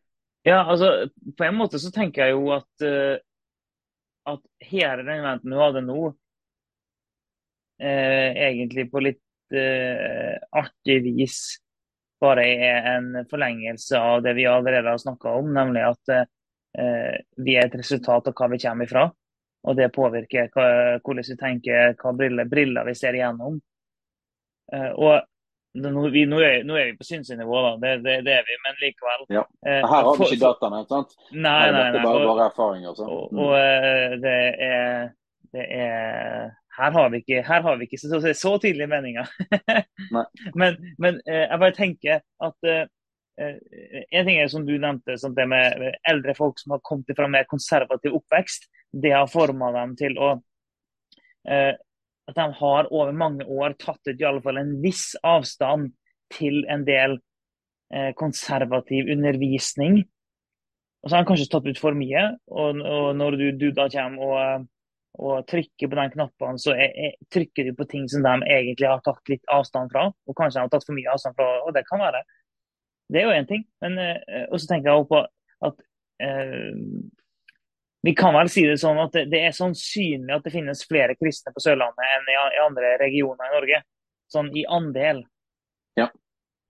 Ja, 0.47 0.59
altså 0.63 0.91
på 1.37 1.45
en 1.45 1.57
måte 1.59 1.79
så 1.79 1.91
tenker 1.93 2.25
jeg 2.25 2.35
jo 2.35 2.51
at, 2.55 2.69
uh, 2.83 3.15
at 4.31 4.43
hele 4.67 5.03
den 5.05 5.19
eventen 5.21 5.53
du 5.53 5.59
hadde 5.59 5.83
nå, 5.87 6.11
uh, 7.79 8.29
egentlig 8.47 8.89
på 8.91 9.03
litt 9.07 9.23
artig 9.51 11.01
vis 11.03 11.59
bare 12.21 12.45
er 12.45 12.91
en 12.95 13.09
forlengelse 13.29 13.97
av 13.97 14.21
det 14.25 14.35
vi 14.37 14.45
allerede 14.49 14.93
har 14.93 15.01
snakka 15.01 15.33
om, 15.39 15.49
nemlig 15.53 15.83
at 15.87 16.13
eh, 16.13 17.17
vi 17.41 17.57
er 17.57 17.67
et 17.67 17.79
resultat 17.81 18.29
av 18.29 18.37
hva 18.37 18.51
vi 18.53 18.61
kommer 18.61 18.89
ifra. 18.89 19.07
Og 19.61 19.77
det 19.77 19.91
påvirker 19.93 20.49
hva, 20.55 20.67
hvordan 21.05 21.27
vi 21.27 21.37
tenker, 21.37 21.97
hva 22.01 22.13
briller, 22.17 22.49
briller 22.49 22.87
vi 22.87 22.95
ser 22.97 23.17
igjennom. 23.17 23.59
Eh, 24.73 24.89
og 24.91 25.21
nå, 25.81 26.07
vi, 26.11 26.25
nå, 26.27 26.39
er, 26.43 26.63
nå, 26.67 26.77
er, 26.77 26.91
vi 26.91 26.97
på 26.99 27.07
synsnivå, 27.07 27.59
da. 27.65 27.73
Det, 27.81 27.91
det, 28.05 28.15
det, 28.27 28.37
er 28.39 28.47
vi, 28.47 28.57
men 28.65 28.79
likevel. 28.81 29.27
Ja. 29.37 29.45
Eh, 29.65 29.81
her 29.81 30.07
har 30.07 30.17
vi 30.17 30.29
ikke 30.29 30.41
dataene, 30.45 30.81
sant? 30.89 31.13
Nei, 31.31 31.41
nei, 31.41 31.69
nei. 31.77 31.83
Dette 31.93 32.01
er 32.01 32.09
bare 32.09 32.31
våre 32.31 32.47
erfaringer. 32.49 33.05
Og, 33.05 33.37
og, 33.37 33.53
eh, 33.59 34.17
det 34.23 34.39
er, 34.67 35.13
det 35.55 35.69
er 35.77 36.49
her 36.81 36.95
har 36.95 37.11
vi 37.13 37.21
ikke, 37.21 37.41
har 37.45 37.77
vi 37.77 37.85
ikke 37.85 37.99
så, 38.01 38.09
så, 38.13 38.33
så 38.37 38.55
tydelige 38.61 38.89
meninger. 38.89 39.29
men, 40.59 40.79
men 40.97 41.19
eh, 41.27 41.45
jeg 41.45 41.61
bare 41.61 41.77
tenker 41.77 42.23
at 42.41 42.67
uh, 42.67 42.87
En 43.41 44.27
ting 44.27 44.37
er 44.37 44.49
som 44.51 44.65
du 44.67 44.73
nevnte, 44.75 45.15
sånn 45.17 45.33
det 45.33 45.47
med 45.49 45.85
eldre 46.09 46.33
folk 46.37 46.59
som 46.61 46.75
har 46.75 46.81
kommet 46.85 47.15
fra 47.17 47.29
mer 47.31 47.47
konservativ 47.49 48.13
oppvekst. 48.19 48.67
Det 48.91 49.13
har 49.15 49.31
forma 49.31 49.71
dem 49.73 49.95
til 49.97 50.17
å 50.21 50.35
At 51.47 52.35
de 52.37 52.45
har 52.59 52.89
over 52.91 53.15
mange 53.17 53.47
år 53.49 53.73
tatt 53.81 54.11
ut 54.11 54.19
i 54.19 54.27
alle 54.27 54.43
fall 54.43 54.59
en 54.61 54.75
viss 54.83 55.15
avstand 55.25 55.89
til 56.35 56.59
en 56.69 56.83
del 56.85 57.17
konservativ 58.19 59.09
undervisning. 59.09 60.03
Og 61.01 61.09
så 61.09 61.15
har 61.15 61.23
de 61.23 61.31
kanskje 61.31 61.49
tatt 61.55 61.71
ut 61.71 61.81
for 61.81 61.97
mye. 61.97 62.27
Og, 62.51 62.83
og 62.83 63.09
når 63.17 63.39
du, 63.39 63.47
du 63.57 63.67
da 63.73 63.87
kommer 63.89 64.27
og 64.27 64.69
og 65.19 65.47
trykker 65.47 65.89
på 65.91 65.97
den 65.97 66.11
knappen, 66.13 66.59
så 66.61 66.71
er, 66.71 66.93
er, 66.95 67.15
trykker 67.33 67.67
de 67.67 67.73
på 67.75 67.87
ting 67.91 68.07
som 68.09 68.23
de 68.23 68.47
egentlig 68.47 68.87
har 68.87 69.01
tatt 69.03 69.31
litt 69.31 69.43
avstand 69.51 69.91
fra. 69.91 70.07
Og 70.27 70.37
kanskje 70.37 70.59
de 70.59 70.63
har 70.65 70.71
tatt 70.71 70.87
for 70.87 70.97
mye 70.97 71.11
avstand 71.11 71.35
fra, 71.35 71.49
og 71.65 71.73
det 71.75 71.83
kan 71.89 71.99
være. 71.99 72.21
Det 73.11 73.19
er 73.19 73.27
jo 73.27 73.35
én 73.35 73.49
ting. 73.49 73.65
Men 73.83 73.99
og 73.99 74.55
så 74.55 74.69
tenker 74.69 74.91
jeg 74.91 75.01
også 75.01 75.09
på 75.11 75.21
at 75.67 75.83
uh, 76.23 76.77
vi 78.01 78.15
kan 78.17 78.33
vel 78.33 78.49
si 78.49 78.63
det 78.65 78.79
sånn 78.81 78.99
at 79.03 79.13
det, 79.13 79.27
det, 79.33 79.43
er 79.45 79.53
sannsynlig 79.53 80.33
at 80.33 80.47
det 80.47 80.53
finnes 80.55 80.87
flere 80.89 81.17
kristne 81.19 81.53
på 81.53 81.61
Sørlandet 81.61 82.15
enn 82.15 82.31
i, 82.31 82.37
i 82.55 82.63
andre 82.63 82.95
regioner 83.01 83.51
i 83.51 83.55
Norge. 83.57 83.83
Sånn 84.31 84.49
i 84.57 84.63
andel. 84.65 85.25
Ja. 85.99 86.07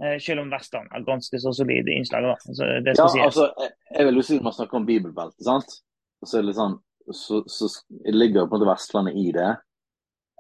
Uh, 0.01 0.17
selv 0.17 0.43
om 0.43 0.51
Vestland 0.51 0.89
er 0.91 1.05
ganske 1.07 1.39
så 1.39 1.53
solide 1.55 1.93
innslag. 1.93 2.25
Da. 2.25 2.35
Så 2.57 2.67
det 2.83 2.97
ja, 2.97 3.07
altså, 3.27 3.51
jeg, 3.93 4.07
vil 4.09 4.19
jo 4.19 4.25
si 4.25 4.41
man 4.41 4.57
snakker 4.57 4.81
om 4.81 4.89
bibelbelte, 4.89 5.45
sant. 5.45 5.77
Så 6.25 6.39
er 6.39 6.43
det 6.43 6.51
litt 6.51 6.59
sånn 6.59 6.81
så, 7.09 7.41
så 7.47 7.69
ligger 8.05 8.45
på 8.45 8.55
en 8.55 8.59
måte 8.59 8.69
Vestlandet 8.69 9.17
i 9.17 9.31
det. 9.35 9.49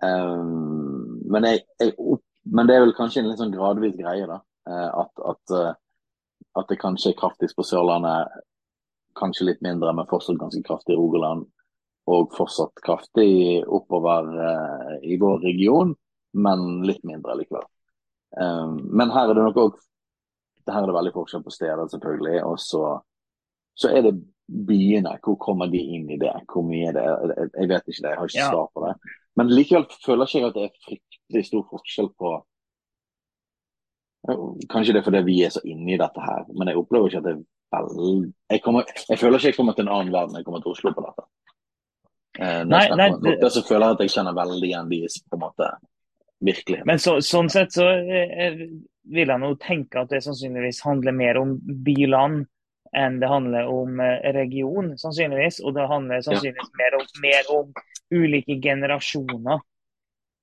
Um, 0.01 1.21
men, 1.29 1.45
jeg, 1.45 1.61
jeg, 1.79 1.93
men, 2.49 2.67
det 2.67 2.75
er 2.75 2.85
vel 2.85 2.95
kanskje 2.97 3.21
en 3.21 3.29
litt 3.29 3.41
sånn 3.41 3.53
gradvis 3.53 3.97
greie, 3.99 4.25
da. 4.29 4.39
Uh, 4.69 4.89
at, 5.03 5.23
at, 5.33 5.53
uh, 5.53 5.73
at, 6.57 6.69
det 6.69 6.79
kanskje 6.81 7.13
er 7.13 7.19
kraftigst 7.19 7.57
på 7.57 7.65
Sørlandet, 7.67 8.41
kanskje 9.17 9.49
litt 9.49 9.61
mindre, 9.65 9.93
men 9.93 10.09
fortsatt 10.09 10.39
ganske 10.41 10.63
kraftig 10.65 10.95
i 10.95 10.99
Rogaland. 10.99 11.45
Og 12.11 12.33
fortsatt 12.33 12.81
kraftig 12.83 13.61
oppover 13.69 14.31
uh, 14.33 14.95
i 15.05 15.19
vår 15.21 15.45
region, 15.45 15.93
men 16.33 16.81
litt 16.87 17.03
mindre 17.05 17.37
likevel. 17.37 17.67
Um, 18.39 18.79
men 18.89 19.11
her 19.13 19.29
er 19.29 19.35
det 19.35 19.43
nok 19.43 19.57
òg 19.59 19.79
Her 20.69 20.85
er 20.85 20.87
det 20.87 20.93
veldig 20.95 21.11
forskjell 21.11 21.41
på 21.43 21.51
steder, 21.51 21.87
selvfølgelig. 21.91 22.43
Og 22.47 22.59
så, 22.61 22.83
så 23.75 23.89
er 23.91 24.05
det 24.05 24.11
byene, 24.51 25.15
hvor 25.23 25.37
kommer 25.39 25.71
de 25.71 25.79
inn 25.95 26.09
i 26.11 26.19
det? 26.19 26.31
Hvor 26.51 26.65
mye 26.67 26.89
er 26.91 26.97
det? 26.97 27.05
Jeg 27.55 27.69
vet 27.71 27.87
ikke 27.87 28.03
det, 28.03 28.09
jeg 28.09 28.19
har 28.19 28.31
ikke 28.31 28.47
svar 28.51 28.69
på 28.75 28.85
det. 28.85 28.93
Men 29.39 29.53
likevel 29.55 29.85
føler 30.05 30.27
ikke 30.27 30.39
jeg 30.39 30.49
at 30.49 30.57
det 30.57 30.63
er 30.65 30.79
fryktelig 30.87 31.45
stor 31.47 31.67
forskjell 31.71 32.09
på 32.19 32.39
Kanskje 34.69 34.93
det 34.93 34.99
er 34.99 35.05
fordi 35.07 35.19
vi 35.25 35.39
er 35.41 35.49
så 35.49 35.63
inne 35.65 35.95
i 35.95 35.97
dette 35.97 36.21
her, 36.21 36.43
men 36.53 36.69
jeg 36.69 36.77
opplever 36.77 37.09
ikke 37.09 37.21
at 37.23 37.25
det 37.25 37.31
er 37.33 37.39
veldig 37.73 38.11
jeg, 38.51 38.61
kommer, 38.61 38.91
jeg 39.09 39.17
føler 39.17 39.39
ikke 39.39 39.49
jeg 39.49 39.55
kommer 39.55 39.73
til 39.73 39.87
en 39.87 39.93
annen 39.95 40.11
verden 40.13 40.35
når 40.35 40.43
jeg 40.43 40.45
kommer 40.45 40.61
til 40.61 40.75
Oslo 40.75 40.91
på 40.93 41.05
dette. 41.07 41.25
Eh, 42.37 42.61
nei, 42.69 42.83
nei, 42.99 43.07
det, 43.23 43.33
det, 43.41 43.49
så 43.55 43.63
føler 43.65 43.87
jeg 43.87 43.97
at 43.97 44.03
jeg 44.05 44.13
kjenner 44.13 44.37
veldig 44.37 44.69
igjen 44.69 44.91
deres 44.91 45.17
på 45.25 45.39
en 45.39 45.43
måte 45.47 45.71
virkelig. 46.45 46.83
Men 46.85 47.01
så, 47.01 47.15
sånn 47.25 47.49
sett 47.49 47.73
så 47.73 47.87
eh, 47.89 48.61
vil 49.09 49.33
jeg 49.33 49.41
nå 49.41 49.51
tenke 49.63 50.03
at 50.03 50.13
det 50.13 50.21
sannsynligvis 50.27 50.83
handler 50.85 51.17
mer 51.17 51.41
om 51.41 51.57
by-land 51.57 52.45
enn 52.97 53.19
det 53.21 53.27
handler 53.31 53.69
om 53.71 53.99
eh, 53.99 54.31
region, 54.35 54.93
sannsynligvis. 54.97 55.61
Og 55.63 55.75
det 55.75 55.87
handler 55.87 56.23
sannsynligvis 56.25 56.71
mer 56.79 56.97
om, 56.99 57.05
mer 57.23 57.51
om 57.57 57.73
ulike 58.11 58.57
generasjoner. 58.63 59.61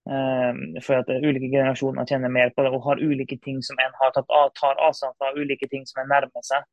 Um, 0.09 0.79
for 0.81 1.03
at 1.03 1.11
ulike 1.12 1.51
generasjoner 1.53 2.07
kjenner 2.09 2.33
mer 2.33 2.49
på 2.57 2.64
det 2.64 2.70
og 2.73 2.87
har 2.87 3.03
ulike 3.05 3.37
ting 3.45 3.59
som 3.61 3.77
en 3.77 3.93
har 3.99 4.14
tatt 4.14 4.31
av, 4.33 4.55
tar 4.57 4.79
avstand 4.81 5.12
fra, 5.20 5.35
ulike 5.37 5.68
ting 5.68 5.85
som 5.85 6.01
en 6.01 6.09
nærmer 6.09 6.47
seg. 6.47 6.64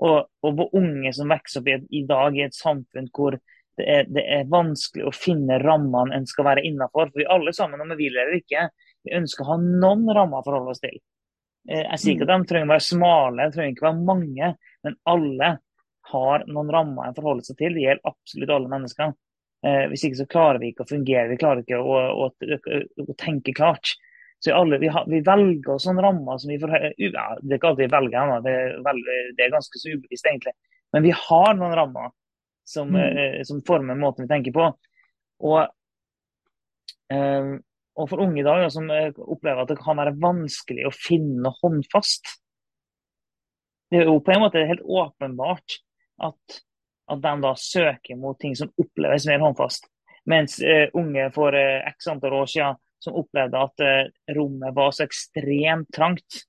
Og, 0.00 0.30
og 0.46 0.62
unge 0.78 1.12
som 1.12 1.28
vokser 1.28 1.60
opp 1.60 1.68
i, 1.68 1.76
i, 1.98 2.04
dag 2.08 2.38
i 2.38 2.46
et 2.46 2.56
samfunn 2.56 3.10
hvor 3.12 3.36
det 3.78 3.84
er, 3.84 4.08
det 4.08 4.24
er, 4.24 4.48
vanskelig 4.50 5.04
å 5.06 5.14
finne 5.14 5.58
rammene 5.60 6.16
en 6.16 6.26
skal 6.26 6.48
være 6.48 6.64
innafor. 6.66 7.12
For 7.12 7.20
vi 7.20 7.28
alle 7.30 7.52
sammen, 7.54 7.82
om 7.82 7.92
vi 7.92 8.06
vil 8.06 8.16
eller 8.16 8.40
ikke, 8.40 8.70
vi 9.04 9.14
ønsker 9.20 9.44
å 9.44 9.52
ha 9.52 9.58
noen 9.60 10.08
rammer 10.08 10.40
å 10.40 10.46
forholde 10.48 10.72
oss 10.72 10.82
til. 10.82 10.96
Eh, 11.68 11.84
jeg 11.84 12.00
sier 12.00 12.16
ikke 12.16 12.26
at 12.28 12.34
de 12.34 12.50
trenger 12.50 12.68
å 12.68 12.74
være 12.74 12.86
smale, 12.88 13.46
de 13.46 13.56
trenger 13.56 13.74
ikke 13.74 13.84
å 13.84 13.88
være 13.88 14.08
mange, 14.08 14.50
men 14.86 14.98
alle 15.12 15.54
har 16.08 16.44
noen 16.48 16.72
rammer 16.72 17.10
å 17.10 17.16
forholde 17.16 17.46
seg 17.46 17.58
til. 17.60 17.76
Det 17.76 17.84
gjelder 17.84 18.12
absolutt 18.12 18.52
alle 18.54 18.72
mennesker. 18.72 19.14
Eh, 19.66 19.84
hvis 19.92 20.04
ikke 20.08 20.20
så 20.20 20.28
klarer 20.34 20.60
vi 20.62 20.72
ikke 20.72 20.86
å 20.86 20.92
fungere, 20.92 21.30
vi 21.32 21.40
klarer 21.40 21.64
ikke 21.64 21.80
å, 21.80 22.02
å, 22.26 22.28
å, 22.30 22.82
å 23.04 23.18
tenke 23.20 23.56
klart. 23.56 23.94
Så 24.38 24.54
alle, 24.54 24.78
vi, 24.78 24.90
har, 24.94 25.08
vi, 25.10 25.18
velger 25.26 25.74
oss 25.74 25.88
sånne 25.88 26.04
rammer 26.04 26.38
som 26.38 26.52
vi 26.52 26.60
får 26.62 26.70
ja, 26.78 27.24
Det 27.42 27.56
er 27.56 27.56
ikke 27.56 27.72
alltid 27.72 27.88
vi 27.88 27.94
velger, 27.96 28.36
det 28.44 28.52
er, 28.54 29.00
det 29.34 29.42
er 29.44 29.56
ganske 29.56 29.80
så 29.80 29.90
ubevisst 29.90 30.28
egentlig. 30.30 30.54
Men 30.94 31.02
vi 31.04 31.10
har 31.10 31.56
noen 31.58 31.74
rammer 31.74 32.12
som, 32.68 32.94
mm. 32.94 33.00
eh, 33.02 33.40
som 33.48 33.64
former 33.66 33.98
måten 33.98 34.24
vi 34.24 34.30
tenker 34.30 34.54
på. 34.54 34.68
Og 35.48 35.58
Eh, 37.08 37.44
og 37.98 38.08
for 38.10 38.22
unge 38.22 38.42
i 38.42 38.46
dag 38.46 38.64
som 38.72 38.88
eh, 38.94 39.10
opplever 39.18 39.64
at 39.64 39.72
det 39.72 39.80
kan 39.80 39.98
være 39.98 40.16
vanskelig 40.22 40.86
å 40.86 40.94
finne 40.94 41.52
håndfast. 41.60 42.30
Det 43.90 44.02
er 44.02 44.10
jo 44.10 44.18
på 44.22 44.34
en 44.34 44.42
måte 44.44 44.66
helt 44.68 44.84
åpenbart 44.84 45.78
at, 46.28 46.58
at 47.08 47.22
de 47.24 47.32
da 47.42 47.54
søker 47.58 48.20
mot 48.20 48.38
ting 48.38 48.54
som 48.58 48.70
oppleves 48.78 49.26
mer 49.30 49.42
håndfast. 49.42 49.88
Mens 50.28 50.58
uh, 50.60 50.90
unge 50.98 51.24
for 51.32 51.56
uh, 51.56 51.86
x 51.88 52.10
antall 52.12 52.36
år 52.42 52.50
siden 52.52 52.76
som 53.00 53.16
opplevde 53.16 53.62
at 53.64 53.80
uh, 53.80 54.10
rommet 54.36 54.76
var 54.76 54.92
så 54.92 55.06
ekstremt 55.06 55.88
trangt 55.96 56.42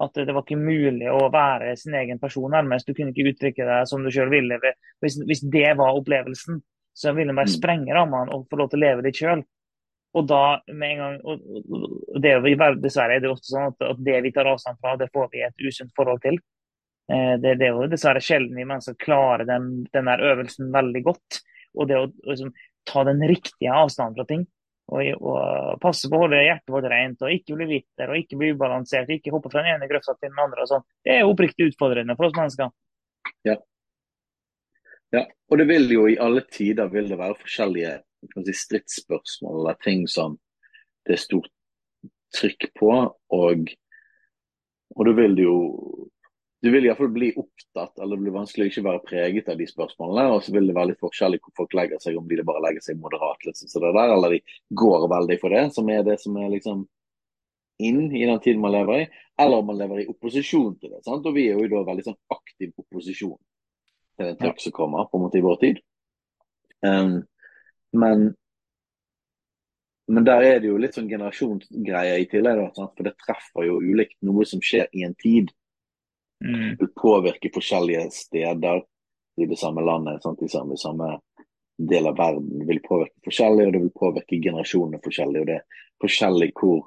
at 0.00 0.14
det 0.14 0.32
var 0.32 0.44
ikke 0.44 0.58
mulig 0.60 1.10
å 1.10 1.28
være 1.34 1.74
sin 1.76 1.96
egen 1.98 2.20
person 2.22 2.52
nærmest. 2.54 2.86
Du 2.88 2.94
kunne 2.96 3.12
ikke 3.12 3.32
uttrykke 3.32 3.66
deg 3.66 3.88
som 3.90 4.04
du 4.04 4.12
sjøl 4.14 4.30
ville. 4.32 4.58
Hvis, 5.02 5.18
hvis, 5.26 5.42
det 5.50 5.72
var 5.78 5.98
opplevelsen, 5.98 6.60
så 6.96 7.12
ville 7.16 7.32
man 7.34 7.42
bare 7.42 7.50
mm. 7.50 7.56
sprenge 7.56 7.96
rammene 7.96 8.34
og 8.34 8.46
få 8.50 8.60
lov 8.60 8.70
til 8.70 8.80
å 8.80 8.84
leve 8.86 9.06
litt 9.06 9.18
sjøl. 9.18 9.42
Og 10.18 10.26
da 10.26 10.58
med 10.74 10.92
en 10.92 11.00
gang, 11.02 11.16
og 11.22 12.22
det, 12.22 12.32
Dessverre 12.82 13.18
er 13.18 13.22
det 13.22 13.30
ofte 13.30 13.52
sånn 13.52 13.70
at, 13.70 13.84
at 13.92 13.98
det 14.02 14.16
vi 14.24 14.32
tar 14.34 14.48
avstand 14.50 14.80
fra, 14.82 14.96
det 14.98 15.10
får 15.14 15.28
vi 15.34 15.44
et 15.46 15.66
usunt 15.68 15.92
forhold 15.96 16.22
til. 16.24 16.40
Eh, 17.12 17.34
det, 17.40 17.54
det, 17.60 17.68
er 17.68 17.76
jo 17.76 17.86
dessverre 17.88 18.22
sjelden 18.24 18.58
vi 18.58 18.66
mennesker 18.66 18.98
klarer 19.00 19.46
den, 19.48 19.84
den 19.94 20.10
der 20.10 20.24
øvelsen 20.32 20.72
veldig 20.74 21.04
godt. 21.06 21.40
Og 21.78 21.90
det 21.90 22.00
å 22.00 22.08
liksom, 22.08 22.50
ta 22.88 23.04
den 23.06 23.22
riktige 23.30 23.74
avstanden 23.74 24.18
fra 24.18 24.26
ting. 24.28 24.44
Og, 24.88 25.04
og, 25.20 25.78
passe 25.82 26.08
på 26.08 26.16
å 26.16 26.24
holde 26.24 26.40
hjertet 26.40 26.72
vårt 26.72 26.88
rent, 26.88 27.22
og 27.22 27.32
ikke 27.32 27.58
bli 27.58 27.66
bitter 27.74 28.10
og 28.10 28.22
ikke 28.22 28.40
bli 28.40 28.52
ubalansert. 28.56 29.08
og 29.08 29.18
Ikke 29.18 29.34
hoppe 29.36 29.52
fra 29.52 29.62
den 29.62 29.76
ene 29.76 29.88
grøfta 29.90 30.16
til 30.16 30.32
den 30.32 30.42
andre. 30.42 30.64
og 30.64 30.72
sånn. 30.72 30.86
Det 31.04 31.14
er 31.14 31.22
jo 31.22 31.32
oppriktig 31.34 31.70
utfordrende 31.70 32.16
for 32.18 32.30
oss 32.30 32.36
mennesker. 32.38 32.74
Ja. 33.46 33.56
ja. 35.14 35.24
Og 35.52 35.60
det 35.60 35.68
vil 35.70 35.88
jo 35.92 36.08
i 36.08 36.18
alle 36.20 36.42
tider 36.48 36.90
vil 36.92 37.10
det 37.12 37.20
være 37.20 37.38
forskjellige 37.44 37.98
si, 38.46 38.56
stridsspørsmål 38.62 39.62
eller 39.62 39.80
ting 39.84 40.06
som 40.10 40.38
det 41.06 41.16
er 41.16 41.22
stort 41.22 41.50
trykk 42.36 42.70
på. 42.78 42.92
Og, 43.38 43.72
og 44.96 45.08
da 45.08 45.16
vil 45.16 45.36
det 45.38 45.48
jo 45.48 45.58
du 46.58 46.72
vil 46.74 46.88
iallfall 46.88 47.10
bli 47.14 47.28
opptatt, 47.38 48.00
eller 48.02 48.18
det 48.18 48.24
blir 48.24 48.34
vanskelig 48.34 48.64
å 48.64 48.70
ikke 48.72 48.82
være 48.82 49.02
preget 49.06 49.50
av 49.52 49.60
de 49.60 49.66
spørsmålene. 49.70 50.32
Og 50.34 50.40
så 50.42 50.54
vil 50.56 50.66
det 50.66 50.74
være 50.74 50.90
litt 50.90 51.02
forskjellig 51.04 51.38
hvor 51.44 51.54
folk 51.60 51.76
legger 51.78 52.00
seg, 52.02 52.16
om 52.18 52.26
de 52.26 52.46
bare 52.46 52.62
legger 52.64 52.82
seg 52.82 52.98
moderat, 52.98 53.44
liksom, 53.46 53.70
så 53.70 53.82
det 53.84 53.92
der, 53.94 54.14
eller 54.16 54.34
de 54.34 54.40
går 54.80 55.06
veldig 55.12 55.36
for 55.38 55.54
det, 55.54 55.62
som 55.76 55.92
er 55.94 56.02
det 56.08 56.16
som 56.18 56.38
er 56.42 56.50
liksom 56.56 56.82
inn 57.78 58.08
i 58.10 58.24
den 58.26 58.40
tiden 58.42 58.62
man 58.62 58.74
lever 58.74 59.04
i, 59.04 59.06
eller 59.38 59.62
om 59.62 59.70
man 59.70 59.78
lever 59.78 60.02
i 60.02 60.08
opposisjon 60.10 60.74
til 60.80 60.96
det. 60.96 61.04
sant? 61.06 61.26
Og 61.30 61.36
vi 61.36 61.46
er 61.46 61.60
jo 61.62 61.70
da 61.70 61.84
veldig 61.86 62.08
sånn 62.08 62.18
aktiv 62.34 62.72
opposisjon 62.74 63.38
til 64.18 64.32
den 64.32 64.40
trykk 64.40 64.64
som 64.64 64.74
kommer 64.74 65.06
på 65.06 65.20
en 65.20 65.26
måte 65.28 65.38
i 65.38 65.44
vår 65.44 65.60
tid. 65.62 65.78
Um, 66.82 67.20
men, 67.96 68.34
men 70.08 70.26
der 70.26 70.44
er 70.46 70.60
det 70.60 70.70
jo 70.70 70.80
litt 70.80 70.96
sånn 70.96 71.08
generasjonsgreie 71.10 72.18
i 72.22 72.28
tillegg, 72.30 72.64
da, 72.76 72.88
for 72.88 73.06
det 73.06 73.16
treffer 73.22 73.68
jo 73.68 73.80
ulikt 73.80 74.18
noe 74.26 74.46
som 74.48 74.62
skjer 74.64 74.90
i 74.92 75.06
en 75.08 75.16
tid. 75.18 75.54
Mm. 76.38 76.76
vil 76.78 76.90
påvirke 76.94 77.50
forskjellige 77.50 78.04
steder 78.14 78.84
i 79.42 79.46
det 79.50 79.56
samme 79.58 79.82
landet, 79.82 80.22
sant? 80.22 80.42
i 80.42 80.48
samme, 80.48 80.76
samme 80.78 81.16
del 81.78 82.06
av 82.06 82.16
verden. 82.18 82.60
Det 82.60 82.68
vil 82.68 82.82
påvirke 82.84 83.24
forskjellig, 83.24 83.66
og 83.66 83.74
det 83.74 83.82
vil 83.82 83.96
påvirke 84.02 84.38
generasjonene 84.42 85.02
forskjellig. 85.02 85.42
Og 85.42 85.48
det 85.48 85.56
er 85.58 85.82
forskjellig 86.02 86.48
hvor, 86.60 86.84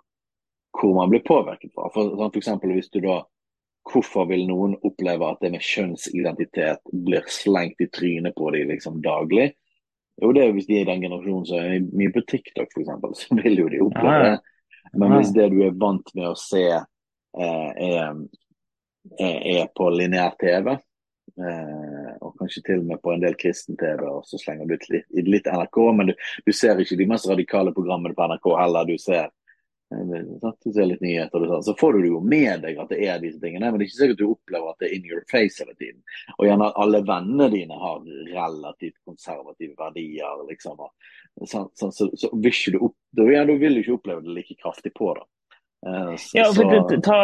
hvor 0.80 0.96
man 0.96 1.12
blir 1.12 1.24
påvirket 1.28 1.74
fra. 1.76 1.90
For, 1.94 2.16
for 2.16 2.40
eksempel, 2.40 2.76
hvis 2.78 2.92
du 2.94 3.02
da 3.04 3.22
Hvorfor 3.90 4.28
vil 4.30 4.44
noen 4.46 4.76
oppleve 4.86 5.26
at 5.26 5.40
det 5.42 5.50
med 5.56 5.64
kjønnsidentitet 5.66 6.92
blir 6.94 7.26
slengt 7.34 7.82
i 7.82 7.88
trynet 7.90 8.36
på 8.38 8.52
dem 8.54 8.70
liksom 8.70 9.00
daglig? 9.02 9.56
Jo, 10.22 10.32
det 10.36 10.44
er 10.44 10.54
hvis 10.54 10.68
de 10.70 10.78
er 10.78 10.86
i 10.86 10.90
den 10.92 11.02
generasjonen 11.02 11.48
som 11.50 11.66
er 11.66 11.90
mye 11.98 12.14
på 12.14 12.24
TikTok, 12.30 12.70
f.eks., 12.76 12.94
så 13.24 13.40
vil 13.42 13.64
jo 13.64 13.72
de 13.72 13.82
oppleve 13.88 14.30
det. 14.30 14.38
Men 14.98 15.16
hvis 15.16 15.34
det 15.36 15.50
du 15.54 15.60
er 15.66 15.76
vant 15.80 16.16
med 16.18 16.30
å 16.30 16.38
se, 16.38 16.64
eh, 16.76 17.70
er, 17.88 18.16
er 19.20 19.70
på 19.78 19.90
lineær 19.94 20.36
TV, 20.42 20.74
eh, 20.74 22.10
og 22.20 22.36
kanskje 22.40 22.64
til 22.68 22.82
og 22.82 22.90
med 22.90 23.02
på 23.04 23.14
en 23.14 23.24
del 23.24 23.38
kristen-TV, 23.40 24.04
og 24.10 24.26
så 24.28 24.40
slenger 24.42 24.68
du 24.68 24.76
litt, 24.94 25.08
litt 25.28 25.48
NRK, 25.50 25.80
men 25.98 26.12
du, 26.12 26.16
du, 26.46 26.52
ser 26.56 26.82
ikke 26.82 27.00
de 27.00 27.08
mest 27.14 27.30
radikale 27.32 27.74
programmene 27.76 28.18
på 28.18 28.28
NRK 28.34 28.52
heller. 28.60 28.90
Du 28.90 29.02
ser, 29.02 29.30
eh, 29.30 29.36
du 29.92 30.72
ser 30.72 30.88
litt 30.88 31.02
nyheter, 31.04 31.44
og 31.52 31.64
så 31.66 31.74
får 31.80 31.94
du 31.94 32.02
det 32.02 32.12
jo 32.14 32.20
med 32.24 32.64
deg 32.64 32.78
at 32.80 32.92
det 32.94 33.00
er 33.04 33.20
disse 33.20 33.42
tingene, 33.42 33.72
men 33.72 33.80
det 33.80 33.86
er 33.86 33.90
ikke 33.90 34.00
sikkert 34.00 34.22
du 34.22 34.30
opplever 34.30 34.72
at 34.72 34.80
det 34.80 34.88
er 34.88 34.96
in 34.96 35.10
your 35.10 35.24
face 35.32 35.60
hele 35.60 35.76
tiden. 35.76 36.00
Og 36.38 36.48
gjerne 36.48 36.70
alle 36.84 37.02
vennene 37.08 37.50
dine 37.52 37.80
har 37.82 38.06
relativt 38.32 38.96
konservative 39.08 39.76
verdier, 39.80 40.46
liksom. 40.48 40.80
Så, 41.44 41.66
så, 41.76 41.92
så, 41.92 42.08
så, 42.16 42.32
vil 42.40 42.74
du 42.74 42.80
opp, 42.88 42.96
du, 43.18 43.26
ja, 43.34 43.44
du 43.48 43.58
vil 43.60 43.82
ikke 43.82 43.98
oppleve 43.98 44.24
det 44.24 44.38
like 44.38 44.56
kraftig 44.62 44.94
på. 44.96 45.12
da. 45.20 45.28
Eh, 45.88 46.16
så, 46.16 46.38
ja, 46.38 46.48
for 46.56 46.72
du, 46.72 46.98
ta, 47.04 47.20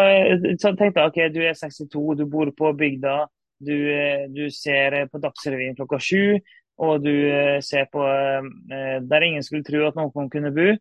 ta, 0.59 0.73
tenk 0.75 0.95
deg, 0.97 1.03
ok, 1.05 1.19
du 1.33 1.41
er 1.45 1.57
62, 1.57 2.05
du 2.19 2.25
bor 2.31 2.51
på 2.57 2.73
bygda. 2.77 3.17
Du, 3.63 3.73
eh, 3.73 4.27
du 4.29 4.47
ser 4.53 5.05
på 5.11 5.21
Dagsrevyen 5.23 5.77
klokka 5.79 6.01
sju, 6.03 6.37
og 6.83 7.01
du 7.05 7.13
eh, 7.15 7.57
ser 7.65 7.87
på 7.93 8.03
der 8.03 9.25
ingen 9.25 9.45
skulle 9.45 9.65
tro 9.65 9.87
at 9.87 9.97
noen 9.97 10.29
kunne 10.33 10.53
bo. 10.53 10.75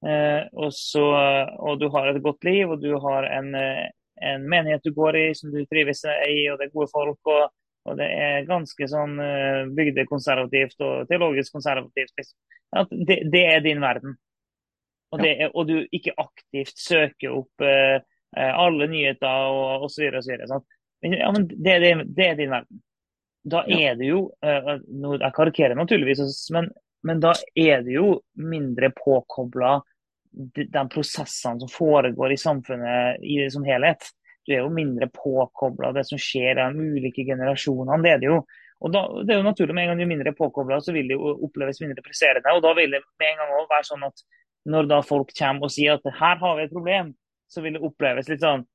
Og, 0.00 0.70
så, 0.72 1.02
og 1.60 1.80
du 1.80 1.90
har 1.92 2.08
et 2.08 2.22
godt 2.24 2.46
liv, 2.48 2.70
og 2.72 2.80
du 2.80 2.94
har 3.04 3.26
en, 3.28 3.50
en 3.54 4.46
menighet 4.48 4.86
du 4.86 4.94
går 4.96 5.18
i 5.18 5.24
som 5.36 5.52
du 5.52 5.58
trives 5.68 6.00
i, 6.06 6.46
og 6.48 6.56
det 6.56 6.68
er 6.68 6.72
gode 6.72 6.88
folk. 6.92 7.20
og, 7.28 7.50
og 7.88 7.96
det 7.96 8.06
er 8.12 8.48
ganske 8.48 8.88
sånn 8.88 9.20
bygdekonservativt 9.76 10.82
og 10.84 11.08
teologisk 11.10 11.58
konservativt. 11.58 12.12
Liksom. 12.16 12.36
Det, 13.08 13.18
det 13.32 13.44
er 13.50 13.62
din 13.64 13.80
verden. 13.84 14.16
Og, 15.10 15.20
det, 15.20 15.32
og, 15.50 15.64
du 15.68 15.82
ikke 15.90 16.16
aktivt 16.20 16.76
søker 16.78 17.36
opp 17.42 17.64
alle 18.36 18.88
nyheter 18.92 19.48
og 19.52 19.88
osv. 19.88 20.12
Ja, 21.00 21.32
men 21.32 21.48
det, 21.48 21.78
det, 21.80 21.94
det, 22.16 22.26
er 22.26 22.34
din 22.38 22.50
verden. 22.52 22.82
Da 23.50 23.62
er 23.64 23.96
det 23.96 24.10
jo 24.10 24.26
Jeg 24.42 25.32
karikerer 25.36 25.74
naturligvis, 25.74 26.20
men, 26.52 26.68
men, 27.02 27.22
da 27.22 27.32
er 27.56 27.82
det 27.86 27.94
jo 27.96 28.20
mindre 28.36 28.92
påkobla 28.96 29.78
de, 30.30 30.64
de, 30.64 30.86
prosessene 30.92 31.60
som 31.60 31.70
foregår 31.70 32.32
i 32.32 32.40
samfunnet 32.40 33.22
i, 33.22 33.38
det 33.42 33.50
som 33.54 33.66
helhet. 33.66 34.10
Du 34.46 34.54
er 34.54 34.62
jo 34.62 34.72
mindre 34.72 35.10
påkobla 35.12 35.92
det 35.96 36.06
som 36.08 36.20
skjer 36.20 36.58
i 36.58 36.58
de 36.60 36.88
ulike 36.96 37.26
generasjonene. 37.26 38.00
Det 38.04 38.12
er 38.14 38.20
det 38.22 38.30
jo. 38.30 38.40
Og 38.80 38.92
da, 38.94 39.04
det 39.26 39.34
er 39.34 39.42
jo 39.42 39.44
naturlig 39.44 39.74
Med 39.76 39.84
en 39.84 39.90
gang 39.90 39.98
du 40.00 40.04
er 40.06 40.12
mindre 40.14 40.32
påkobla, 40.36 40.80
så 40.80 40.94
vil 40.96 41.10
det 41.10 41.18
jo 41.18 41.34
oppleves 41.46 41.82
mindre 41.82 42.04
presserende. 42.04 42.54
Og 42.56 42.62
da 42.64 42.72
vil 42.78 42.96
det 42.96 43.02
med 43.20 43.32
en 43.32 43.42
gang 43.42 43.56
også 43.56 43.72
være 43.74 43.88
sånn 43.90 44.06
at 44.08 44.24
når 44.70 44.90
da 44.90 45.00
folk 45.04 45.32
kommer 45.36 45.68
og 45.68 45.72
sier 45.72 45.96
at 45.96 46.20
her 46.20 46.40
har 46.40 46.56
vi 46.56 46.66
et 46.66 46.74
problem, 46.74 47.14
så 47.50 47.64
vil 47.64 47.76
det 47.76 47.84
oppleves 47.84 48.28
litt 48.30 48.42
sånn 48.44 48.66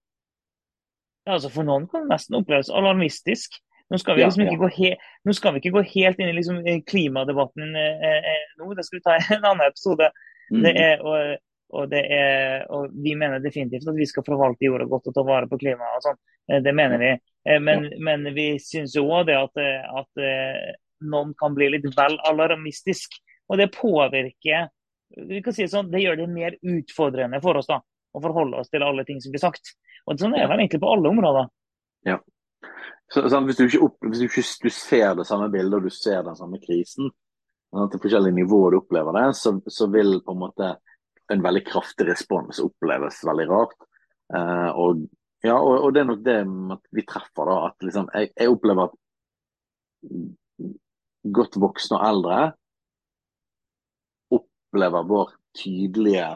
ja, 1.25 1.35
altså 1.37 1.49
For 1.49 1.65
noen 1.65 1.87
kan 1.89 2.05
det 2.05 2.13
nesten 2.13 2.37
oppleves 2.37 2.69
alarmistisk. 2.69 3.57
Nå 3.89 3.97
skal 4.01 4.17
vi 4.17 4.23
liksom 4.23 4.43
ja, 4.43 4.49
ja. 4.49 4.53
Ikke, 4.53 4.65
gå 4.65 4.69
he, 4.75 5.33
skal 5.33 5.55
vi 5.55 5.61
ikke 5.61 5.73
gå 5.75 5.83
helt 5.91 6.21
inn 6.21 6.29
i 6.29 6.37
liksom 6.37 6.61
klimadebatten 6.89 7.75
eh, 7.77 8.05
eh, 8.09 8.45
nå, 8.59 8.71
det 8.77 8.85
skal 8.85 8.99
vi 8.99 9.03
ta 9.05 9.17
i 9.17 9.23
en 9.35 9.45
annen 9.45 9.65
episode. 9.65 10.09
Mm. 10.51 10.61
Det 10.65 10.73
er, 10.77 11.01
og, 11.01 11.37
og, 11.73 11.89
det 11.91 12.03
er, 12.13 12.65
og, 12.73 12.91
vi 12.93 13.15
mener 13.17 13.41
definitivt 13.43 13.87
at 13.89 13.97
vi 13.97 14.07
skal 14.09 14.25
forvalte 14.27 14.67
jorda 14.67 14.87
godt 14.89 15.09
og 15.09 15.15
ta 15.15 15.23
vare 15.25 15.49
på 15.49 15.59
klimaet. 15.61 15.97
og 15.97 16.05
sånn. 16.05 16.19
Eh, 16.51 16.61
det 16.63 16.73
mener 16.77 17.01
vi. 17.01 17.11
Eh, 17.49 17.61
men, 17.61 17.89
ja. 17.89 18.01
men 18.07 18.29
vi 18.35 18.47
syns 18.61 18.95
jo 18.97 19.07
òg 19.09 19.29
det 19.31 19.37
at, 19.39 19.63
at, 20.01 20.25
noen 21.05 21.33
kan 21.37 21.53
bli 21.57 21.67
litt 21.73 21.87
vel 21.97 22.15
alarmistisk. 22.29 23.17
Og 23.51 23.59
det 23.59 23.73
påvirker 23.75 24.69
vi 25.15 25.41
kan 25.43 25.53
si 25.53 25.67
sånn, 25.69 25.91
det 25.91 26.01
gjør 26.01 26.17
det 26.21 26.29
mer 26.31 26.55
utfordrende 26.65 27.39
for 27.43 27.59
oss 27.59 27.67
da, 27.69 27.77
å 28.15 28.21
forholde 28.23 28.57
oss 28.59 28.71
til 28.73 28.83
alle 28.83 29.05
ting 29.07 29.19
som 29.23 29.31
blir 29.31 29.43
sagt. 29.43 29.75
Og 30.05 30.17
Sånn 30.19 30.33
er 30.35 30.43
det 30.43 30.49
vel 30.51 30.63
egentlig 30.63 30.81
på 30.81 30.89
alle 30.91 31.11
områder. 31.11 31.51
Ja. 32.09 32.17
Så, 33.13 33.27
sånn, 33.29 33.45
hvis, 33.47 33.59
du 33.59 33.67
ikke, 33.67 33.83
opp, 33.85 33.99
hvis 34.09 34.21
du 34.21 34.25
ikke 34.25 34.43
du 34.65 34.73
ser 34.73 35.13
det 35.19 35.27
samme 35.29 35.47
bildet 35.53 35.77
og 35.77 35.85
du 35.85 35.93
ser 35.93 36.25
den 36.25 36.37
samme 36.37 36.59
krisen, 36.61 37.11
til 37.75 38.01
forskjellige 38.01 38.37
nivåer 38.37 38.73
du 38.73 38.79
opplever 38.79 39.17
det, 39.17 39.25
så, 39.37 39.55
så, 39.67 39.87
vil 39.91 40.19
på 40.25 40.35
en 40.35 40.41
måte 40.41 40.69
en 41.33 41.43
veldig 41.43 41.63
kraftig 41.67 42.07
respons 42.09 42.61
oppleves 42.63 43.21
veldig 43.25 43.47
rart. 43.49 43.77
Uh, 44.33 44.69
og, 44.81 45.05
ja, 45.45 45.55
og, 45.57 45.75
og, 45.79 45.89
det 45.93 46.01
er 46.01 46.09
nok 46.09 46.23
det 46.25 46.37
at 46.77 46.91
vi 46.97 47.05
treffer, 47.07 47.49
da. 47.49 47.57
At 47.69 47.87
liksom, 47.87 48.09
jeg, 48.13 48.31
jeg 48.35 48.53
opplever 48.53 48.89
at 48.89 49.01
godt 51.35 51.57
voksne 51.61 51.97
og 51.97 52.07
eldre 52.09 52.39
opplever 54.37 55.09
vår 55.09 55.33
tydelige 55.57 56.29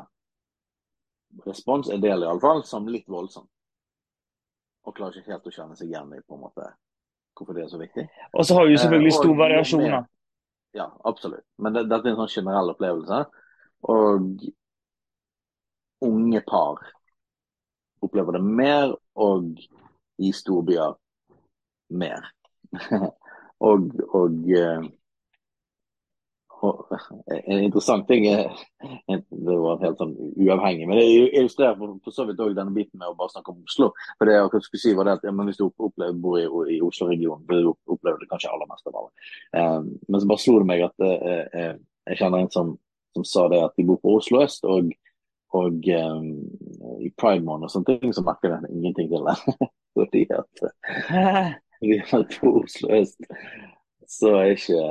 respons, 1.46 1.90
en 1.90 2.02
del 2.02 2.26
iallfall, 2.26 2.64
som 2.66 2.88
litt 2.90 3.10
voldsom. 3.10 3.48
Og 4.88 4.96
klarer 4.96 5.20
ikke 5.20 5.36
helt 5.36 5.50
å 5.50 5.54
kjenne 5.54 5.76
seg 5.78 5.92
igjen 5.92 6.16
i 6.16 6.24
på 6.24 6.38
en 6.38 6.46
måte 6.48 6.70
hvorfor 7.38 7.56
det 7.56 7.66
er 7.66 7.72
så 7.72 7.80
viktig. 7.80 8.06
Og 8.34 8.46
så 8.48 8.56
har 8.58 8.68
vi 8.68 8.80
selvfølgelig 8.80 9.12
stor 9.16 9.32
eh, 9.32 9.40
variasjon. 9.40 9.84
Ja, 10.76 10.88
absolutt. 11.08 11.46
Men 11.58 11.76
det, 11.76 11.86
dette 11.90 12.10
er 12.10 12.14
en 12.14 12.20
sånn 12.24 12.34
generell 12.34 12.74
opplevelse. 12.74 13.20
Og 13.94 14.26
unge 16.06 16.42
par 16.48 16.80
opplever 18.02 18.38
det 18.38 18.44
mer, 18.44 18.94
og 19.16 19.60
i 20.20 20.32
storbyer 20.36 20.96
mer. 22.00 22.30
og, 23.70 23.92
og, 24.16 24.36
eh, 24.56 24.88
og 26.60 26.92
en 27.48 27.62
interessant 27.64 28.04
ting 28.08 28.26
er 28.28 28.50
Det 29.32 29.56
var 29.64 29.80
helt 29.80 30.02
sånn 30.02 30.12
uavhengig, 30.44 30.88
men 30.90 31.00
det 31.00 31.06
illustrerer 31.08 31.78
for, 31.80 32.12
så 32.14 32.26
vidt 32.28 32.42
òg 32.44 32.56
denne 32.58 32.76
biten 32.76 33.00
med 33.00 33.08
å 33.08 33.16
bare 33.18 33.32
snakke 33.32 33.54
om 33.54 33.64
Oslo. 33.64 33.92
For 34.18 34.28
det 34.28 34.36
jeg 34.36 34.66
skulle 34.66 34.84
si 34.84 34.94
var 34.98 35.08
det 35.08 35.18
at 35.20 35.28
ja, 35.28 35.34
Hvis 35.48 35.60
du 35.60 35.66
opplever, 35.70 36.18
bor 36.20 36.40
i, 36.40 36.46
i 36.76 36.82
Oslo-regionen, 36.84 37.46
du 37.48 37.72
oppleve 37.72 38.20
det 38.20 38.30
kanskje 38.32 38.52
aller 38.52 38.70
mest 38.70 38.92
av 38.92 39.00
alle. 39.00 39.12
Um, 39.56 39.94
men 40.08 40.22
så 40.22 40.32
bare 40.32 40.44
slo 40.44 40.58
det 40.60 40.70
meg 40.70 40.84
at 40.90 41.06
uh, 41.06 41.78
jeg 42.10 42.20
kjenner 42.20 42.44
en 42.44 42.52
som, 42.54 42.74
som, 43.16 43.28
sa 43.28 43.48
det 43.52 43.64
at 43.64 43.80
de 43.80 43.88
bor 43.88 44.02
på 44.04 44.18
Oslo 44.20 44.44
øst. 44.44 44.68
og 44.68 44.92
og 45.56 45.88
um, 46.02 46.28
i 47.02 47.10
pride-måned 47.18 47.66
og 47.66 47.72
sånne 47.74 47.98
ting, 48.00 48.14
så 48.14 48.24
merker 48.26 48.54
den 48.56 48.70
ingenting 48.70 49.10
til 49.10 49.26
det. 49.26 49.38
Fordi 49.98 50.26
at 50.36 50.64
vi 51.82 51.98
er 51.98 52.28
på 52.36 52.52
Oslo 52.62 52.92
øst, 53.00 53.26
så 54.08 54.36
er 54.36 54.54
ikke 54.54 54.84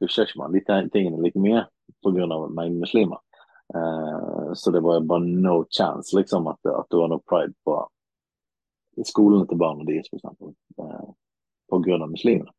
pusher 0.00 0.26
ikke 0.26 0.38
man 0.38 0.54
de 0.54 0.90
tingene 0.92 1.22
like 1.22 1.38
mye 1.38 1.64
pga. 2.02 2.26
mengden 2.48 2.80
muslimer. 2.80 3.20
Uh, 3.74 4.54
så 4.54 4.70
det 4.70 4.82
var 4.82 5.00
bare 5.00 5.20
no 5.20 5.64
chance 5.70 6.16
liksom 6.16 6.46
at, 6.46 6.58
at 6.64 6.86
det 6.90 6.98
var 6.98 7.08
noe 7.08 7.20
pride 7.28 7.52
på 7.64 7.74
skolene 9.04 9.46
til 9.46 9.58
barna 9.58 9.84
deres, 9.84 10.08
f.eks. 10.08 10.24
Uh, 10.78 11.10
pga. 11.68 12.06
muslimene. 12.06 12.50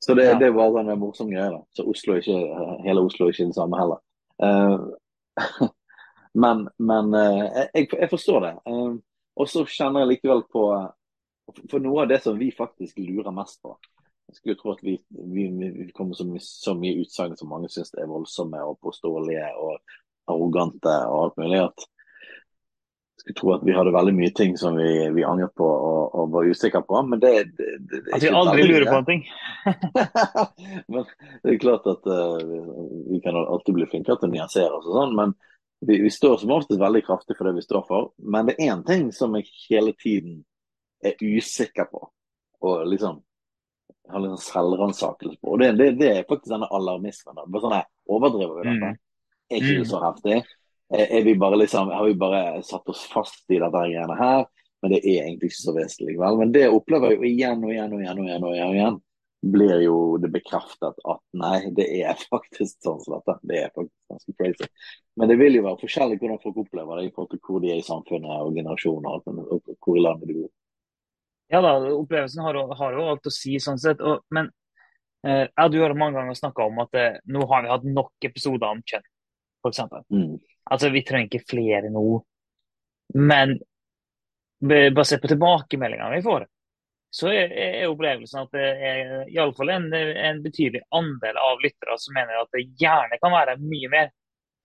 Så 0.00 0.14
det, 0.14 0.24
ja. 0.24 0.38
det 0.38 0.50
var 0.50 0.80
en 0.80 0.98
morsom 0.98 1.30
greie. 1.30 1.50
da. 1.50 1.62
Så 1.70 1.84
Oslo 1.84 2.16
ikke, 2.16 2.38
hele 2.84 3.00
Oslo 3.00 3.26
er 3.26 3.34
ikke 3.34 3.50
det 3.52 3.58
samme 3.58 3.78
heller. 3.78 4.00
Uh, 4.42 5.68
men, 6.36 6.66
men 6.78 7.14
uh, 7.14 7.42
jeg, 7.74 7.88
jeg, 7.90 8.08
forstår 8.12 8.40
det. 8.44 8.54
Uh, 8.68 8.96
og 9.36 9.50
så 9.50 9.64
kjenner 9.68 10.04
jeg 10.04 10.14
likevel 10.14 10.46
på 10.52 10.64
For 11.70 11.82
noe 11.82 12.02
av 12.02 12.10
det 12.10 12.18
som 12.24 12.38
vi 12.38 12.48
faktisk 12.54 12.98
lurer 12.98 13.34
mest 13.34 13.60
på, 13.62 13.76
jeg 14.26 14.40
skulle 14.40 14.56
tro 14.58 14.72
at 14.72 14.80
vi, 14.82 14.96
vi, 15.08 15.44
vi 15.54 15.84
kommer 15.94 16.18
så, 16.18 16.24
mye, 16.26 16.42
så 16.42 16.74
mye 16.74 17.04
utsagn 17.04 17.36
som 17.38 17.52
mange 17.52 17.70
syns 17.70 17.92
er 17.94 18.08
voldsomme 18.10 18.58
og 18.66 18.80
påståelige 18.82 19.52
og 19.62 19.76
arrogante 20.26 20.94
og 21.06 21.20
alt 21.20 21.38
mulig. 21.38 21.60
at 21.68 21.86
skulle 23.26 23.40
tro 23.40 23.52
at 23.54 23.64
vi 23.66 23.74
hadde 23.74 23.92
veldig 23.94 24.14
mye 24.14 24.32
ting 24.36 24.56
som 24.58 24.76
vi, 24.78 24.90
vi 25.14 25.24
angret 25.26 25.54
på 25.58 25.66
og, 25.66 26.14
og 26.14 26.30
var 26.34 26.46
usikre 26.46 26.82
på. 26.86 27.00
Men 27.10 27.20
det, 27.20 27.32
det, 27.58 27.70
det 27.90 28.02
At 28.14 28.22
vi 28.22 28.30
aldri 28.30 28.66
lurer 28.68 28.86
på 28.90 29.00
en 29.00 29.08
ting? 29.08 29.24
men 30.92 31.06
det 31.42 31.54
er 31.54 31.62
klart 31.62 31.88
at 31.90 32.06
uh, 32.06 32.38
vi 33.10 33.20
kan 33.24 33.38
alltid 33.40 33.78
bli 33.78 33.88
flinkere 33.90 34.20
til 34.20 34.30
å 34.30 34.34
nyansere 34.34 34.70
oss 34.78 34.86
og 34.86 34.98
sånn. 35.00 35.16
Men 35.18 35.34
vi, 35.86 36.02
vi, 36.02 36.10
står 36.10 36.36
som 36.36 36.50
oftest 36.50 36.80
veldig 36.80 37.02
kraftig 37.06 37.36
for 37.38 37.48
det 37.48 37.56
vi 37.58 37.64
står 37.64 37.84
for. 37.88 38.10
Men 38.18 38.48
det 38.48 38.56
er 38.58 38.72
én 38.74 38.84
ting 38.86 39.08
som 39.14 39.34
jeg 39.38 39.48
hele 39.68 39.94
tiden 40.00 40.42
er 41.04 41.16
usikker 41.22 41.88
på. 41.90 42.02
Og 42.66 42.86
liksom 42.90 43.22
har 44.10 44.22
sånn 44.22 44.42
selvransakelse 44.42 45.40
på. 45.40 45.54
Og 45.54 45.62
det, 45.62 45.72
det, 45.78 45.90
det, 46.00 46.10
er 46.12 46.28
faktisk 46.28 46.52
denne 46.52 46.68
alarmismen. 46.74 47.38
Bare 47.42 47.64
sånn, 47.64 47.78
Overdriver 48.06 48.60
vi 48.60 48.68
dette? 48.68 48.92
Mm. 48.92 49.00
Er 49.50 49.62
ikke 49.62 49.80
det 49.80 49.88
så 49.90 50.02
heftig? 50.02 50.36
Er 50.96 51.24
vi 51.26 51.34
bare 51.38 51.58
liksom, 51.58 51.90
har 51.90 52.06
vi 52.06 52.14
bare 52.18 52.42
satt 52.66 52.86
oss 52.92 53.02
fast 53.10 53.42
i 53.50 53.58
dette 53.58 53.82
greiene 53.88 54.18
her? 54.18 54.46
Men 54.82 54.92
det 54.92 55.00
er 55.02 55.24
egentlig 55.24 55.50
ikke 55.50 55.64
så 55.64 55.74
vesentlig 55.74 56.18
Vel? 56.20 56.38
Men 56.38 56.52
det 56.54 56.68
opplever 56.70 57.14
jeg 57.14 57.18
jo 57.18 57.30
igjen 57.30 57.64
og 57.64 57.72
igjen 57.72 57.96
og 57.96 58.02
igjen. 58.04 58.20
og 58.20 58.28
igjen 58.28 58.44
og 58.44 58.54
igjen, 58.54 58.68
og 58.68 58.78
igjen 58.78 59.00
blir 59.52 59.80
jo 59.84 59.96
det 60.22 60.30
bekreftet 60.34 61.00
at 61.06 61.22
nei, 61.38 61.70
det 61.76 61.86
er 62.00 62.18
faktisk 62.34 62.82
sånn 62.84 63.00
som 63.04 63.16
dette. 63.18 63.38
Det 63.46 63.62
er 63.62 63.72
faktisk 63.72 64.12
ganske 64.12 64.36
crazy. 64.38 64.68
Men 65.16 65.32
det 65.32 65.38
vil 65.40 65.58
jo 65.58 65.64
være 65.66 65.80
forskjellig 65.82 66.20
hvordan 66.20 66.42
folk 66.42 66.62
opplever 66.64 67.00
det 67.00 67.08
i 67.08 67.12
forhold 67.14 67.32
til 67.32 67.42
hvor 67.46 67.64
de 67.64 67.72
er 67.72 67.80
i 67.80 67.86
samfunnet 67.86 68.44
og 68.44 68.56
generasjoner 68.58 69.18
og 69.18 69.74
hvor 69.84 69.98
i 69.98 70.04
landet 70.04 70.30
de 70.30 70.38
bor. 70.40 70.52
Ja 71.52 71.60
da, 71.62 71.76
opplevelsen 71.94 72.42
har, 72.42 72.58
jo 72.58 73.04
alt 73.06 73.28
å 73.28 73.34
si 73.34 73.54
sånn 73.62 73.78
sett. 73.78 74.02
Og, 74.02 74.24
men 74.34 74.50
eh, 75.26 75.46
jeg 75.46 75.72
du 75.72 75.78
har 75.82 75.94
mange 75.98 76.18
ganger 76.18 76.38
snakka 76.38 76.66
om 76.66 76.82
at 76.82 76.98
eh, 76.98 77.20
nå 77.30 77.46
har 77.52 77.62
vi 77.62 77.70
hatt 77.70 77.86
nok 77.86 78.28
episoder 78.28 78.74
om 78.74 78.82
kjønn, 78.82 79.06
f.eks. 79.62 79.84
Mm. 80.10 80.34
Altså, 80.66 80.90
vi 80.90 81.04
trenger 81.06 81.30
ikke 81.30 81.54
flere 81.54 81.92
nå. 81.94 82.04
Men 83.14 83.54
basert 84.96 85.22
på 85.22 85.30
tilbakemeldingene 85.30 86.16
vi 86.16 86.24
får, 86.24 86.46
så 87.10 87.30
er, 87.32 87.52
er 87.52 87.88
opplevelsen 87.88 88.42
at 88.42 88.56
det 88.56 88.66
er 88.88 89.12
iallfall 89.32 89.70
en, 89.72 89.86
en 89.94 90.42
betydelig 90.44 90.82
andel 90.94 91.38
av 91.40 91.62
lyttere 91.64 91.96
som 92.02 92.16
mener 92.16 92.42
at 92.42 92.52
det 92.56 92.66
gjerne 92.80 93.20
kan 93.22 93.32
være 93.32 93.56
mye 93.62 93.92
mer. 93.92 94.10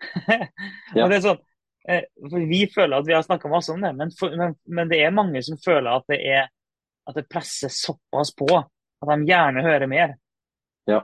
ja. 0.96 1.04
og 1.04 1.12
det 1.12 1.20
er 1.20 1.26
sånn, 1.28 1.42
eh, 1.88 2.08
Vi 2.50 2.64
føler 2.74 2.98
at 2.98 3.08
vi 3.08 3.14
har 3.14 3.24
snakka 3.26 3.52
masse 3.52 3.74
om 3.74 3.84
det, 3.86 3.94
men, 3.98 4.12
for, 4.18 4.34
men, 4.38 4.58
men, 4.66 4.90
det 4.90 5.04
er 5.06 5.16
mange 5.16 5.44
som 5.46 5.60
føler 5.62 5.94
at 5.94 6.10
det 6.12 6.20
er 6.26 6.50
at 7.10 7.18
det 7.18 7.30
presser 7.30 7.72
såpass 7.74 8.36
på 8.38 8.50
at 8.58 9.10
de 9.10 9.26
gjerne 9.30 9.64
hører 9.66 9.90
mer. 9.90 10.14
Ja, 10.90 11.02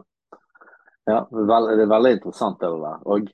ja 1.10 1.24
det 1.32 1.46
er 1.48 1.90
veldig 1.90 2.14
interessant 2.20 2.62
det 2.62 2.70
der. 2.70 3.00
Og 3.10 3.32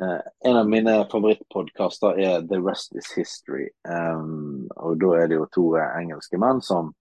eh, 0.00 0.22
en 0.48 0.58
av 0.62 0.70
mine 0.70 0.96
favorittpodkaster 1.12 2.20
er 2.22 2.46
The 2.48 2.60
Rest 2.62 2.96
Is 2.96 3.12
History. 3.16 3.68
Um, 3.84 4.68
og 4.76 4.98
da 5.02 5.12
er 5.20 5.30
det 5.30 5.40
jo 5.40 5.50
to 5.52 5.66
eh, 5.76 5.98
engelske 6.00 6.40
menn 6.40 6.64
som, 6.64 6.94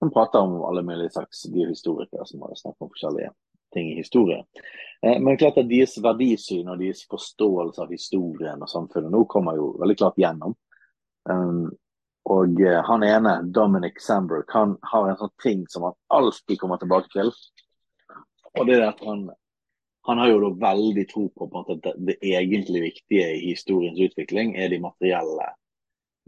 som, 0.00 0.10
prater 0.10 0.42
om 0.42 0.56
alle 0.64 0.82
mulige 0.82 1.12
slags 1.14 1.42
De 1.52 1.62
er 1.62 1.70
historikere 1.70 2.26
som 2.26 2.42
har 2.42 2.56
snakket 2.56 2.86
om 2.86 2.90
forskjellige 2.90 3.32
ting 3.74 3.92
i 3.92 3.98
historie. 4.00 4.44
Eh, 5.02 5.20
men 5.20 5.36
klart 5.36 5.60
at 5.60 5.68
deres 5.70 5.98
verdisyn 6.02 6.68
og 6.68 6.80
deres 6.80 7.04
forståelse 7.10 7.84
av 7.84 7.92
historien 7.92 8.62
og 8.62 8.70
samfunnet 8.70 9.12
nå 9.12 9.24
kommer 9.30 9.60
jo 9.60 9.74
veldig 9.80 9.96
klart 10.00 10.18
gjennom. 10.20 10.56
Um, 11.30 11.68
og 12.30 12.60
uh, 12.60 12.80
han 12.86 13.04
ene, 13.04 13.34
Dominic 13.54 14.00
Sandberg, 14.02 14.48
han 14.54 14.76
har 14.92 15.08
en 15.08 15.18
sånn 15.20 15.36
ting 15.42 15.62
som 15.68 15.86
han 15.88 15.96
alltid 16.12 16.58
kommer 16.60 16.80
tilbake 16.80 17.12
til. 17.12 17.32
Og 18.58 18.66
det 18.66 18.80
er 18.80 18.88
at 18.88 19.00
han, 19.06 19.28
han 20.08 20.20
har 20.20 20.32
jo 20.32 20.40
da 20.42 20.50
veldig 20.66 21.06
tro 21.10 21.28
på, 21.28 21.48
på 21.48 21.62
at 21.62 21.84
det, 21.84 21.94
det, 22.08 22.16
egentlig 22.26 22.84
viktige 22.88 23.28
i 23.36 23.52
historiens 23.52 24.00
utvikling 24.00 24.56
er 24.58 24.72
de 24.72 24.80
materielle, 24.82 25.48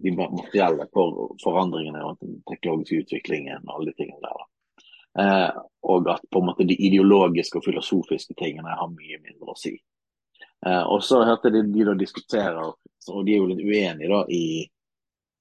de 0.03 0.15
materielle 0.17 0.89
for, 0.95 1.37
forandringene 1.43 2.03
og 2.07 2.19
den 2.21 2.41
teknologiske 2.51 3.05
utviklingen 3.07 3.63
og 3.69 3.77
alle 3.77 3.93
de 3.93 3.99
tingene 4.03 4.27
der. 4.27 4.45
Eh, 5.23 5.63
og 5.93 6.11
at 6.13 6.29
på 6.31 6.41
en 6.41 6.49
måte 6.51 6.67
de 6.69 6.77
ideologiske 6.89 7.61
og 7.61 7.67
filosofiske 7.67 8.37
tingene 8.39 8.77
har 8.79 8.93
mye 8.93 9.19
mindre 9.21 9.53
å 9.53 9.59
si. 9.59 9.75
Eh, 10.67 10.83
og 10.83 11.03
så 11.05 11.25
hørte 11.27 11.53
de, 11.53 11.65
de 11.73 11.89
da 11.89 11.97
diskuterer, 11.99 12.63
og 12.63 13.27
de 13.27 13.35
er 13.35 13.43
jo 13.43 13.51
litt 13.51 13.67
uenige 13.67 14.13
da 14.13 14.23
i 14.33 14.45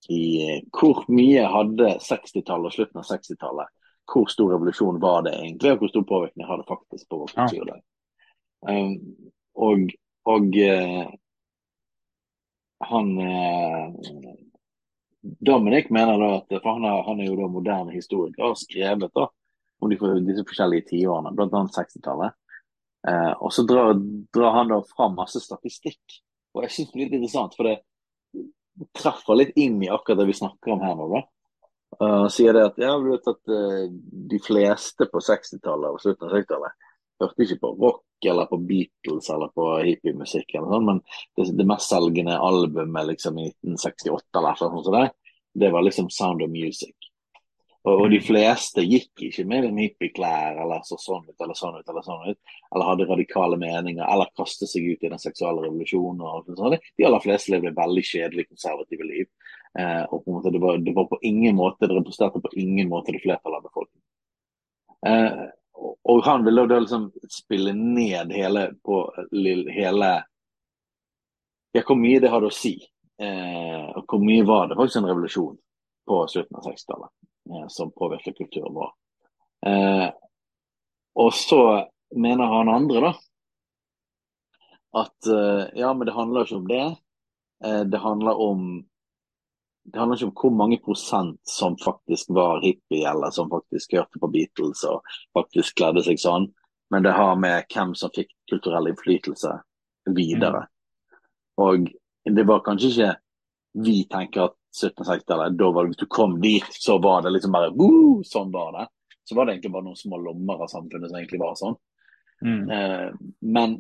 i 0.10 0.62
hvor 0.74 1.04
mye 1.14 1.44
hadde 1.46 1.96
60-tallet 2.02 2.72
og 2.72 2.74
slutten 2.74 3.02
av 3.02 3.06
60-tallet 3.06 3.74
Hvor 4.12 4.30
stor 4.34 4.50
revolusjon 4.56 5.00
var 5.02 5.26
det 5.28 5.36
egentlig, 5.38 5.74
og 5.76 5.84
hvor 5.84 5.92
stor 5.92 6.06
påvirkning 6.10 6.48
har 6.48 6.58
det 6.58 6.68
faktisk 6.68 7.10
på 7.10 7.20
vår 7.22 7.34
kultur? 7.36 7.70
Ja. 7.70 7.78
Um, 8.68 8.96
og, 9.56 9.94
og 10.30 10.58
uh, 10.58 11.06
han 12.90 13.12
uh, 13.18 13.86
Dominic 15.22 15.92
mener 15.94 16.18
da 16.18 16.30
at 16.40 16.54
for 16.58 16.78
han 16.78 16.86
er, 16.88 17.04
han 17.06 17.22
er 17.22 17.30
jo 17.30 17.38
da 17.38 17.50
moderne 17.52 17.94
historiker 17.94 18.44
og 18.44 18.56
har 18.56 18.62
skrevet 18.62 19.14
da 19.18 19.28
om 19.82 19.90
de, 19.90 19.98
disse 20.26 20.46
forskjellige 20.46 20.88
tiårene, 20.92 21.34
bl.a. 21.38 21.62
60-tallet. 21.76 22.38
Eh, 23.10 23.32
og 23.42 23.54
så 23.54 23.66
drar, 23.66 23.96
drar, 24.34 24.56
han 24.60 24.70
da 24.70 24.82
fram 24.86 25.16
masse 25.18 25.42
statistikk. 25.42 26.20
Og 26.54 26.66
jeg 26.66 26.76
syns 26.76 26.92
det 26.92 26.98
er 26.98 27.04
litt 27.04 27.16
interessant, 27.18 27.56
for 27.58 27.70
det, 27.70 27.80
treffer 28.98 29.38
litt 29.38 29.58
inn 29.60 29.82
i 29.84 29.90
akkurat 29.92 30.22
det 30.22 30.30
vi 30.30 30.38
snakker 30.38 30.76
om 30.76 30.84
her 30.86 30.98
nå. 30.98 31.08
da. 31.16 31.24
Uh, 32.00 32.28
sier 32.32 32.56
det 32.56 32.64
at 32.70 32.78
ja, 32.80 32.94
du 32.96 33.10
vet 33.12 33.26
at 33.28 33.52
uh, 33.52 33.90
de 34.32 34.38
fleste 34.42 35.10
på 35.12 35.20
60-tallet 35.22 35.92
og 35.92 36.00
slutten 36.00 36.30
av 36.30 36.38
60-tallet 36.38 36.86
hørte 37.22 37.46
ikke 37.46 37.58
på 37.62 37.72
rock 37.82 38.00
eller 38.30 38.50
på 38.50 38.60
Beatles 38.70 39.30
eller 39.34 39.52
på 39.56 39.68
hippiemusikk, 39.86 40.58
sånn, 40.58 40.88
men 40.88 41.02
det, 41.38 41.50
det 41.58 41.80
selgende 41.84 42.40
albumet 42.40 43.10
liksom 43.14 43.40
i 43.40 43.50
1968 43.50 44.42
eller 44.42 44.76
noe 44.76 44.86
sånt, 44.86 45.18
det 45.54 45.72
var 45.74 45.84
liksom 45.84 46.10
Sound 46.10 46.44
of 46.46 46.52
Music. 46.52 46.96
Og, 47.82 47.96
og, 47.96 48.08
de 48.14 48.20
mm. 48.20 48.26
fleste 48.28 48.84
gikk 48.86 49.24
ikke 49.26 49.44
med 49.50 49.66
hippieklær 49.74 50.60
eller 50.62 50.84
så 50.86 51.00
sånn 51.02 51.24
ut 51.26 51.42
eller 51.42 51.58
sånn 51.58 51.80
ut, 51.80 51.88
eller 51.90 52.06
sånn 52.06 52.28
ut, 52.30 52.38
eller 52.70 52.90
hadde 52.92 53.08
radikale 53.10 53.58
meninger 53.58 54.04
eller 54.06 54.30
kastet 54.38 54.70
seg 54.70 54.86
ut 54.86 55.08
i 55.08 55.10
den 55.10 55.22
seksuelle 55.22 55.64
revolusjonen. 55.66 56.22
og 56.22 56.52
sånt. 56.60 56.86
De 56.98 57.08
aller 57.08 57.24
fleste 57.24 57.56
levde 57.56 57.74
veldig 57.78 58.04
kjedelig, 58.06 58.46
konservative 58.52 59.08
liv. 59.08 59.32
Eh, 59.80 60.04
og 60.04 60.22
på 60.22 60.30
en 60.30 60.38
måte 60.38 60.54
det 60.54 60.62
var, 60.62 60.78
det 60.78 60.94
var, 60.94 61.08
på 61.10 61.18
ingen 61.26 61.58
måte, 61.58 61.88
det 61.88 61.98
representerte 61.98 62.44
på 62.44 62.54
ingen 62.60 62.92
måte 62.92 63.16
det 63.16 63.24
flertallet 63.24 63.64
av 63.64 63.66
befolkningen. 63.66 64.08
Eh, 65.10 65.44
og, 65.80 66.24
han 66.26 66.46
ville 66.46 66.66
da 66.68 66.80
liksom 66.80 67.12
spille 67.30 67.74
ned 67.74 68.32
hele 68.36 68.68
på 68.84 69.02
hele 69.72 70.12
ja, 71.72 71.84
hvor 71.88 71.96
mye 71.96 72.20
det 72.20 72.32
hadde 72.32 72.50
å 72.52 72.56
si. 72.56 72.74
Eh, 73.22 73.86
og 73.96 74.04
hvor 74.10 74.22
mye 74.24 74.44
var 74.48 74.68
det 74.68 74.78
faktisk 74.80 75.00
en 75.00 75.08
revolusjon 75.08 75.58
på 76.08 76.18
slutten 76.28 76.60
av 76.60 76.68
60-tallet. 76.68 77.12
Eh, 77.50 77.68
som 77.68 77.92
påvirket 77.92 78.38
kulturen 78.38 78.76
vår. 78.76 78.92
Eh, 79.66 80.08
og 81.16 81.34
så 81.34 81.62
mener 82.16 82.52
han 82.52 82.70
andre 82.70 83.02
da, 83.06 83.12
at 85.02 85.28
eh, 85.32 85.64
ja, 85.80 85.94
men 85.94 86.08
det 86.08 86.16
handler 86.16 86.48
ikke 86.48 86.60
om 86.60 86.68
det. 86.68 86.86
Eh, 87.66 87.82
det 87.88 88.04
handler 88.04 88.42
om 88.42 88.68
det 89.84 90.00
handler 90.00 90.18
ikke 90.18 90.30
om 90.30 90.36
hvor 90.38 90.54
mange 90.56 90.80
prosent 90.84 91.40
som 91.48 91.78
faktisk 91.82 92.30
var 92.36 92.62
hippie, 92.62 93.02
eller 93.10 93.34
som 93.34 93.50
faktisk 93.50 93.96
hørte 93.98 94.22
på 94.22 94.30
Beatles 94.32 94.84
og 94.88 95.02
faktisk 95.38 95.80
kledde 95.80 96.04
seg 96.06 96.22
sånn. 96.22 96.52
men 96.92 97.04
det 97.04 97.14
har 97.16 97.38
med 97.40 97.70
hvem 97.72 97.94
som 97.96 98.12
fikk 98.12 98.34
kulturell 98.52 98.90
innflytelse 98.92 99.52
videre. 100.12 100.66
Mm. 100.66 101.20
Og 101.64 101.86
det 102.36 102.44
var 102.44 102.66
kanskje 102.66 102.90
ikke 102.92 103.12
vi 103.86 104.02
tenker 104.12 104.50
at 104.50 104.58
1760-tallet, 104.76 105.56
da 105.56 105.70
var 105.72 105.86
det 105.86 105.94
hvis 105.94 106.02
du 106.04 106.10
kom 106.12 106.36
dit, 106.44 106.68
så 106.76 106.98
var 107.00 107.24
det 107.24 107.32
liksom 107.32 107.56
bare 107.56 107.72
Woo! 107.76 108.20
Sånn 108.28 108.52
var 108.52 108.76
det. 108.76 108.86
Så 109.24 109.38
var 109.38 109.48
det 109.48 109.56
egentlig 109.56 109.72
bare 109.72 109.88
noen 109.88 110.00
små 110.00 110.20
lommer 110.20 110.66
av 110.66 110.72
samfunnet 110.72 111.08
som 111.08 111.20
egentlig 111.22 111.40
var 111.40 111.56
sånn. 111.60 111.80
Mm. 112.42 112.70
Eh, 112.70 113.10
men, 113.40 113.76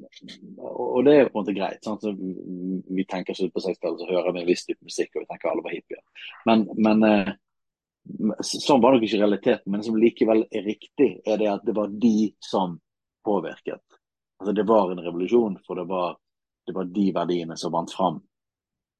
og 0.61 1.05
det 1.05 1.15
er 1.15 1.29
på 1.29 1.39
en 1.39 1.41
måte 1.41 1.55
greit. 1.57 1.81
Sant? 1.85 2.03
Så 2.03 2.13
vi 2.15 3.05
tenker 3.09 3.33
ikke 3.33 3.55
på 3.55 3.63
60-tallet, 3.65 4.01
så 4.01 4.09
hører 4.09 4.35
vi 4.35 4.43
en 4.43 4.49
viss 4.49 4.65
type 4.67 4.85
musikk, 4.85 5.15
og 5.15 5.23
vi 5.23 5.29
tenker 5.31 5.51
alle 5.51 5.65
var 5.65 5.75
hippier. 5.75 6.01
Men, 6.49 6.67
men 6.77 7.07
eh, 7.07 7.31
sånn 8.45 8.81
var 8.83 8.95
nok 8.95 9.05
ikke 9.07 9.21
realiteten. 9.21 9.73
Men 9.73 9.85
som 9.85 9.99
likevel 9.99 10.45
er 10.49 10.67
riktig, 10.67 11.13
er 11.25 11.41
det 11.41 11.49
at 11.51 11.65
det 11.67 11.77
var 11.77 11.93
de 11.93 12.31
som 12.41 12.77
påvirket. 13.25 13.81
Altså 14.41 14.53
Det 14.57 14.67
var 14.67 14.91
en 14.91 15.03
revolusjon, 15.05 15.57
for 15.67 15.77
det 15.77 15.87
var, 15.89 16.17
det 16.67 16.75
var 16.75 16.89
de 16.89 17.07
verdiene 17.13 17.57
som 17.57 17.73
vant 17.73 17.93
fram. 17.93 18.21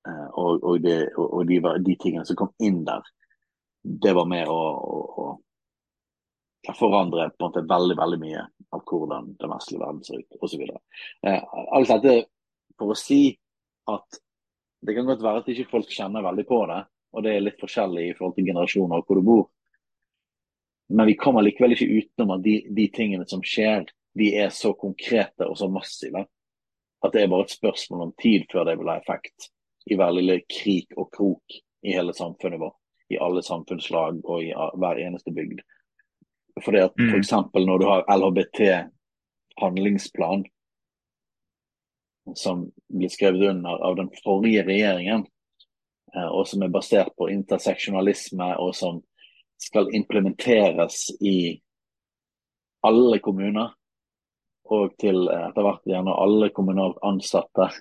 Eh, 0.07 0.27
og, 0.33 0.63
og, 0.63 0.81
det, 0.81 1.13
og 1.17 1.45
de, 1.49 1.61
de, 1.85 1.97
tingene 2.01 2.25
som 2.25 2.37
kom 2.37 2.53
inn 2.61 2.83
der, 2.85 3.05
det 3.81 4.13
var 4.13 4.27
med 4.29 4.49
å, 4.49 4.57
å, 4.57 4.99
å 5.21 5.25
forandre 6.77 7.29
på 7.33 7.45
en 7.45 7.47
måte 7.49 7.63
veldig 7.69 7.97
veldig 7.97 8.19
mye 8.21 8.43
av 8.71 8.83
hvordan 8.87 9.31
den 9.39 9.53
vestlige 9.53 9.81
verden 9.81 10.03
ser 10.05 10.21
ut, 10.21 10.37
osv. 10.45 10.65
Eh, 11.27 11.55
alt 11.77 11.93
dette 11.93 12.17
for 12.79 12.93
å 12.93 12.97
si 12.97 13.23
at 13.91 14.19
det 14.81 14.95
kan 14.97 15.07
godt 15.09 15.23
være 15.23 15.41
at 15.41 15.49
ikke 15.53 15.69
folk 15.71 15.93
kjenner 15.93 16.25
veldig 16.25 16.45
på 16.49 16.59
det, 16.69 16.81
og 17.11 17.25
det 17.25 17.33
er 17.35 17.43
litt 17.45 17.61
forskjellig 17.61 18.05
i 18.07 18.13
forhold 18.17 18.37
til 18.37 18.47
generasjoner 18.49 19.01
og 19.01 19.09
hvor 19.09 19.19
du 19.19 19.25
bor. 19.25 19.47
Men 20.91 21.07
vi 21.07 21.17
kommer 21.19 21.45
likevel 21.45 21.75
ikke 21.75 21.89
utenom 21.89 22.35
at 22.37 22.45
de, 22.45 22.55
de 22.67 22.87
tingene 22.93 23.27
som 23.29 23.43
skjer, 23.45 23.85
de 24.17 24.29
er 24.41 24.49
så 24.51 24.73
konkrete 24.75 25.47
og 25.47 25.57
så 25.59 25.69
massive 25.71 26.25
at 27.01 27.13
det 27.15 27.23
er 27.23 27.31
bare 27.31 27.47
et 27.47 27.55
spørsmål 27.55 28.07
om 28.07 28.13
tid 28.21 28.45
før 28.51 28.67
det 28.67 28.77
vil 28.77 28.91
ha 28.91 28.99
effekt 28.99 29.49
i 29.89 29.97
hver 29.97 30.13
lille 30.13 30.41
krik 30.45 30.93
og 30.99 31.09
krok 31.15 31.55
i 31.81 31.95
hele 31.95 32.13
samfunnet 32.13 32.61
vårt. 32.61 32.77
I 33.11 33.17
alle 33.19 33.41
samfunnslag 33.43 34.21
og 34.23 34.43
i 34.43 34.51
hver 34.53 34.99
eneste 35.01 35.33
bygd. 35.35 35.63
Fordi 36.65 36.79
at 36.85 36.93
mm. 36.99 37.09
F.eks. 37.09 37.31
når 37.53 37.77
du 37.81 37.85
har 37.89 38.07
LHBT-handlingsplan 38.17 40.41
som 42.35 42.71
blir 42.87 43.09
skrevet 43.09 43.49
under 43.49 43.69
av 43.69 43.95
den 43.95 44.09
forrige 44.23 44.63
regjeringen, 44.65 45.25
eh, 46.15 46.29
og 46.29 46.47
som 46.47 46.63
er 46.63 46.73
basert 46.73 47.13
på 47.17 47.29
interseksjonalisme, 47.31 48.53
og 48.61 48.75
som 48.75 49.01
skal 49.61 49.91
implementeres 49.95 51.09
i 51.21 51.61
alle 52.85 53.19
kommuner, 53.19 53.73
og 54.71 54.95
til 55.01 55.27
eh, 55.27 55.47
etter 55.49 55.65
hvert 55.65 55.89
gjerne 55.89 56.17
alle 56.23 56.51
kommunalt 56.55 57.01
ansatte. 57.05 57.71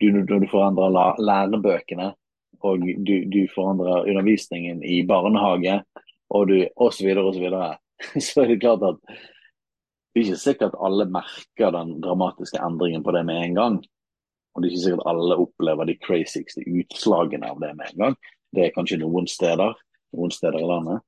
Du, 0.00 0.10
du 0.22 0.48
forandrer 0.50 1.18
lærebøkene, 1.18 2.12
og 2.60 2.82
du, 2.82 3.14
du 3.30 3.42
forandrer 3.54 4.08
undervisningen 4.10 4.82
i 4.84 5.02
barnehage, 5.06 5.82
og 6.30 6.50
du 6.50 6.56
osv., 6.76 7.12
osv., 7.18 7.46
så, 8.26 8.42
er 8.42 8.52
det 8.52 8.60
klart 8.62 8.84
at 8.86 9.00
det 9.08 10.22
er 10.22 10.26
ikke 10.26 10.40
sikkert 10.40 10.78
alle 10.82 11.06
merker 11.12 11.72
den 11.74 11.98
dramatiske 12.02 12.60
endringen 12.64 13.04
på 13.06 13.14
det 13.14 13.24
med 13.28 13.42
en 13.42 13.58
gang. 13.58 13.78
Og 14.54 14.62
det 14.62 14.68
er 14.68 14.74
ikke 14.74 14.84
sikkert 14.86 15.10
alle 15.10 15.38
opplever 15.38 15.88
de 15.88 15.98
crazygste 16.02 16.64
utslagene 16.66 17.50
av 17.52 17.60
det 17.62 17.74
med 17.78 17.92
en 17.92 18.04
gang. 18.04 18.16
Det 18.54 18.64
er 18.64 18.74
kanskje 18.74 19.00
noen 19.02 19.28
steder, 19.30 19.76
noen 20.16 20.32
steder 20.34 20.58
i 20.58 20.68
landet. 20.70 21.04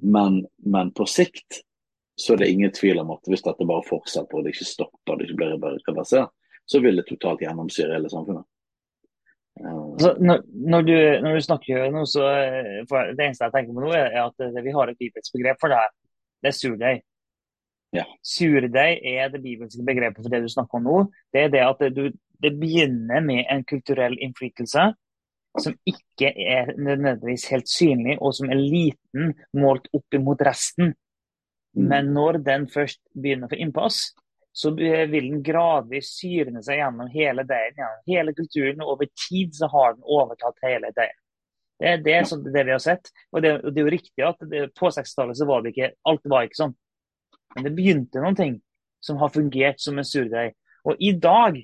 Men, 0.00 0.44
men 0.64 0.92
på 0.94 1.08
sikt 1.10 1.62
så 2.18 2.34
er 2.34 2.42
det 2.42 2.50
ingen 2.50 2.72
tvil 2.74 3.00
om 3.02 3.12
at 3.14 3.28
hvis 3.30 3.44
dette 3.44 3.66
bare 3.66 3.86
fortsetter 3.86 4.38
og 4.38 4.46
det 4.46 4.54
ikke 4.54 4.66
stopper, 4.66 5.18
det 5.18 5.28
ikke 5.28 5.38
blir 5.38 5.82
reversert, 5.86 6.32
så 6.68 6.80
vil 6.82 6.98
det 6.98 7.06
totalt 7.08 7.42
gjennomsyre 7.44 7.94
hele 7.94 8.10
samfunnet. 8.10 8.46
Altså, 9.58 10.12
når, 10.22 10.42
når, 10.54 10.82
du, 10.86 10.96
når, 11.24 11.34
du, 11.34 11.42
snakker 11.42 11.88
nå, 11.90 12.04
så 12.06 12.26
Det 12.86 13.24
eneste 13.24 13.48
jeg 13.48 13.54
tenker 13.54 13.74
på 13.74 13.82
nå, 13.82 13.90
er 13.96 14.14
at 14.22 14.44
vi 14.62 14.74
har 14.74 14.90
et 14.90 15.00
bibelsk 15.00 15.34
begrep 15.34 15.58
for 15.62 15.72
det 15.72 15.80
her. 15.80 15.94
Det 16.42 16.52
er 16.52 16.56
surdeig. 16.56 17.02
Ja. 17.96 18.04
Surdeig 18.24 19.00
er 19.08 19.30
det 19.32 19.42
bibelske 19.42 19.84
begrepet 19.84 20.22
for 20.22 20.32
det 20.32 20.42
du 20.44 20.48
snakker 20.52 20.80
om 20.80 20.88
nå. 20.88 21.02
Det 21.32 21.46
er 21.46 21.52
det 21.52 21.64
at 21.64 21.84
du, 21.96 22.08
det 22.42 22.54
begynner 22.60 23.24
med 23.24 23.46
en 23.48 23.64
kulturell 23.68 24.18
innflytelse 24.20 24.90
som 25.58 25.74
ikke 25.88 26.30
er 26.38 26.72
nødvendigvis 26.78 27.48
helt 27.50 27.68
synlig, 27.68 28.18
og 28.22 28.34
som 28.36 28.50
er 28.52 28.60
liten 28.60 29.32
målt 29.58 29.88
opp 29.96 30.14
imot 30.14 30.42
resten. 30.46 30.92
Mm. 31.74 31.86
Men 31.90 32.12
når 32.14 32.38
den 32.46 32.66
først 32.70 33.00
begynner 33.14 33.48
å 33.48 33.52
få 33.52 33.58
innpass, 33.58 34.02
så 34.54 34.72
vil 34.74 35.10
den 35.30 35.42
gradvis 35.46 36.12
syrne 36.18 36.62
seg 36.66 36.80
gjennom 36.80 37.10
hele 37.12 37.44
deigen, 37.46 37.78
gjennom 37.78 38.12
hele 38.12 38.34
kulturen. 38.34 38.82
Og 38.82 38.94
over 38.96 39.10
tid 39.28 39.54
så 39.54 39.68
har 39.72 39.96
den 39.96 40.06
overtatt 40.18 40.58
hele 40.66 40.92
deigen. 40.96 41.20
Det, 41.78 41.94
det 42.02 42.14
er 42.14 42.26
sånn, 42.26 42.42
det 42.42 42.64
vi 42.66 42.74
har 42.74 42.82
sett. 42.82 43.10
Og 43.32 43.42
det, 43.44 43.52
det 43.70 43.80
er 43.80 43.86
jo 43.86 43.94
riktig 43.94 44.24
at 44.26 44.40
det, 44.50 44.68
på 44.78 44.90
60-tallet 44.94 45.38
så 45.38 45.46
var 45.48 45.62
det 45.62 45.74
ikke 45.74 45.92
alt 46.10 46.30
var 46.30 46.48
ikke 46.48 46.62
sånn. 46.62 46.76
Men 47.54 47.66
det 47.66 47.74
begynte 47.76 48.22
noen 48.22 48.38
ting 48.38 48.56
som 49.04 49.20
har 49.22 49.32
fungert 49.34 49.80
som 49.80 49.98
en 49.98 50.06
surdeig. 50.06 50.56
Og 50.88 50.98
i 51.02 51.12
dag, 51.18 51.58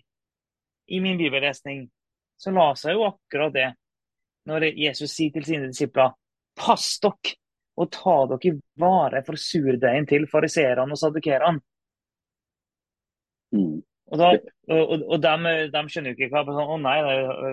i 0.87 1.01
min 1.03 1.19
bibellesning, 1.19 1.87
så 2.39 2.53
la 2.55 2.71
seg 2.79 2.97
jo 2.97 3.09
akkurat 3.09 3.55
det 3.55 3.71
når 4.49 4.69
Jesus 4.77 5.15
sier 5.15 5.33
til 5.33 5.47
sine 5.47 5.71
disipler 5.71 6.13
Pass 6.55 7.01
dere 7.03 7.35
og 7.81 7.89
ta 7.91 8.17
dere 8.31 8.53
vare 8.79 9.25
for 9.27 9.41
surdeigen 9.41 10.07
til 10.07 10.29
fariseerne 10.31 10.95
og 10.95 11.01
sadukerene. 11.01 11.59
Mm. 13.55 13.81
Og, 14.13 14.21
da, 14.21 14.29
og, 14.71 14.93
og 15.17 15.19
de, 15.25 15.55
de, 15.73 15.83
skjønner 15.91 16.13
jo 16.13 16.19
ikke 16.19 16.29
hva 16.35 16.67
Å 16.75 16.79
nei, 16.79 16.97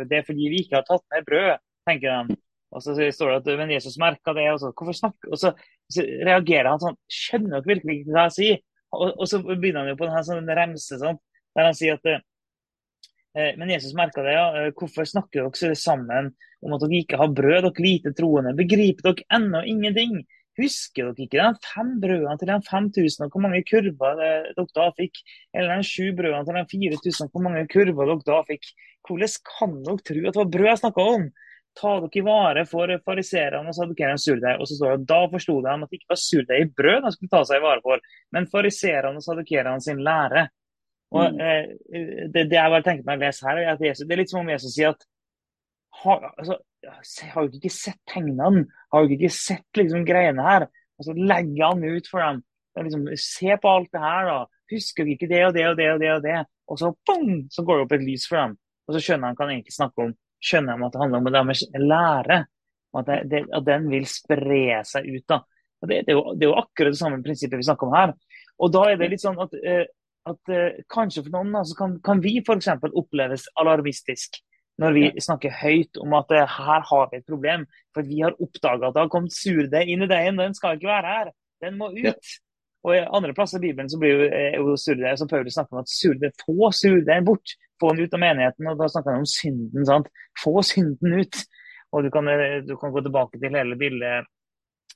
det 0.09 0.19
er 0.19 0.25
fordi 0.27 0.49
vi 0.51 0.61
ikke 0.65 0.81
har 0.81 0.85
tatt 0.85 1.05
med 1.13 1.25
brød, 1.25 1.63
tenker 1.89 2.11
de. 2.11 2.37
Og 2.71 2.83
så 2.83 2.95
står 2.95 3.31
det 3.31 3.37
at 3.41 3.59
men 3.59 3.73
Jesus 3.73 3.97
merka 3.99 4.33
det, 4.35 4.47
og 4.53 4.59
så, 4.61 4.71
hvorfor 4.71 4.95
snakker, 4.95 5.31
og 5.31 5.39
så, 5.39 5.53
så, 5.91 6.05
reagerer 6.23 6.71
han 6.71 6.81
sånn 6.81 6.97
Skjønner 7.11 7.57
dere 7.57 7.71
virkelig 7.73 7.97
ikke 7.99 8.15
hva 8.15 8.27
jeg 8.29 8.35
sier? 8.37 8.59
Og, 8.95 9.07
og 9.11 9.27
så 9.27 9.39
begynner 9.43 9.83
han 9.83 9.91
jo 9.91 9.97
på 9.99 10.07
denne 10.07 10.25
sånn 10.27 10.51
remse 10.59 10.99
sånn, 10.99 11.19
der 11.55 11.67
han 11.67 11.77
sier 11.77 11.99
at 11.99 12.11
eh, 12.11 12.21
Men 13.59 13.71
Jesus 13.71 13.95
merka 13.97 14.23
det, 14.23 14.35
ja. 14.37 14.45
Eh, 14.59 14.73
hvorfor 14.77 15.07
snakker 15.07 15.47
dere 15.47 15.79
sammen 15.79 16.31
om 16.61 16.75
at 16.75 16.83
dere 16.85 17.01
ikke 17.03 17.19
har 17.19 17.33
brød, 17.35 17.67
dere 17.67 17.87
lite 17.87 18.15
troende? 18.15 18.55
Begriper 18.59 19.09
dere 19.09 19.27
ennå 19.39 19.65
ingenting? 19.67 20.21
Husker 20.59 21.11
dere 21.11 21.25
ikke 21.27 21.43
de 21.43 21.67
fem 21.67 21.93
brødene 22.03 22.39
til 22.39 22.51
de 22.51 22.57
5000, 22.67 23.27
og 23.27 23.35
hvor 23.35 23.45
mange 23.47 23.63
kurver 23.67 24.19
dere 24.19 24.67
da 24.75 24.89
fikk? 24.95 25.23
Eller 25.55 25.75
de 25.75 25.87
sju 25.87 26.11
brødene 26.15 26.43
til 26.47 26.83
de 26.87 26.89
4000, 27.03 27.31
hvor 27.31 27.47
mange 27.47 27.67
kurver 27.71 28.11
dere 28.11 28.27
da 28.27 28.41
fikk? 28.47 28.67
Hvordan 29.07 29.39
kan 29.51 29.79
dere 29.87 30.03
tro 30.07 30.19
at 30.21 30.35
det 30.35 30.43
var 30.43 30.51
brød 30.55 30.71
jeg 30.71 30.83
snakka 30.83 31.07
om? 31.19 31.31
Ta 31.79 31.91
dere 32.03 32.23
vare 32.27 32.63
for 32.67 32.91
fariserene 33.05 33.71
og 33.71 33.75
sadukerene 33.77 34.19
surdeig. 34.19 34.59
Og 34.59 34.67
så 34.67 34.77
står 34.77 34.97
det 34.97 35.07
da 35.11 35.19
forsto 35.31 35.59
de 35.63 35.71
at 35.71 35.85
det 35.91 35.99
ikke 35.99 36.13
var 36.13 36.19
surdeig 36.19 36.65
i 36.65 36.71
brød 36.81 37.05
de 37.05 37.13
skulle 37.15 37.31
ta 37.31 37.43
seg 37.47 37.61
i 37.61 37.63
vare 37.63 37.83
for, 37.85 38.03
men 38.35 38.49
fariserene 38.51 39.21
og 39.21 39.25
sadukerene 39.25 39.83
sin 39.83 40.03
lære. 40.03 40.49
Og 41.11 41.31
mm. 41.31 41.39
eh, 41.43 42.27
det, 42.31 42.45
det, 42.49 42.57
jeg 42.57 42.73
bare 42.73 42.85
tenker 42.85 43.07
meg 43.07 43.19
å 43.19 43.25
lese 43.25 43.47
her, 43.47 43.59
er 43.59 43.73
at 43.73 43.83
Jesus, 43.83 44.05
det 44.07 44.15
er 44.15 44.21
litt 44.23 44.31
som 44.31 44.43
om 44.43 44.51
Jesus 44.51 44.75
sier 44.75 44.93
at 44.93 45.07
har, 46.01 46.23
altså, 46.39 46.55
har 47.33 47.47
dere 47.47 47.59
ikke 47.59 47.73
sett 47.73 47.99
tegnene? 48.09 48.63
Har 48.93 49.03
dere 49.05 49.17
ikke 49.17 49.33
sett 49.35 49.79
liksom, 49.79 50.05
greiene 50.07 50.45
her? 50.45 50.67
Og 50.99 51.07
så 51.07 51.15
legger 51.17 51.65
han 51.65 51.83
ut 51.83 52.07
for 52.07 52.23
dem. 52.23 52.41
Liksom, 52.79 53.07
se 53.19 53.57
på 53.59 53.75
alt 53.75 53.91
det 53.91 54.01
her, 54.03 54.29
da. 54.29 54.39
Husker 54.71 55.03
dere 55.03 55.17
ikke 55.17 55.31
det 55.31 55.41
og 55.49 55.55
det 55.57 55.67
og 55.67 55.77
det 55.79 55.89
og 55.91 56.01
det? 56.01 56.11
Og 56.15 56.25
det? 56.25 56.37
Og 56.71 56.79
så, 56.79 56.91
bang, 57.07 57.31
så 57.51 57.65
går 57.67 57.79
det 57.79 57.85
opp 57.85 57.95
et 57.97 58.05
lys 58.07 58.27
for 58.29 58.39
dem. 58.39 58.55
Og 58.87 58.95
så 58.95 59.03
skjønner 59.03 59.27
han 59.27 59.37
hva 59.37 59.47
han 59.47 59.55
egentlig 59.57 59.75
snakker 59.75 60.07
om. 60.07 60.13
Skjønner 60.41 60.75
jeg 60.75 60.87
at 60.87 60.95
det 60.95 61.01
handler 61.03 61.21
om 61.21 61.31
deres 61.37 61.63
lære. 61.77 62.43
At, 62.91 63.07
det, 63.07 63.17
det, 63.31 63.41
at 63.55 63.65
den 63.67 63.87
vil 63.91 64.05
spre 64.09 64.81
seg 64.87 65.07
ut. 65.07 65.25
da. 65.29 65.41
Det, 65.81 66.03
det, 66.05 66.11
er 66.11 66.17
jo, 66.17 66.35
det, 66.35 66.45
er 66.45 66.51
jo, 66.51 66.59
akkurat 66.59 66.93
det 66.93 66.99
samme 66.99 67.23
prinsippet 67.25 67.61
vi 67.61 67.65
snakker 67.65 67.87
om 67.87 67.97
her. 67.97 68.13
Og 68.61 68.73
da 68.73 68.85
er 68.89 68.99
det 68.99 69.09
litt 69.13 69.23
sånn 69.23 69.39
at, 69.41 69.53
eh, 69.65 69.85
at 70.29 70.53
eh, 70.53 70.81
kanskje 70.91 71.23
for 71.25 71.33
noen 71.33 71.55
da, 71.55 71.63
så 71.65 71.77
kan, 71.79 71.95
kan 72.05 72.21
vi 72.21 72.35
f.eks. 72.43 72.69
oppleves 72.91 73.47
alarmistisk 73.61 74.41
når 74.81 74.95
vi 74.95 75.07
snakker 75.21 75.53
høyt 75.61 75.99
om 76.01 76.13
at 76.17 76.31
uh, 76.33 76.45
her 76.47 76.85
har 76.87 77.09
vi 77.11 77.19
et 77.19 77.27
problem. 77.27 77.65
For 77.95 78.07
vi 78.07 78.21
har 78.23 78.37
oppdaga 78.41 78.87
at 78.87 78.95
det 78.95 79.03
har 79.03 79.11
kommet 79.13 79.35
surdeig 79.35 79.91
inn 79.91 80.05
i 80.05 80.09
deigen. 80.09 80.39
Den 80.41 80.55
skal 80.57 80.77
ikke 80.77 80.89
være 80.89 81.15
her. 81.17 81.33
Den 81.61 81.77
må 81.77 81.91
ut. 81.93 82.07
Ja. 82.07 82.15
Og 82.81 82.95
i 82.95 83.01
andre 83.03 83.35
plasser 83.37 83.59
i 83.59 83.67
Bibelen 83.67 83.91
så 83.91 83.99
blir 84.01 84.15
jo, 84.15 84.29
eh, 84.33 84.55
jo 84.57 84.77
surdeig 84.79 85.19
som 85.19 85.29
Paulus 85.29 85.53
snakker 85.53 85.77
om 85.77 85.83
at 85.83 85.91
surdeig, 85.91 86.33
få 86.41 86.71
surdeigen 86.73 87.27
bort. 87.27 87.53
Få 87.81 87.93
den 87.93 88.05
ut 88.05 88.13
av 88.13 88.21
menigheten. 88.21 88.69
Og 88.69 88.77
da 88.79 88.89
snakker 88.91 89.15
han 89.15 89.25
om 89.25 89.29
synden. 89.29 89.87
sant? 89.89 90.11
Få 90.43 90.61
synden 90.65 91.17
ut. 91.19 91.41
Og 91.91 92.05
du 92.05 92.11
kan, 92.13 92.27
eh, 92.29 92.61
du 92.63 92.77
kan 92.77 92.93
gå 92.93 93.01
tilbake 93.01 93.39
til 93.41 93.57
hele 93.57 93.75
bildet 93.75 94.29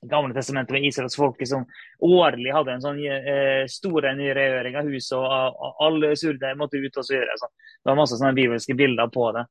Gamle 0.01 0.33
testamentet 0.35 0.75
med 0.75 0.85
Israels 0.85 1.15
folke 1.15 1.45
som 1.47 1.63
årlig 2.03 2.51
hadde 2.53 2.73
en 2.73 2.83
sånn 2.83 2.99
eh, 2.99 3.63
store 3.71 4.11
nyregjøring 4.17 4.75
av 4.77 4.89
huset, 4.91 5.15
og, 5.17 5.55
og 5.55 5.85
alle 5.85 6.11
surdeig 6.19 6.57
måtte 6.59 6.81
ut 6.81 6.99
og 6.99 7.05
Så 7.05 7.15
videre, 7.15 7.37
sånn. 7.39 7.53
det 7.79 7.89
var 7.89 7.99
masse 8.01 8.19
sånne 8.19 8.35
bibelske 8.37 8.75
bilder 8.77 9.09
på 9.13 9.29
det. 9.37 9.45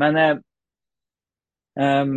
Men 0.00 0.18
eh, 0.20 0.32
um, 1.78 2.16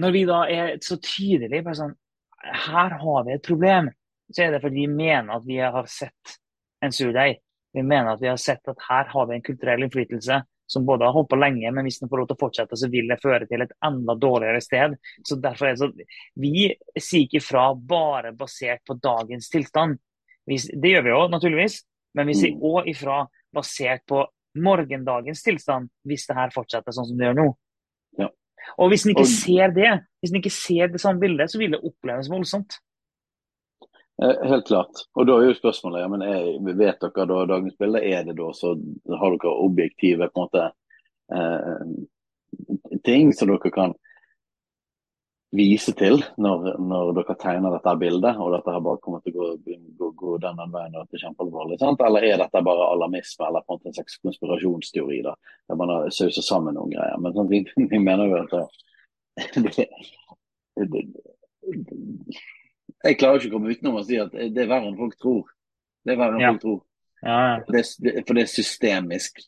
når 0.00 0.14
vi 0.14 0.22
da 0.30 0.38
er 0.46 0.76
så 0.84 0.98
tydelige 1.02 1.64
på 1.66 1.74
sånn 1.76 1.96
Her 2.42 2.96
har 3.02 3.26
vi 3.26 3.34
et 3.36 3.44
problem. 3.46 3.90
Så 4.32 4.46
er 4.46 4.54
det 4.54 4.62
fordi 4.62 4.86
vi 4.86 4.90
mener 4.90 5.36
at 5.36 5.44
vi 5.46 5.58
har 5.60 5.86
sett 5.90 6.38
en 6.82 6.94
surdeig. 6.94 7.36
Vi 7.72 7.82
mener 7.82 8.12
at 8.12 8.22
vi 8.22 8.30
har 8.30 8.40
sett 8.40 8.68
at 8.68 8.88
her 8.88 9.08
har 9.12 9.28
vi 9.28 9.38
en 9.38 9.44
kulturell 9.44 9.86
innflytelse 9.86 10.42
som 10.72 10.86
både 10.88 11.04
har 11.04 11.12
holdt 11.12 11.30
på 11.32 11.38
lenge, 11.40 11.70
men 11.74 11.84
hvis 11.84 11.98
den 12.00 12.08
får 12.08 12.22
lov 12.22 12.28
til 12.30 12.36
å 12.38 12.42
fortsette, 12.42 12.78
så 12.80 12.88
vil 12.92 13.10
det 13.10 13.20
føre 13.20 13.48
til 13.48 13.64
et 13.64 13.74
enda 13.84 14.14
dårligere 14.16 14.60
sted. 14.64 14.94
Så 15.26 15.36
derfor 15.42 15.68
er 15.68 15.76
det 15.76 15.82
så, 15.82 15.88
Vi 16.40 16.68
sier 16.96 17.26
ikke 17.26 17.42
fra 17.44 17.64
bare 17.74 18.32
basert 18.36 18.84
på 18.88 18.96
dagens 19.00 19.50
tilstand. 19.52 19.98
Det 20.48 20.94
gjør 20.94 21.04
vi 21.06 21.12
jo, 21.12 21.24
naturligvis, 21.32 21.82
men 22.16 22.30
vi 22.30 22.38
sier 22.38 22.64
òg 22.64 22.88
ifra 22.92 23.24
basert 23.54 24.04
på 24.08 24.24
morgendagens 24.62 25.44
tilstand, 25.44 25.90
hvis 26.08 26.26
det 26.28 26.36
her 26.36 26.54
fortsetter 26.54 26.94
sånn 26.94 27.08
som 27.10 27.20
det 27.20 27.28
gjør 27.28 27.38
nå. 27.38 27.50
Ja. 28.20 28.30
Og 28.80 28.92
hvis 28.92 29.06
en 29.06 29.14
ikke 29.14 29.28
ser 29.28 29.76
det, 29.76 29.92
hvis 30.20 30.32
en 30.32 30.40
ikke 30.40 30.54
ser 30.54 30.92
det 30.92 31.00
samme 31.02 31.22
bildet, 31.22 31.52
så 31.52 31.60
vil 31.60 31.76
det 31.76 31.84
oppleves 31.84 32.30
voldsomt. 32.32 32.80
Eh, 34.20 34.48
helt 34.48 34.66
klart. 34.66 35.04
Og 35.16 35.26
da 35.26 35.38
er 35.38 35.48
jo 35.48 35.56
spørsmålet 35.56 36.04
ja, 36.04 36.08
men 36.12 36.22
er, 36.26 36.48
vet 36.76 37.00
dere 37.00 37.26
da 37.30 37.42
dagens 37.48 37.76
bilde? 37.80 38.02
Er 38.04 38.24
det 38.28 38.36
da 38.38 38.50
så 38.56 38.74
har 38.76 39.36
dere 39.36 39.58
objektive 39.64 40.28
på 40.28 40.40
en 40.40 40.46
måte 40.46 40.64
eh, 41.32 41.84
ting 43.08 43.32
som 43.32 43.50
dere 43.50 43.72
kan 43.72 43.94
vise 45.52 45.92
til 45.96 46.22
når, 46.40 46.78
når, 46.80 47.10
dere 47.18 47.36
tegner 47.40 47.74
dette 47.74 47.96
bildet, 48.00 48.38
og 48.40 48.54
dette 48.54 48.72
har 48.72 48.84
bare 48.84 49.00
kommet 49.04 49.24
til 49.26 49.36
å 49.36 49.50
gå, 49.56 49.76
gå, 49.98 50.12
gå 50.22 50.36
denne 50.44 50.68
veien 50.72 50.96
og 50.96 51.08
det 51.08 51.18
er 51.18 51.26
kjempealvorlig? 51.26 51.80
Eller 51.80 52.28
er 52.28 52.40
dette 52.44 52.64
bare 52.68 52.88
alarmisme 52.92 53.48
eller 53.48 53.64
på 53.64 53.74
en, 53.74 53.80
måte 53.80 53.92
en 53.92 53.98
slags 53.98 54.20
konspirasjonsteori 54.22 55.20
da, 55.26 55.36
der 55.68 55.80
man 55.80 55.92
har 55.92 56.08
sauset 56.12 56.46
sammen 56.46 56.76
noen 56.76 56.92
greier? 56.94 57.20
Men 57.20 57.36
sånn, 57.36 57.52
vi, 57.52 57.64
vi, 57.80 58.00
mener 58.00 58.28
jo 58.28 58.40
at 58.44 58.56
det, 59.56 59.76
det, 59.76 59.88
det, 60.92 61.06
Jeg 63.02 63.18
klarer 63.18 63.40
ikke 63.40 63.50
å 63.50 63.58
komme 63.58 63.74
utenom 63.74 63.98
å 63.98 64.04
si 64.06 64.18
at 64.22 64.34
det 64.34 64.64
er 64.64 64.70
verre 64.70 64.90
enn 64.90 64.98
folk 64.98 65.16
tror. 65.20 65.46
Det 66.02 66.14
er 66.14 66.20
verre 66.20 66.38
enn 66.38 66.44
ja. 66.44 66.50
folk 66.52 66.64
tror. 66.64 66.82
Ja. 67.22 67.38
For, 67.66 67.76
det, 67.76 67.84
for, 68.26 68.34
det, 68.34 68.44
er 68.44 68.50
systemisk. 68.50 69.40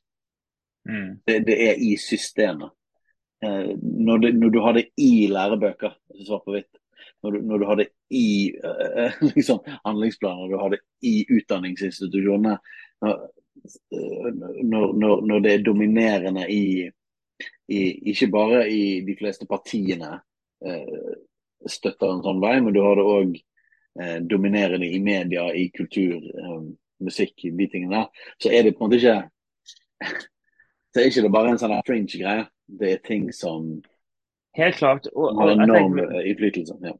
Mm. 0.89 1.11
Det, 1.27 1.59
er 1.69 1.83
i 1.83 1.95
systemet. 2.01 2.75
Eh, 3.45 3.75
når, 3.79 4.25
det, 4.25 4.33
når, 4.41 4.55
du 4.55 4.59
har 4.65 4.79
det 4.79 4.89
i 5.01 5.13
lærebøker, 5.31 5.95
svart 6.27 6.47
på 6.47 6.57
hvitt, 6.57 6.73
når 7.25 7.39
når 7.41 7.63
du, 7.63 7.65
har 7.65 7.79
det 7.81 7.87
i 8.13 8.27
uh, 8.61 9.23
liksom, 9.37 9.63
handlingsplaner, 9.85 10.51
du 10.51 10.59
har 10.61 10.75
det 10.75 10.83
i 11.09 11.15
utdanningsinstitusjonene, 11.33 12.59
når, 13.01 14.93
når, 15.01 15.23
når 15.25 15.45
det 15.45 15.53
er 15.53 15.65
dominerende 15.65 16.45
i, 16.53 16.85
i, 17.69 17.81
Ikke 18.13 18.29
bare 18.33 18.65
i 18.71 19.01
de 19.07 19.17
fleste 19.19 19.47
partiene 19.49 20.19
støtter 21.69 22.13
en 22.13 22.25
sånn 22.25 22.43
vei, 22.43 22.57
men 22.61 22.75
du 22.77 22.81
har 22.85 22.99
det 22.99 23.05
òg 23.09 23.37
eh, 23.39 24.19
dominerende 24.23 24.89
i 24.89 25.01
media, 25.03 25.47
i 25.55 25.69
kultur, 25.75 26.19
eh, 26.19 26.59
musikk, 27.05 27.35
de 27.45 27.69
tingene 27.71 28.05
der. 28.05 28.27
Så 28.43 28.53
er 28.53 28.67
det 28.67 28.77
på 28.77 28.85
en 28.85 28.91
måte 28.91 29.01
ikke 29.01 29.19
så 30.95 31.01
er 31.01 31.09
ikke 31.09 31.25
det 31.25 31.33
bare 31.35 31.55
en 31.55 31.61
sånn 31.61 31.79
fringe 31.87 32.21
greie 32.21 32.45
det 32.67 32.93
er 32.93 33.03
ting 33.05 33.33
som 33.33 33.83
Helt 34.55 34.77
klart. 34.79 35.09
Og, 35.19 35.35
har 35.35 35.51
enorm 35.51 35.99
innflytelse. 35.99 36.77
Ja. 36.87 36.93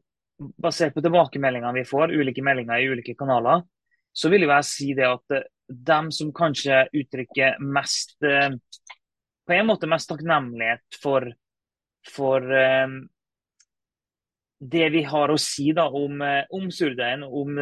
Basert 0.59 0.91
på 0.91 0.99
tilbakemeldingene 0.99 1.77
vi 1.77 1.85
får, 1.87 2.11
ulike 2.11 2.43
meldinger 2.43 2.81
i 2.83 2.89
ulike 2.91 3.13
kanaler, 3.15 3.61
så 4.11 4.27
vil 4.33 4.43
jeg 4.43 4.67
si 4.67 4.89
det 4.97 5.05
at 5.07 5.35
eh, 5.37 5.45
dem 5.87 6.09
som 6.11 6.33
kanskje 6.35 6.83
uttrykker 6.91 7.61
mest 7.63 8.17
eh, 8.27 8.51
På 9.45 9.53
en 9.53 9.69
måte 9.69 9.87
mest 9.87 10.09
takknemlighet 10.09 10.99
for, 10.99 11.29
for 12.09 12.43
det 14.59 14.89
vi 14.93 15.01
har 15.05 15.31
å 15.31 15.39
si 15.41 15.71
da, 15.75 15.87
om, 15.89 16.21
om 16.55 16.69
surdeigen, 16.71 17.25
om, 17.27 17.57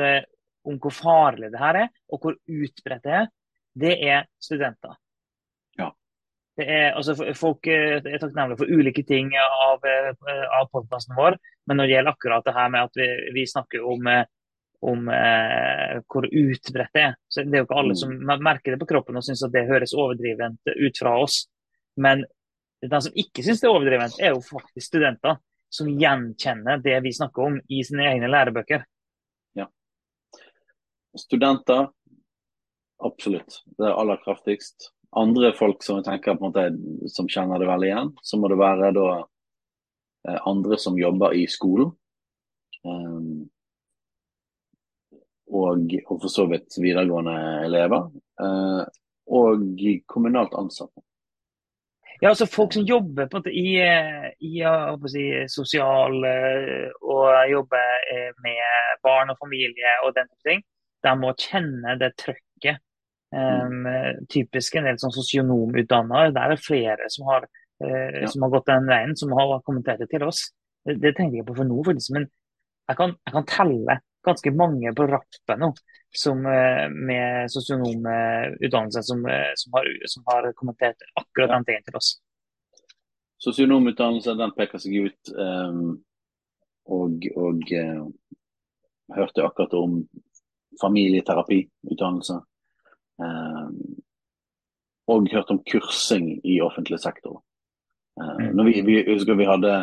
om 0.70 0.82
hvor 0.82 0.94
farlig 0.94 1.50
det 1.54 1.62
her 1.62 1.80
er, 1.86 1.88
og 2.14 2.22
hvor 2.22 2.38
utbredt 2.38 3.08
det 3.08 3.16
er, 3.22 3.32
det 3.74 3.96
er 4.06 4.28
studenter. 4.42 4.94
Er, 6.58 6.92
altså, 6.94 7.16
folk 7.34 7.66
eh, 7.66 7.98
er 7.98 8.20
takknemlige 8.22 8.60
for 8.60 8.70
ulike 8.70 9.02
ting 9.10 9.32
av, 9.42 9.82
eh, 9.90 10.12
av 10.54 10.68
podkasten 10.70 11.16
vår, 11.18 11.40
men 11.66 11.80
når 11.80 11.88
det 11.88 11.96
gjelder 11.96 12.14
akkurat 12.14 12.46
det 12.46 12.54
her 12.54 12.68
med 12.70 12.90
at 12.90 13.00
vi, 13.00 13.08
vi 13.34 13.46
snakker 13.50 13.88
om, 13.90 14.10
eh, 14.12 14.28
om 14.86 15.10
eh, 15.10 15.96
hvor 16.06 16.28
utbredt 16.30 16.94
det 16.94 17.06
er, 17.08 17.16
så 17.26 17.42
det 17.48 17.58
er 17.58 17.64
jo 17.64 17.68
ikke 17.68 17.80
alle 17.82 17.98
som 17.98 18.14
mm. 18.14 18.36
merker 18.46 18.76
det 18.76 18.80
på 18.84 18.90
kroppen 18.92 19.18
og 19.18 19.26
syns 19.26 19.42
at 19.48 19.56
det 19.56 19.66
høres 19.72 19.96
overdrivent 19.98 20.74
ut 20.76 21.02
fra 21.02 21.16
oss. 21.24 21.40
Men 21.98 22.22
de 22.86 23.02
som 23.02 23.18
ikke 23.26 23.48
syns 23.48 23.64
det 23.64 23.72
er 23.72 23.74
overdrivent, 23.74 24.22
er 24.22 24.38
jo 24.38 24.46
faktisk 24.46 24.92
studenter 24.92 25.42
som 25.74 25.90
gjenkjenner 25.90 26.82
det 26.84 27.00
vi 27.06 27.14
snakker 27.16 27.48
om 27.48 27.60
i 27.70 27.82
sine 27.86 28.06
egne 28.12 28.30
lærebøker. 28.30 28.84
Ja. 29.58 29.68
Studenter, 31.18 31.88
absolutt. 33.02 33.64
Det 33.78 33.90
er 33.90 33.98
aller 33.98 34.22
kraftigst 34.22 34.94
andre 35.16 35.54
folk 35.58 35.84
som 35.86 36.00
jeg 36.00 36.08
tenker 36.08 36.38
på 36.38 36.48
en 36.48 36.52
måte 36.52 37.10
som 37.14 37.30
kjenner 37.30 37.62
det 37.62 37.70
veldig 37.70 37.90
igjen, 37.90 38.12
så 38.26 38.40
må 38.40 38.50
det 38.52 38.60
være 38.62 38.92
da 38.96 39.08
eh, 39.20 40.40
andre 40.50 40.80
som 40.82 40.98
jobber 41.00 41.36
i 41.38 41.46
skolen. 41.52 41.94
Um, 42.84 43.46
og, 45.54 45.86
og, 45.86 46.18
for 46.18 46.32
så 46.32 46.48
vidt 46.50 46.76
videregående 46.82 47.36
elever. 47.68 48.10
Uh, 48.42 48.84
og 49.32 49.84
kommunalt 50.10 50.56
ansatte. 50.60 51.04
Ja, 52.22 52.30
altså 52.30 52.46
Folk 52.48 52.76
som 52.76 52.86
jobber 52.88 53.28
på 53.28 53.40
en 53.40 53.42
måte 53.42 53.52
i, 53.52 53.74
i 54.46 54.54
si, 55.12 55.24
sosial 55.52 56.20
og 56.22 57.26
jobber 57.52 58.06
med 58.46 59.02
barn 59.04 59.34
og 59.34 59.40
familie 59.42 59.98
og 60.06 60.14
den 60.16 60.30
type 60.30 60.50
ting, 60.50 60.64
de 61.04 61.14
må 61.20 61.34
kjenne 61.42 61.98
det 62.00 62.14
trøkket 62.22 62.80
Um, 63.34 63.88
typisk 64.30 64.76
en 64.78 64.86
del 64.86 65.00
sånn 65.02 65.14
sosionomutdannede. 65.16 66.34
Der 66.36 66.44
er 66.44 66.54
det 66.54 66.62
flere 66.62 67.08
som 67.10 67.26
har, 67.32 67.48
uh, 67.82 68.10
ja. 68.22 68.28
som 68.30 68.46
har, 68.46 68.52
gått 68.54 68.70
den 68.70 68.90
veien, 68.90 69.16
som 69.18 69.34
har 69.34 69.56
kommentert 69.66 70.04
det 70.04 70.12
til 70.12 70.26
oss. 70.28 70.46
Det, 70.86 71.00
det 71.02 71.16
tenker 71.18 71.40
jeg 71.40 71.48
på 71.48 71.56
for 71.58 71.66
nå, 71.66 71.80
faktisk. 71.88 72.14
Men 72.14 72.28
jeg 72.92 73.00
kan, 73.00 73.16
jeg 73.26 73.36
kan 73.38 73.48
telle 73.50 73.98
ganske 74.24 74.54
mange 74.56 74.94
på 74.96 75.08
rappen 75.10 75.62
nå 75.64 75.72
som, 76.14 76.46
uh, 76.46 76.88
med 76.94 77.52
sosionomutdannelse 77.52 79.04
som, 79.04 79.26
uh, 79.26 79.52
som, 79.60 79.74
har, 79.78 79.90
som, 80.14 80.24
har, 80.30 80.52
kommentert 80.60 81.06
akkurat 81.20 81.56
den 81.56 81.66
tingen 81.68 81.88
til 81.88 82.00
oss. 82.00 82.12
Sosionomutdannelse 83.44 84.38
den 84.40 84.54
peker 84.58 84.82
seg 84.82 85.10
ut. 85.10 85.34
Um, 85.36 85.98
og, 86.92 87.26
og 87.40 87.64
hørte 89.16 89.46
akkurat 89.46 89.74
om 89.80 90.02
familieterapiutdannelse. 90.82 92.40
Um, 93.24 93.80
og 95.08 95.28
hørte 95.32 95.58
om 95.58 95.64
kursing 95.68 96.38
i 96.44 96.62
offentlig 96.62 97.00
sektor. 97.04 97.42
Uh. 98.22 98.50
Når 98.54 98.70
vi, 98.70 98.82
vi, 98.88 98.98
husker 99.12 99.38
vi 99.40 99.50
hadde, 99.50 99.74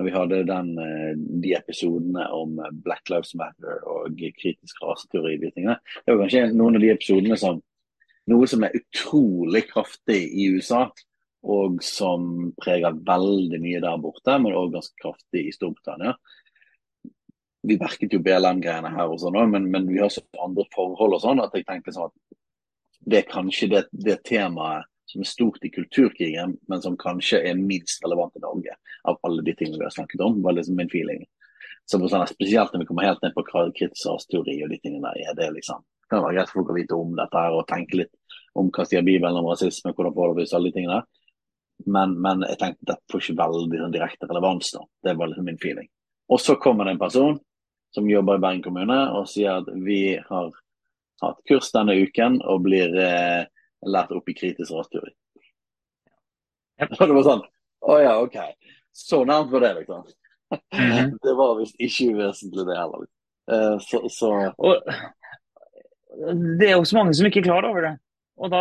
når 0.00 0.06
vi 0.08 0.12
hadde 0.14 0.44
den, 0.48 0.70
eh, 0.80 1.10
de 1.44 1.52
episodene 1.58 2.24
om 2.32 2.56
Black 2.84 3.12
Lives 3.12 3.34
Matter 3.36 3.82
og 3.84 4.16
kritisk 4.16 4.80
raseteori, 4.80 5.36
de 5.42 5.50
tingene, 5.52 5.76
det 6.06 6.14
var 6.14 6.22
kanskje 6.24 6.46
noen 6.56 6.78
av 6.78 6.86
de 6.86 6.94
episodene 6.94 7.36
som 7.40 7.60
Noe 8.30 8.46
som 8.46 8.62
er 8.62 8.76
utrolig 8.76 9.64
kraftig 9.70 10.18
i 10.38 10.44
USA, 10.54 10.84
og 11.42 11.80
som 11.82 12.52
preger 12.60 12.98
veldig 13.06 13.58
mye 13.62 13.80
der 13.82 14.02
borte, 14.02 14.36
men 14.38 14.54
òg 14.54 14.74
ganske 14.74 14.94
kraftig 15.00 15.46
i 15.48 15.54
Storbritannia. 15.56 16.12
Vi 17.66 17.78
merket 17.80 18.14
jo 18.14 18.20
BLM-greiene 18.24 18.92
her, 18.92 19.10
og 19.10 19.18
sånn, 19.22 19.40
men, 19.50 19.66
men 19.72 19.88
vi 19.88 19.98
har 20.00 20.12
så 20.12 20.22
andre 20.44 20.66
forhold 20.76 21.16
og 21.16 21.24
sånn 21.24 21.42
at 21.42 21.56
jeg 21.56 21.66
tenkte 21.68 21.96
sånn 21.96 22.12
at 22.12 22.38
det 23.10 23.22
er 23.22 23.28
kanskje 23.32 23.70
det, 23.72 23.82
det, 23.96 24.18
temaet 24.28 24.86
som 25.10 25.24
er 25.24 25.28
stort 25.28 25.64
i 25.66 25.72
kulturkrigen, 25.74 26.56
men 26.70 26.82
som 26.82 26.96
kanskje 27.00 27.42
er 27.50 27.58
minst 27.58 28.04
relevant 28.04 28.36
i 28.38 28.42
Norge 28.44 28.76
av 29.08 29.18
alle 29.26 29.44
de 29.46 29.54
tingene 29.58 29.80
vi 29.80 29.86
har 29.86 29.94
snakket 29.94 30.22
om. 30.24 30.42
var 30.42 30.56
liksom 30.56 30.76
min 30.78 30.90
feeling. 30.92 31.24
Så 31.90 31.98
sånn, 31.98 32.26
Spesielt 32.30 32.72
når 32.72 32.84
vi 32.84 32.90
kommer 32.90 33.08
helt 33.08 33.22
ned 33.24 33.34
på 33.34 33.44
kritisk 33.50 34.30
teori 34.30 34.60
og 34.62 34.70
de 34.70 34.78
tingene 34.78 35.10
der. 35.10 35.30
er 35.30 35.38
det 35.38 35.50
liksom, 35.56 35.82
kan 36.10 36.22
være 36.22 36.38
greit 36.38 36.50
for 36.50 36.60
folk 36.60 36.70
å 36.70 36.78
vite 36.78 36.98
om 36.98 37.16
dette 37.18 37.42
her 37.42 37.56
og 37.56 37.66
tenke 37.66 38.02
litt 38.02 38.14
om 38.58 38.70
hva 38.70 38.86
sier 38.86 39.02
Bibelen 39.06 39.38
om 39.38 39.48
rasisme, 39.50 39.92
hvordan 39.94 40.14
forholder 40.14 40.38
vi 40.38 40.46
oss 40.46 40.54
alle 40.54 40.70
de 40.70 40.78
tingene. 40.78 41.02
Men, 41.86 42.16
men, 42.20 42.42
jeg 42.46 42.58
tenkte 42.60 42.92
at 42.92 43.00
det 43.00 43.12
får 43.12 43.22
ikke 43.24 43.38
veldig 43.40 43.82
sånn, 43.82 43.94
direkte 43.94 44.28
relevans. 44.30 44.72
da. 44.74 44.82
Det 45.06 45.14
var 45.18 45.30
liksom 45.30 45.46
min 45.48 45.60
feeling. 45.62 45.88
Og 46.30 46.42
så 46.42 46.56
kommer 46.60 46.86
det 46.86 46.94
en 46.94 47.02
person 47.02 47.38
som 47.94 48.10
jobber 48.10 48.38
i 48.38 48.42
Bergen 48.42 48.62
kommune 48.62 48.98
og 49.16 49.26
sier 49.30 49.62
at 49.62 49.70
vi 49.82 50.14
har 50.28 50.50
hatt 51.22 51.40
kurs 51.48 51.72
denne 51.74 51.96
uken 51.98 52.38
og 52.46 52.62
blir 52.66 52.94
eh, 53.02 53.48
lært 53.86 54.12
opp 54.12 54.28
i 54.28 54.36
kritisk 54.36 54.74
rasteori. 54.74 55.12
Og 56.98 57.00
det 57.00 57.14
var 57.16 57.26
sånn 57.26 57.46
Å 57.90 57.96
ja, 58.00 58.12
OK. 58.20 58.36
Så 58.92 59.22
nærmt 59.24 59.52
var 59.52 59.64
det, 59.64 59.74
liksom. 59.80 60.04
Mm 60.74 60.90
-hmm. 60.90 61.18
det 61.24 61.34
var 61.34 61.58
visst 61.58 61.76
ikke 61.78 62.12
uvesentlig, 62.14 62.66
det 62.66 62.76
heller. 62.76 63.06
Uh, 63.52 63.78
så, 63.80 64.08
så... 64.08 64.30
Og, 64.58 64.82
det 66.58 66.68
er 66.68 66.76
jo 66.76 66.84
så 66.84 66.96
mange 66.96 67.14
som 67.14 67.26
ikke 67.26 67.40
er 67.40 67.48
klar 67.48 67.64
over 67.64 67.80
det. 67.86 67.94
Og 68.36 68.50
da, 68.50 68.60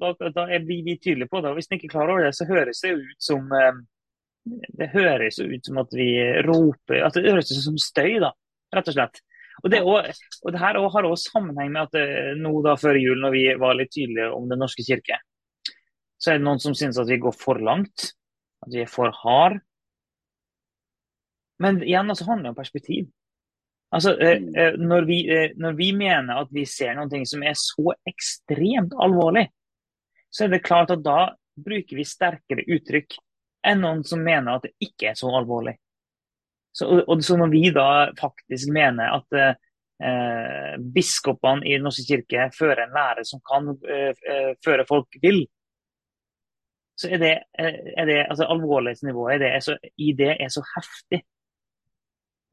da, 0.00 0.30
da 0.34 0.46
er 0.50 0.66
vi 0.66 0.98
tydelige 1.02 1.28
på 1.28 1.40
det. 1.40 1.50
Og 1.50 1.54
hvis 1.54 1.66
en 1.70 1.76
ikke 1.76 1.86
er 1.86 1.96
klar 1.96 2.10
over 2.10 2.24
det, 2.24 2.34
så 2.34 2.44
høres 2.44 2.82
det 2.82 2.94
ut 2.94 3.20
som 3.22 3.52
eh, 3.52 3.74
det 4.78 4.88
høres 4.92 5.38
ut 5.38 5.66
som 5.66 5.78
at 5.80 5.94
vi 5.96 6.08
roper 6.46 7.06
at 7.06 7.14
Det 7.14 7.30
høres 7.30 7.52
ut 7.52 7.62
som 7.64 7.78
støy, 7.78 8.18
da, 8.20 8.32
rett 8.74 8.90
og 8.90 8.96
slett. 8.96 9.22
Og 9.62 9.70
det, 9.70 9.80
også, 9.86 10.40
og 10.42 10.52
det 10.52 10.60
her 10.60 10.78
har 10.96 11.06
også 11.08 11.30
sammenheng 11.30 11.70
med 11.72 11.86
at 11.86 11.94
det, 11.94 12.06
nå 12.42 12.52
da 12.64 12.74
før 12.80 12.98
jul, 12.98 13.20
når 13.22 13.34
vi 13.36 13.44
var 13.60 13.76
litt 13.78 13.92
tydelige 13.94 14.32
om 14.34 14.48
Den 14.50 14.60
norske 14.64 14.84
kirke, 14.86 15.20
så 16.18 16.32
er 16.32 16.40
det 16.40 16.46
noen 16.46 16.62
som 16.62 16.74
syns 16.76 16.98
at 16.98 17.10
vi 17.10 17.20
går 17.22 17.34
for 17.36 17.60
langt. 17.62 18.10
At 18.64 18.72
vi 18.72 18.82
er 18.82 18.90
for 18.90 19.12
hard. 19.22 19.60
Men 21.62 21.82
igjen 21.84 22.10
altså, 22.10 22.26
handler 22.26 22.48
det 22.48 22.54
om 22.54 22.58
perspektiv. 22.58 23.10
Altså, 23.94 24.16
eh, 24.18 24.40
Mm. 24.40 24.54
eh, 24.58 24.72
når, 24.78 25.04
vi, 25.06 25.18
eh, 25.30 25.50
når 25.56 25.72
vi 25.78 25.92
mener 25.92 26.40
at 26.40 26.48
vi 26.50 26.64
ser 26.66 26.94
noe 26.94 27.26
som 27.26 27.42
er 27.42 27.54
så 27.54 27.94
ekstremt 28.08 28.92
alvorlig, 28.98 29.48
så 30.30 30.44
er 30.44 30.48
det 30.48 30.64
klart 30.64 30.90
at 30.90 31.04
da 31.04 31.36
bruker 31.54 31.96
vi 31.96 32.04
sterkere 32.04 32.66
uttrykk 32.66 33.14
enn 33.64 33.80
noen 33.80 34.02
som 34.04 34.18
mener 34.24 34.56
at 34.56 34.62
det 34.66 34.74
ikke 34.82 35.12
er 35.12 35.14
så 35.14 35.30
alvorlig. 35.30 35.76
Så, 36.74 36.88
og, 37.06 37.22
så 37.24 37.36
når 37.38 37.52
vi 37.52 37.68
da 37.74 37.88
faktisk 38.18 38.72
mener 38.74 39.12
at 39.14 39.36
eh, 39.38 39.52
eh, 40.02 40.72
biskopene 40.94 41.62
i 41.66 41.76
Den 41.76 41.86
norske 41.86 42.06
kirke 42.08 42.48
fører 42.56 42.82
en 42.84 42.96
lære 42.96 43.22
som 43.28 43.42
kan 43.46 43.70
eh, 43.86 44.10
eh, 44.10 44.50
føre 44.64 44.86
folk 44.88 45.20
vill, 45.22 45.44
så 46.98 47.12
er 47.14 47.22
det, 47.22 47.36
eh, 47.58 47.78
er 47.94 48.10
det 48.10 48.18
altså 48.24 48.48
alvorlighetsnivået 48.56 49.44
det, 49.44 49.52
så, 49.62 49.78
i 49.98 50.10
det 50.18 50.34
er 50.34 50.50
så 50.50 50.64
heftig. 50.74 51.22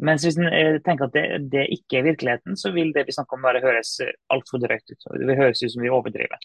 Mens 0.05 0.25
hvis 0.25 0.37
en 0.37 0.79
tenker 0.85 1.09
at 1.09 1.17
det, 1.17 1.25
det 1.53 1.67
ikke 1.73 1.99
er 1.99 2.09
virkeligheten, 2.11 2.57
så 2.57 2.71
vil 2.73 2.93
det 2.93 3.07
vi 3.09 3.13
snakker 3.17 3.37
om 3.37 3.43
bare 3.45 3.61
høres 3.61 3.99
altfor 4.33 4.61
drøyt 4.61 4.93
ut. 4.93 5.11
Det 5.13 5.27
vil 5.29 5.37
høres 5.37 5.61
ut 5.61 5.73
som 5.73 5.81
vi 5.81 5.93
overdriver. 5.93 6.41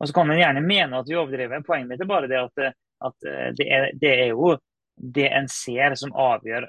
Og 0.00 0.08
så 0.08 0.14
kan 0.14 0.30
en 0.30 0.40
gjerne 0.40 0.62
mene 0.64 0.98
at 0.98 1.10
vi 1.10 1.18
overdriver. 1.18 1.62
Poenget 1.66 1.90
mitt 1.90 2.02
er 2.02 2.10
bare 2.10 2.30
det 2.30 2.40
at, 2.40 2.74
at 3.06 3.30
det, 3.58 3.66
er, 3.66 3.92
det 3.94 4.10
er 4.24 4.32
jo 4.32 4.56
det 4.98 5.28
en 5.30 5.46
ser 5.50 5.94
som 5.98 6.14
avgjør 6.18 6.66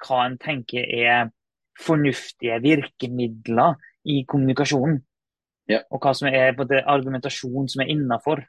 hva 0.00 0.24
en 0.26 0.38
tenker 0.40 0.86
er 0.86 1.30
fornuftige 1.80 2.58
virkemidler 2.62 3.78
i 4.08 4.22
kommunikasjonen. 4.28 5.00
Ja. 5.70 5.82
Og 5.94 6.02
hva 6.02 6.12
som 6.16 6.28
er 6.28 6.52
på 6.58 6.66
det, 6.68 6.82
argumentasjon 6.90 7.68
som 7.70 7.84
er 7.84 7.92
innafor. 7.94 8.42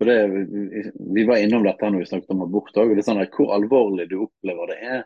For 0.00 0.08
vi, 0.08 0.82
vi 1.14 1.24
var 1.28 1.42
innom 1.44 1.64
dette 1.66 1.88
når 1.90 2.00
vi 2.02 2.08
snakket 2.08 2.32
om 2.32 2.46
abort 2.46 2.76
òg. 2.80 2.94
Sånn 3.04 3.20
hvor 3.36 3.50
alvorlig 3.56 4.08
du 4.08 4.22
opplever 4.24 4.72
det 4.72 4.78
er, 4.80 5.02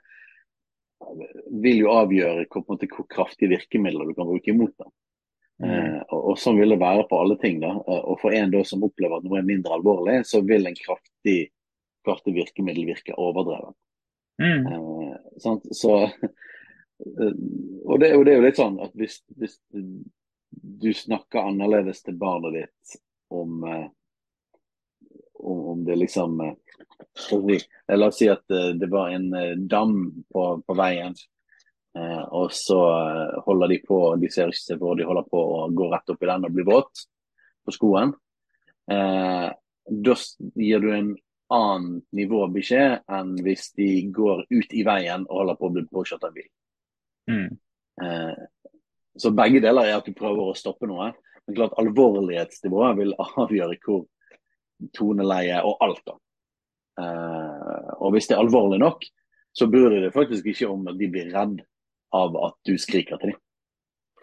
vil 1.64 1.80
jo 1.82 1.90
avgjøre 1.92 2.46
hvor, 2.46 2.62
hvor 2.78 3.08
kraftige 3.10 3.50
virkemidler 3.56 4.06
du 4.06 4.14
kan 4.14 4.30
bruke 4.30 4.52
imot 4.54 4.72
det. 4.78 4.86
Eh, 5.64 5.98
og, 6.08 6.20
og 6.32 6.38
Sånn 6.40 6.58
vil 6.58 6.74
det 6.74 6.80
være 6.82 7.04
på 7.10 7.18
alle 7.20 7.36
ting. 7.42 7.58
da. 7.62 7.74
Eh, 7.74 8.02
Og 8.06 8.20
For 8.22 8.34
en 8.34 8.54
da 8.54 8.62
som 8.66 8.86
opplever 8.86 9.18
at 9.18 9.26
noe 9.26 9.40
er 9.40 9.48
mindre 9.50 9.74
alvorlig, 9.76 10.20
så 10.30 10.42
vil 10.46 10.66
en 10.70 10.78
kraftig, 10.78 11.38
kraftig 12.06 12.36
virkemiddel 12.38 12.88
virke 12.94 13.18
overdrevet. 13.18 13.74
Mm. 14.42 14.66
Eh. 14.66 15.16
Så, 15.70 16.02
eh, 16.04 17.32
og, 17.84 18.00
det, 18.00 18.16
og 18.16 18.24
det 18.24 18.32
er 18.32 18.38
jo 18.38 18.46
litt 18.46 18.58
sånn 18.58 18.78
at 18.82 18.94
hvis, 18.98 19.20
hvis 19.38 19.58
du 20.50 20.90
snakker 20.94 21.50
annerledes 21.50 22.02
til 22.04 22.18
barnet 22.18 22.56
ditt 22.58 22.96
om, 23.34 23.62
eh, 23.68 23.86
om, 25.44 25.84
det 25.86 25.98
liksom 26.02 26.40
eh, 26.44 26.56
La 27.94 28.08
oss 28.08 28.18
si 28.18 28.26
at 28.30 28.48
det 28.48 28.88
var 28.90 29.12
en 29.12 29.28
dam 29.68 29.98
på, 30.32 30.42
på 30.66 30.74
veien. 30.74 31.12
Og 32.34 32.48
så 32.56 32.78
holder 33.44 33.70
de 33.70 33.76
på, 33.84 33.98
de 34.18 34.30
ser 34.32 34.50
ikke 34.50 34.62
seg 34.62 34.80
for, 34.80 34.96
de 34.98 35.06
holder 35.06 35.26
på 35.30 35.42
å 35.58 35.68
gå 35.70 35.90
rett 35.92 36.10
opp 36.10 36.24
i 36.24 36.30
den 36.30 36.46
og 36.48 36.56
bli 36.56 36.64
våt 36.66 37.02
på 37.62 37.74
skoen. 37.76 38.14
Da 38.88 40.16
gir 40.56 40.82
du 40.82 40.88
en 40.96 41.12
annen 41.54 42.00
nivå 42.16 42.44
beskjed 42.54 43.04
enn 43.12 43.34
hvis 43.44 43.70
de 43.78 43.88
går 44.14 44.44
ut 44.50 44.74
i 44.74 44.82
veien 44.86 45.26
og 45.28 45.40
holder 45.40 45.58
på 45.60 45.68
å 45.68 45.74
bli 45.76 45.84
påkjørt 45.90 46.26
av 46.28 46.34
bil. 46.34 46.48
Mm. 47.30 47.50
Eh, 48.02 48.42
så 49.16 49.30
begge 49.30 49.62
deler 49.62 49.88
er 49.88 49.98
at 49.98 50.08
du 50.08 50.16
prøver 50.16 50.50
å 50.50 50.58
stoppe 50.58 50.88
noe. 50.90 51.12
Men 51.44 51.58
klart 51.58 51.76
alvorlighetsnivået 51.80 52.98
vil 53.00 53.14
avgjøre 53.20 53.78
hvor 53.84 54.04
toneleie 54.96 55.60
og 55.64 55.84
alt. 55.84 56.02
da. 56.06 56.18
Eh, 57.04 57.92
og 58.00 58.14
hvis 58.14 58.28
det 58.30 58.36
er 58.36 58.42
alvorlig 58.44 58.80
nok, 58.82 59.06
så 59.54 59.70
bryr 59.70 59.92
de 59.92 60.02
deg 60.06 60.14
faktisk 60.14 60.46
ikke 60.50 60.70
om 60.70 60.86
at 60.90 60.98
de 60.98 61.08
blir 61.10 61.30
redd 61.34 61.60
av 62.14 62.36
at 62.42 62.58
du 62.66 62.74
skriker 62.78 63.20
til 63.22 63.34
dem. 63.34 63.40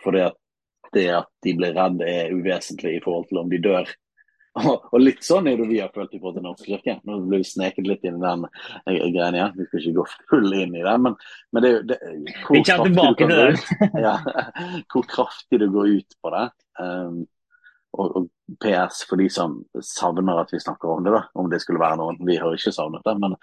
For 0.02 0.16
det 0.16 1.08
at 1.16 1.30
de 1.46 1.54
blir 1.56 1.76
redd 1.78 2.02
er 2.04 2.34
uvesentlig 2.36 2.98
i 2.98 3.04
forhold 3.04 3.30
til 3.30 3.40
om 3.44 3.52
de 3.52 3.62
dør. 3.64 3.88
Og, 4.60 4.88
og 4.92 5.00
litt 5.00 5.24
sånn 5.24 5.48
er 5.48 5.60
det 5.60 5.68
vi 5.70 5.80
har 5.80 5.92
følt 5.96 6.12
i 6.12 6.20
forhold 6.20 6.36
til 6.36 6.44
Norsk 6.44 6.66
kirke. 6.68 6.98
Nå 7.08 7.22
ble 7.24 7.40
vi 7.40 7.48
sneket 7.48 7.88
litt 7.88 8.04
inn 8.08 8.18
i 8.20 8.24
den 8.24 8.48
greia 8.84 9.30
igjen. 9.30 9.54
Vi 9.56 9.68
skal 9.68 9.82
ikke 9.82 10.00
gå 10.00 10.08
full 10.32 10.56
inn 10.58 10.76
i 10.76 10.84
det. 10.84 10.96
Men, 11.06 11.16
men 11.56 11.64
det 11.64 11.70
er 11.70 11.78
jo 11.78 11.84
det, 11.92 12.00
hvor 12.48 12.66
kraftig 12.68 13.30
ut 13.32 13.70
ja, 14.08 14.16
hvor 14.92 15.08
kraftig 15.14 15.62
du 15.62 15.70
går 15.72 15.94
ut 16.02 16.18
på 16.20 16.34
det. 16.36 16.48
Um, 16.82 17.22
og, 17.92 18.14
og 18.16 18.60
PS 18.64 19.06
for 19.08 19.20
de 19.20 19.28
som 19.32 19.58
savner 19.84 20.40
at 20.40 20.52
vi 20.52 20.60
snakker 20.64 20.92
om 20.94 21.04
det, 21.08 21.16
da, 21.16 21.26
om 21.40 21.50
det 21.52 21.62
skulle 21.64 21.82
være 21.82 22.00
noen. 22.00 22.20
Vi 22.28 22.38
har 22.40 22.56
ikke 22.56 22.76
savnet 22.76 23.08
det, 23.08 23.16
men 23.24 23.36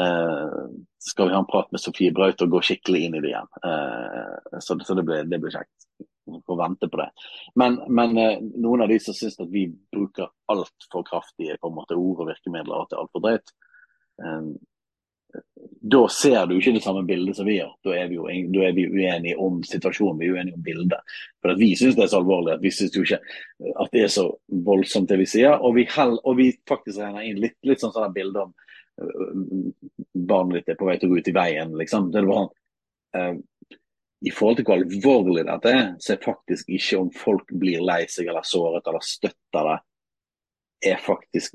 uh, 0.00 0.64
skal 1.04 1.28
vi 1.28 1.36
ha 1.36 1.42
en 1.42 1.48
prat 1.48 1.68
med 1.72 1.84
Sofie 1.84 2.12
Braut 2.16 2.40
og 2.44 2.56
gå 2.56 2.64
skikkelig 2.70 3.04
inn 3.04 3.18
i 3.20 3.24
det 3.24 3.34
igjen. 3.34 3.52
Uh, 3.64 4.60
så 4.64 4.80
så 4.80 4.96
det 4.96 5.04
blir 5.08 5.52
kjekt. 5.52 5.76
Får 6.46 6.58
vente 6.60 6.88
på 6.92 7.00
det. 7.00 7.08
Men, 7.60 7.78
men 7.88 8.18
uh, 8.18 8.40
noen 8.60 8.84
av 8.84 8.92
de 8.92 8.98
som 9.02 9.16
syns 9.16 9.38
at 9.40 9.52
vi 9.52 9.68
bruker 9.92 10.30
altfor 10.52 11.06
kraftige 11.08 11.58
på 11.60 11.70
en 11.70 11.78
måte, 11.78 11.98
ord 11.98 12.24
og 12.24 12.32
virkemidler, 12.32 12.74
og 12.74 12.86
at 12.86 12.92
det 12.92 12.98
er 12.98 13.04
altfor 13.04 13.24
drøyt, 13.24 13.54
um, 14.24 14.50
da 15.80 16.08
ser 16.08 16.46
du 16.46 16.56
ikke 16.56 16.72
det 16.74 16.82
samme 16.82 17.02
bildet 17.06 17.36
som 17.36 17.46
vi 17.46 17.58
gjør. 17.58 17.72
Da 17.84 17.94
er 17.96 18.08
vi 18.10 18.16
jo 18.16 18.26
da 18.54 18.62
er 18.66 18.74
vi 18.76 18.86
uenige 18.88 19.36
om 19.40 19.60
situasjonen, 19.66 20.18
vi 20.20 20.28
er 20.28 20.38
uenige 20.38 20.56
om 20.56 20.64
bildet. 20.64 21.12
For 21.42 21.58
Vi 21.60 21.68
syns 21.76 21.96
det 21.96 22.06
er 22.06 22.12
så 22.12 22.20
alvorlig 22.22 22.54
at 22.54 22.64
vi 22.64 22.72
syns 22.74 22.96
jo 22.96 23.04
ikke 23.04 23.20
at 23.84 23.92
det 23.92 24.04
er 24.04 24.12
så 24.12 24.24
voldsomt 24.68 25.10
det 25.12 25.20
vi 25.20 25.28
sier. 25.28 25.54
Og 25.60 25.76
vi, 25.76 25.84
hell, 25.94 26.16
og 26.24 26.38
vi 26.40 26.48
faktisk 26.68 27.00
regner 27.02 27.28
inn 27.28 27.42
litt, 27.44 27.58
litt 27.68 27.84
sånn 27.84 27.94
sånn 27.94 28.16
bilder 28.16 28.48
om 28.48 28.54
øh, 29.04 29.70
barnet 30.32 30.62
ditt 30.62 30.74
er 30.74 30.80
på 30.80 30.88
vei 30.88 30.96
til 30.98 31.10
å 31.10 31.14
gå 31.14 31.20
ut 31.20 31.30
i 31.30 31.36
veien. 31.36 31.76
liksom. 31.82 32.10
Det 32.12 32.22
er 32.22 32.30
bare, 32.32 32.48
øh, 33.20 33.38
I 34.26 34.30
forhold 34.34 34.58
til 34.58 34.66
hvor 34.66 34.80
alvorlig 34.80 35.44
dette 35.46 35.70
er, 35.70 35.90
så 36.02 36.14
er 36.16 36.24
faktisk 36.24 36.70
ikke 36.74 36.98
om 36.98 37.10
folk 37.14 37.50
blir 37.54 37.82
lei 37.86 38.00
seg 38.10 38.26
eller 38.26 38.46
såret 38.46 38.86
eller 38.90 39.04
støtter 39.04 39.68
det, 39.68 39.76
er 40.90 41.02
faktisk 41.02 41.54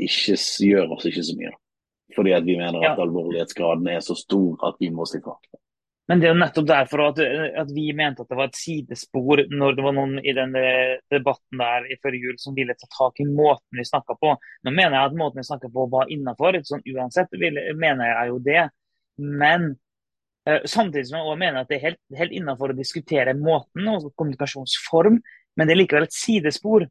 ikke 0.00 0.36
gjør 0.64 0.94
oss 0.96 1.04
ikke 1.08 1.24
så 1.26 1.34
mye. 1.36 1.52
Fordi 2.16 2.32
at 2.32 2.46
vi 2.46 2.56
mener 2.56 2.80
Ja. 2.82 2.92
at 2.92 3.02
alvorlighetsgraden 3.04 3.86
er 3.88 4.00
så 4.00 4.16
stor 4.16 4.56
at 4.66 4.80
vi 4.80 4.88
må 4.90 5.04
si 5.06 5.20
fra. 5.20 5.36
Men 6.08 6.18
det 6.18 6.26
er 6.26 6.32
jo 6.34 6.40
nettopp 6.40 6.66
derfor 6.66 7.00
at, 7.04 7.18
at 7.62 7.68
vi 7.70 7.92
mente 7.94 8.24
at 8.24 8.28
det 8.28 8.36
var 8.36 8.48
et 8.48 8.56
sidespor 8.58 9.44
når 9.46 9.76
det 9.76 9.84
var 9.84 9.92
noen 9.94 10.16
i 10.18 10.32
den 10.34 10.56
eh, 10.58 10.96
debatten 11.12 11.60
der 11.60 11.86
i 11.86 11.98
før 12.02 12.16
jul 12.18 12.34
som 12.40 12.56
ville 12.56 12.74
ta 12.74 12.88
tak 12.96 13.20
i 13.22 13.28
måten 13.28 13.78
vi 13.78 13.84
snakka 13.86 14.16
på. 14.18 14.32
Nå 14.64 14.72
mener 14.74 14.96
jeg 14.96 15.12
at 15.12 15.14
måten 15.20 15.38
vi 15.38 15.46
snakka 15.46 15.70
på 15.70 15.86
var 15.92 16.10
innafor, 16.10 16.58
sånn 16.66 16.82
uansett 16.96 17.30
mener 17.78 18.10
jeg 18.10 18.32
jo 18.32 18.40
det. 18.42 18.64
Men 19.22 19.76
samtidig 20.64 21.06
som 21.08 21.18
jeg 21.18 21.26
også 21.26 21.40
mener 21.40 21.60
at 21.60 21.68
det 21.68 21.76
er 21.76 21.84
helt, 21.90 22.00
helt 22.16 22.32
innafor 22.32 22.72
å 22.72 22.76
diskutere 22.78 23.34
måten 23.36 23.88
og 23.92 24.08
kommunikasjonsform, 24.16 25.18
men 25.56 25.68
det 25.68 25.74
er 25.74 25.80
likevel 25.82 26.06
et 26.06 26.16
sidespor. 26.16 26.86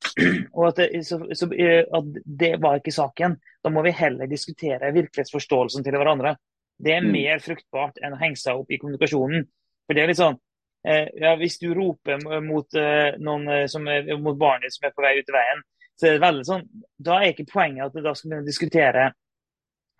Og 0.56 0.62
at 0.68 0.78
det, 0.80 1.02
så, 1.04 1.18
så, 1.36 1.48
eh, 1.52 1.84
at 1.84 2.20
det 2.24 2.54
var 2.62 2.78
ikke 2.78 2.92
saken. 2.94 3.36
Da 3.60 3.72
må 3.72 3.82
vi 3.84 3.92
heller 3.92 4.28
diskutere 4.28 4.92
virkelighetsforståelsen 4.96 5.84
til 5.84 5.96
hverandre. 5.96 6.36
Det 6.80 6.94
er 6.94 7.02
Mm. 7.04 7.12
mer 7.12 7.42
fruktbart 7.44 8.00
enn 8.00 8.14
å 8.16 8.20
henge 8.20 8.40
seg 8.40 8.56
opp 8.56 8.70
i 8.72 8.78
kommunikasjonen. 8.80 9.44
For 9.86 9.96
det 9.96 10.02
er 10.02 10.08
litt 10.08 10.20
sånn 10.20 10.38
eh, 10.86 11.08
ja, 11.20 11.34
Hvis 11.36 11.58
du 11.60 11.74
roper 11.76 12.16
mot, 12.40 12.74
eh, 12.74 13.18
noen, 13.20 13.48
eh, 13.48 13.66
som 13.66 13.84
mot 13.84 14.38
barnet 14.38 14.72
som 14.72 14.88
er 14.88 14.94
på 14.96 15.04
vei 15.04 15.18
ut 15.18 15.28
i 15.28 15.36
veien, 15.36 15.60
så 16.00 16.06
er 16.08 16.16
det 16.16 16.24
veldig 16.24 16.46
sånn 16.48 16.62
Da 16.96 17.18
er 17.20 17.34
ikke 17.34 17.50
poenget 17.52 17.84
at 17.84 17.92
du 17.92 18.00
da 18.00 18.14
skal 18.16 18.38
å 18.38 18.46
diskutere 18.46 19.10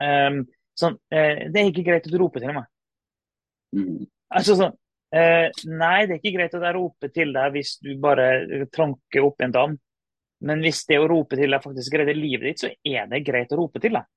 um, 0.01 0.47
sånn 0.79 0.97
eh, 1.13 1.51
Det 1.53 1.61
er 1.61 1.69
ikke 1.69 1.85
greit 1.85 2.07
at 2.07 2.13
du 2.13 2.17
roper 2.19 2.41
til 2.41 2.57
meg. 2.57 2.65
Mm. 3.77 4.07
Altså 4.35 4.57
sånn 4.59 4.73
eh, 5.15 5.47
Nei, 5.71 6.07
det 6.09 6.17
er 6.17 6.19
ikke 6.19 6.35
greit 6.35 6.55
at 6.59 6.65
jeg 6.67 6.75
roper 6.75 7.13
til 7.15 7.31
deg 7.35 7.55
hvis 7.55 7.77
du 7.85 7.93
bare 8.03 8.67
trånker 8.75 9.27
opp 9.27 9.45
en 9.47 9.55
dam. 9.55 9.79
Men 10.47 10.65
hvis 10.65 10.85
det 10.89 10.99
å 11.01 11.09
rope 11.11 11.37
til 11.37 11.53
deg 11.53 11.63
faktisk 11.65 11.99
redder 12.01 12.17
livet 12.17 12.49
ditt, 12.49 12.63
så 12.63 12.71
er 12.73 13.09
det 13.11 13.25
greit 13.27 13.53
å 13.53 13.61
rope 13.61 13.83
til 13.83 13.99
deg. 13.99 14.09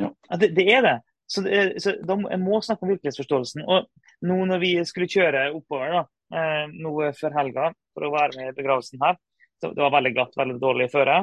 Ja. 0.00 0.10
Det, 0.38 0.52
det 0.56 0.66
er 0.70 0.84
det. 0.86 0.96
Så, 1.30 1.42
det, 1.46 1.58
så 1.82 1.94
da 2.06 2.16
må, 2.18 2.30
jeg 2.30 2.42
må 2.42 2.60
snakke 2.62 2.86
om 2.86 2.92
virkelighetsforståelsen. 2.92 3.66
Og 3.66 4.26
nå 4.26 4.38
når 4.50 4.62
vi 4.62 4.70
skulle 4.86 5.10
kjøre 5.10 5.48
oppover 5.54 5.92
da, 5.94 6.04
eh, 6.34 6.64
noe 6.74 7.10
før 7.18 7.36
helga 7.38 7.68
for 7.94 8.06
å 8.06 8.14
være 8.14 8.38
med 8.38 8.50
i 8.50 8.56
begravelsen 8.56 9.02
her, 9.02 9.18
så 9.60 9.70
det 9.74 9.84
var 9.84 9.94
veldig 9.94 10.14
glatt, 10.16 10.38
veldig 10.40 10.56
dårlig 10.62 10.88
føre. 10.90 11.20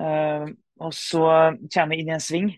Eh, 0.00 0.46
og 0.80 0.94
så 0.96 1.24
kommer 1.66 1.94
jeg 1.94 2.04
inn 2.04 2.12
i 2.12 2.16
en 2.16 2.24
sving, 2.24 2.50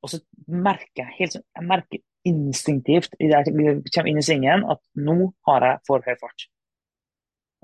og 0.00 0.14
så 0.14 0.22
merker 0.48 1.04
jeg 1.04 1.16
helt 1.18 1.36
sånn, 1.36 1.46
jeg 1.58 1.68
merker 1.68 2.02
instinktivt 2.28 3.14
idet 3.18 3.48
jeg 3.48 3.82
kommer 3.94 4.10
inn 4.10 4.20
i 4.20 4.24
svingen, 4.24 4.64
at 4.68 4.80
nå 4.98 5.30
har 5.48 5.66
jeg 5.66 5.84
for 5.88 6.04
høy 6.04 6.16
fart. 6.20 6.46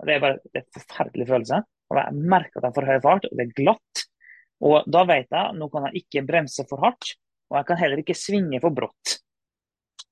Og 0.01 0.09
Det 0.09 0.15
er 0.15 0.23
bare 0.23 0.41
det 0.53 0.63
en 0.63 0.73
forferdelig 0.77 1.29
følelse. 1.29 1.61
Og 1.91 2.01
jeg 2.01 2.25
merker 2.35 2.61
at 2.61 2.69
jeg 2.69 2.77
får 2.77 2.89
høy 2.91 2.99
fart, 3.05 3.29
og 3.29 3.39
det 3.39 3.47
er 3.47 3.55
glatt. 3.61 4.03
Og 4.67 4.89
da 4.89 5.05
vet 5.09 5.31
jeg 5.31 5.57
nå 5.59 5.69
kan 5.73 5.89
jeg 5.89 6.03
ikke 6.03 6.27
bremse 6.29 6.65
for 6.69 6.83
hardt, 6.83 7.15
og 7.51 7.61
jeg 7.61 7.69
kan 7.69 7.81
heller 7.81 8.03
ikke 8.03 8.17
svinge 8.17 8.61
for 8.63 8.75
brått. 8.75 9.19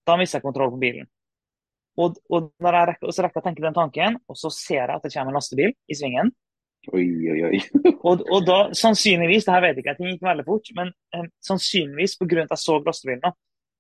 Da 0.05 0.17
mister 0.21 0.39
jeg 0.39 0.47
kontroll 0.47 0.75
på 0.75 0.81
bilen. 0.83 1.09
Og, 2.01 2.17
og, 2.29 2.51
når 2.63 2.77
jeg 2.77 2.89
rekker, 2.91 3.13
så 3.15 3.25
rekker 3.25 3.39
jeg 3.39 3.45
å 3.45 3.49
tenke 3.49 3.65
den 3.65 3.77
tanken, 3.77 4.17
og 4.29 4.39
så 4.39 4.51
ser 4.53 4.83
jeg 4.83 4.97
at 4.97 5.05
det 5.05 5.13
kommer 5.15 5.33
en 5.33 5.39
lastebil 5.39 5.73
i 5.73 5.97
svingen. 5.99 6.33
Oi, 6.93 7.07
oi, 7.33 7.39
oi. 7.49 7.59
Og, 8.05 8.21
og 8.29 8.43
da 8.45 8.57
sannsynligvis, 8.77 9.47
det 9.47 9.53
her 9.55 9.63
vet 9.65 9.79
jeg 9.79 9.87
ikke, 9.87 9.95
ting 9.97 10.11
gikk 10.11 10.27
veldig 10.27 10.43
fort, 10.45 10.67
men 10.77 10.91
eh, 11.17 11.23
sannsynligvis 11.41 12.19
pga. 12.21 12.43
at 12.43 12.51
jeg 12.53 12.61
så 12.61 12.75
lastebilen, 12.85 13.23
da, 13.23 13.31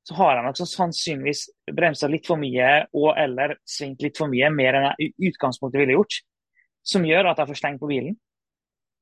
så 0.04 0.16
har 0.18 0.36
jeg 0.36 0.44
nok 0.44 0.58
så 0.58 0.66
sannsynligvis 0.68 1.42
bremsa 1.72 2.08
litt 2.12 2.26
for 2.28 2.40
mye 2.40 2.70
og 2.92 3.14
eller 3.16 3.56
svingt 3.64 4.04
litt 4.04 4.18
for 4.20 4.28
mye, 4.28 4.50
mer 4.52 4.76
enn 4.76 4.88
jeg 4.90 5.08
i 5.08 5.30
utgangspunktet 5.30 5.80
ville 5.80 5.96
gjort. 5.96 6.18
Som 6.84 7.06
gjør 7.08 7.30
at 7.30 7.40
jeg 7.40 7.48
får 7.48 7.60
stengt 7.60 7.80
på 7.80 7.88
bilen. 7.88 8.18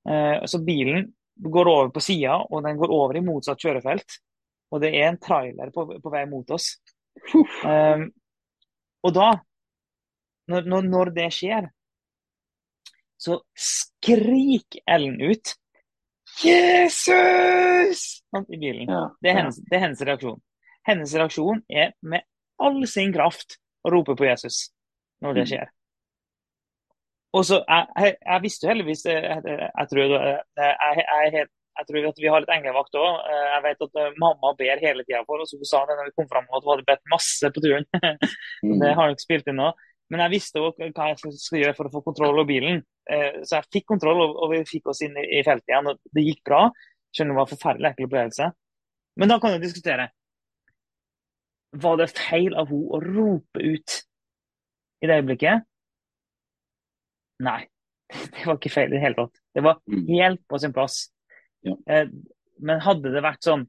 Eh, 0.07 0.45
så 0.47 0.61
bilen 0.63 1.09
går 1.43 1.71
over 1.73 1.91
på 1.91 2.03
sida, 2.05 2.37
og 2.39 2.63
den 2.63 2.79
går 2.79 2.95
over 2.95 3.19
i 3.19 3.25
motsatt 3.25 3.59
kjørefelt. 3.59 4.19
Og 4.73 4.83
det 4.83 4.93
er 4.95 5.09
en 5.11 5.19
trailer 5.21 5.73
på, 5.75 5.89
på 5.99 6.13
vei 6.13 6.23
mot 6.31 6.55
oss. 6.55 6.77
Um, 7.67 8.07
og 9.05 9.15
da, 9.15 9.29
når, 10.49 10.87
når, 10.87 11.11
det 11.17 11.27
skjer, 11.35 11.67
så 13.21 13.37
skriker 13.53 14.81
Ellen 14.89 15.19
ut 15.21 15.53
'Jesus!' 16.41 18.23
i 18.49 18.57
bilen. 18.57 18.89
Det, 19.21 19.29
er 19.29 19.37
hennes, 19.43 19.59
det, 19.61 19.77
er 19.77 19.85
hennes, 19.85 20.01
reaksjon. 20.09 20.41
Hennes 20.89 21.15
reaksjon 21.15 21.63
er 21.71 21.95
med 22.03 22.27
all 22.63 22.83
sin 22.91 23.13
kraft 23.15 23.59
å 23.83 23.93
rope 23.95 24.17
på 24.19 24.27
Jesus 24.27 24.69
når 25.23 25.39
det 25.39 25.45
mm. 25.47 25.51
skjer. 25.53 25.71
Og 27.33 27.47
så, 27.49 27.63
jeg, 27.65 27.87
jeg, 27.97 28.17
jeg 28.29 28.43
visste 28.45 28.67
jo 28.67 28.71
heldigvis 28.73 29.05
jeg, 29.09 29.23
jeg, 29.25 29.87
tror, 29.89 30.17
jeg, 30.61 31.47
jeg 31.79 31.89
tror 31.89 32.09
at 32.11 32.19
vi 32.21 32.29
har 32.29 32.43
litt 32.45 32.53
englevakt 32.53 32.99
òg. 33.01 33.23
Eh, 33.31 33.47
jeg 33.55 33.65
vet 33.67 33.87
at 33.87 34.03
eh, 34.03 34.19
mamma 34.21 34.53
ber 34.59 34.83
hele 34.83 35.07
tida 35.07 35.23
for 35.29 35.41
oss. 35.41 35.55
Hun 35.57 35.69
sa 35.69 35.81
det 35.89 35.97
når 35.97 36.11
vi 36.11 36.17
kom 36.19 36.29
fram 36.29 36.51
at 36.51 36.61
hun 36.61 36.75
hadde 36.75 36.89
bedt 36.91 37.09
masse 37.13 37.53
på 37.55 37.65
turen. 37.65 37.89
det 38.83 38.93
har 38.93 39.07
hun 39.07 39.17
ikke 39.17 39.25
spilt 39.25 39.49
inn 39.49 39.61
nå. 39.63 39.73
Men 40.13 40.27
jeg 40.27 40.35
visste 40.35 40.61
òg 40.61 40.77
hva 40.77 41.09
jeg 41.09 41.37
skulle 41.41 41.63
gjøre 41.63 41.77
for 41.79 41.89
å 41.89 41.95
få 41.95 42.03
kontroll 42.05 42.35
over 42.37 42.49
bilen. 42.51 42.83
Eh, 43.09 43.41
så 43.49 43.63
jeg 43.63 43.71
fikk 43.79 43.89
kontroll, 43.95 44.21
og 44.29 44.53
vi 44.53 44.61
fikk 44.69 44.93
oss 44.93 45.01
inn 45.07 45.17
i 45.17 45.41
feltet 45.47 45.73
igjen. 45.73 45.89
og 45.89 46.03
Det 46.13 46.27
gikk 46.27 46.43
bra. 46.51 46.67
Skjønner 47.17 47.33
det 47.33 47.41
var 47.41 47.49
en 47.49 47.55
forferdelig 47.55 47.93
ekkel 47.95 48.11
opplevelse. 48.11 48.51
Men 49.21 49.33
da 49.33 49.41
kan 49.41 49.57
vi 49.57 49.65
diskutere. 49.65 50.11
Var 51.73 52.01
det 52.01 52.09
feil 52.13 52.57
av 52.59 52.69
henne 52.69 52.93
å 52.93 53.01
rope 53.03 53.63
ut 53.63 53.99
i 55.03 55.09
det 55.09 55.19
øyeblikket? 55.21 55.65
Nei, 57.43 57.61
det 58.35 58.45
var 58.45 58.59
ikke 58.59 58.75
feil 58.75 58.93
i 58.93 58.97
det 58.97 59.03
hele 59.03 59.19
tatt. 59.19 59.41
Det 59.55 59.65
var 59.65 59.81
mm. 59.89 60.05
helt 60.13 60.45
på 60.49 60.61
sin 60.61 60.75
plass. 60.75 61.07
Ja. 61.67 61.77
Eh, 61.87 62.13
men 62.63 62.85
hadde 62.85 63.11
det 63.15 63.23
vært 63.25 63.43
sånn 63.47 63.65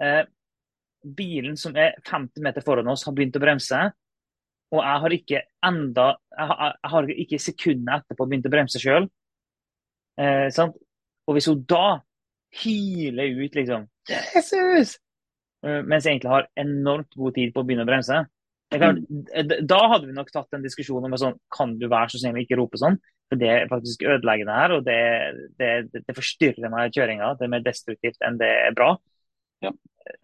eh, 0.00 0.22
Bilen 1.04 1.58
som 1.60 1.74
er 1.76 1.98
50 2.08 2.40
meter 2.44 2.64
foran 2.64 2.88
oss, 2.88 3.04
har 3.04 3.12
begynt 3.16 3.36
å 3.36 3.42
bremse. 3.42 3.80
Og 4.72 4.80
jeg 4.80 5.02
har 5.02 5.14
ikke 5.18 5.42
enda, 5.68 6.06
jeg 6.32 6.48
har, 6.50 6.78
jeg 6.78 6.92
har 6.94 7.10
ikke 7.26 7.40
sekundene 7.42 7.98
etterpå 8.00 8.26
begynt 8.30 8.48
å 8.48 8.52
bremse 8.54 8.80
sjøl. 8.80 9.10
Eh, 10.16 10.48
og 11.24 11.36
hvis 11.36 11.50
hun 11.50 11.60
da 11.68 11.98
hyler 12.62 13.42
ut 13.42 13.56
liksom 13.58 13.88
'Jesus!' 14.08 14.96
Eh, 15.64 15.80
mens 15.86 16.04
jeg 16.04 16.16
egentlig 16.16 16.32
har 16.32 16.48
enormt 16.60 17.16
god 17.16 17.36
tid 17.38 17.54
på 17.54 17.62
å 17.62 17.66
begynne 17.66 17.86
å 17.86 17.88
bremse, 17.88 18.24
kan, 18.74 18.98
mm. 18.98 19.52
da 19.68 19.80
hadde 19.92 20.08
vi 20.08 20.14
nok 20.16 20.32
tatt 20.34 20.56
en 20.56 20.64
diskusjon 20.64 21.04
om 21.06 21.14
sånn, 21.20 21.36
kan 21.52 21.76
du 21.78 21.86
være 21.86 22.10
så 22.10 22.20
snill 22.20 22.38
å 22.40 22.42
ikke 22.42 22.58
rope 22.58 22.80
sånn. 22.80 22.96
For 23.30 23.40
det 23.40 23.50
er 23.52 23.70
faktisk 23.70 24.02
ødeleggende 24.04 24.56
her, 24.56 24.74
og 24.76 24.84
det, 24.86 24.98
det, 25.60 25.68
det 25.94 26.16
forstyrrer 26.16 26.72
meg 26.72 26.90
i 26.90 26.96
kjøringa. 26.96 27.30
Det 27.38 27.46
er 27.46 27.52
mer 27.54 27.64
destruktivt 27.64 28.26
enn 28.26 28.40
det 28.40 28.50
er 28.66 28.74
bra. 28.76 28.90
Ja. 29.64 29.72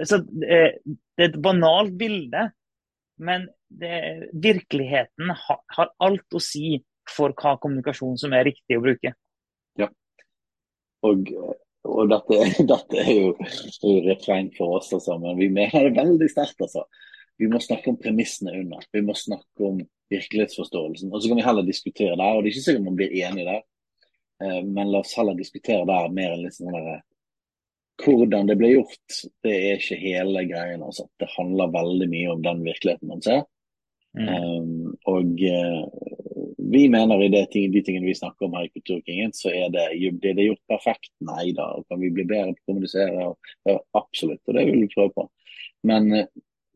Så 0.04 0.20
det, 0.26 0.58
det, 0.84 1.22
er 1.22 1.30
et 1.30 1.38
banalt 1.40 1.94
bilde, 2.00 2.50
men 3.20 3.48
virkeligheten 3.70 5.32
har, 5.44 5.62
har, 5.76 5.92
alt 6.02 6.36
å 6.36 6.42
si 6.42 6.80
for 7.08 7.32
hva 7.38 7.54
kommunikasjon 7.62 8.18
som 8.20 8.34
er 8.36 8.48
riktig 8.50 8.76
å 8.76 8.84
bruke. 8.84 9.14
Ja, 9.80 9.88
og, 11.06 11.30
og 11.88 12.10
dette, 12.10 12.40
dette, 12.72 13.00
er 13.00 13.12
jo, 13.14 13.30
jo 13.82 13.94
refreng 14.08 14.50
for 14.56 14.80
oss, 14.80 14.92
også, 14.96 15.16
men 15.22 15.38
vi 15.40 15.48
mener 15.52 15.88
det 15.88 15.96
veldig 15.96 16.28
sterkt. 16.32 16.60
altså. 16.60 16.84
Vi 17.40 17.48
må 17.48 17.60
snakke 17.62 17.92
om 17.92 18.00
premissene 18.00 18.52
under. 18.58 18.84
Vi 18.92 19.00
må 19.04 19.16
snakke 19.16 19.64
om 19.64 19.78
virkelighetsforståelsen. 20.12 21.12
Og 21.12 21.22
så 21.22 21.30
kan 21.30 21.38
vi 21.40 21.46
heller 21.46 21.64
diskutere 21.64 22.16
der. 22.18 22.34
og 22.34 22.42
Det 22.42 22.50
er 22.50 22.56
ikke 22.56 22.66
sikkert 22.66 22.88
man 22.88 22.98
blir 22.98 23.14
enig 23.22 23.46
der, 23.46 23.62
eh, 24.44 24.58
men 24.66 24.90
la 24.90 25.00
oss 25.00 25.14
heller 25.16 25.38
diskutere 25.38 25.86
der 25.88 26.12
mer 26.12 26.34
enn 26.34 26.44
liksom 26.44 26.74
der, 26.74 27.00
hvordan 28.00 28.50
det 28.50 28.58
ble 28.60 28.74
gjort. 28.74 29.22
Det 29.44 29.54
er 29.54 29.80
ikke 29.80 30.00
hele 30.02 30.44
greien. 30.50 30.84
Altså. 30.84 31.06
Det 31.20 31.30
handler 31.36 31.72
veldig 31.72 32.10
mye 32.12 32.34
om 32.34 32.44
den 32.44 32.62
virkeligheten 32.66 33.12
man 33.12 33.24
ser. 33.24 33.46
Mm. 34.18 34.28
Um, 34.28 34.94
og 35.06 35.38
uh, 35.38 36.19
vi 36.72 36.84
mener 36.92 37.22
i 37.22 37.28
det, 37.32 37.46
de 37.52 37.82
tingene 37.82 38.06
vi 38.06 38.14
snakker 38.14 38.46
om 38.46 38.54
her 38.58 38.68
i 38.68 38.72
Kulturkingen, 38.74 39.32
så 39.34 39.50
er 39.50 39.72
det, 39.74 39.86
det, 40.22 40.34
det 40.38 40.46
gjort 40.46 40.62
perfekt. 40.70 41.12
Nei 41.26 41.50
da, 41.56 41.66
kan 41.88 42.00
vi 42.02 42.12
bli 42.14 42.26
bedre 42.28 42.54
på 42.54 42.62
å 42.62 42.70
kommunisere? 42.72 43.30
Ja, 43.68 43.76
absolutt, 43.98 44.42
og 44.46 44.58
det 44.58 44.66
vil 44.68 44.84
vi 44.84 44.92
prøve 44.92 45.14
på. 45.16 45.26
Men, 45.88 46.10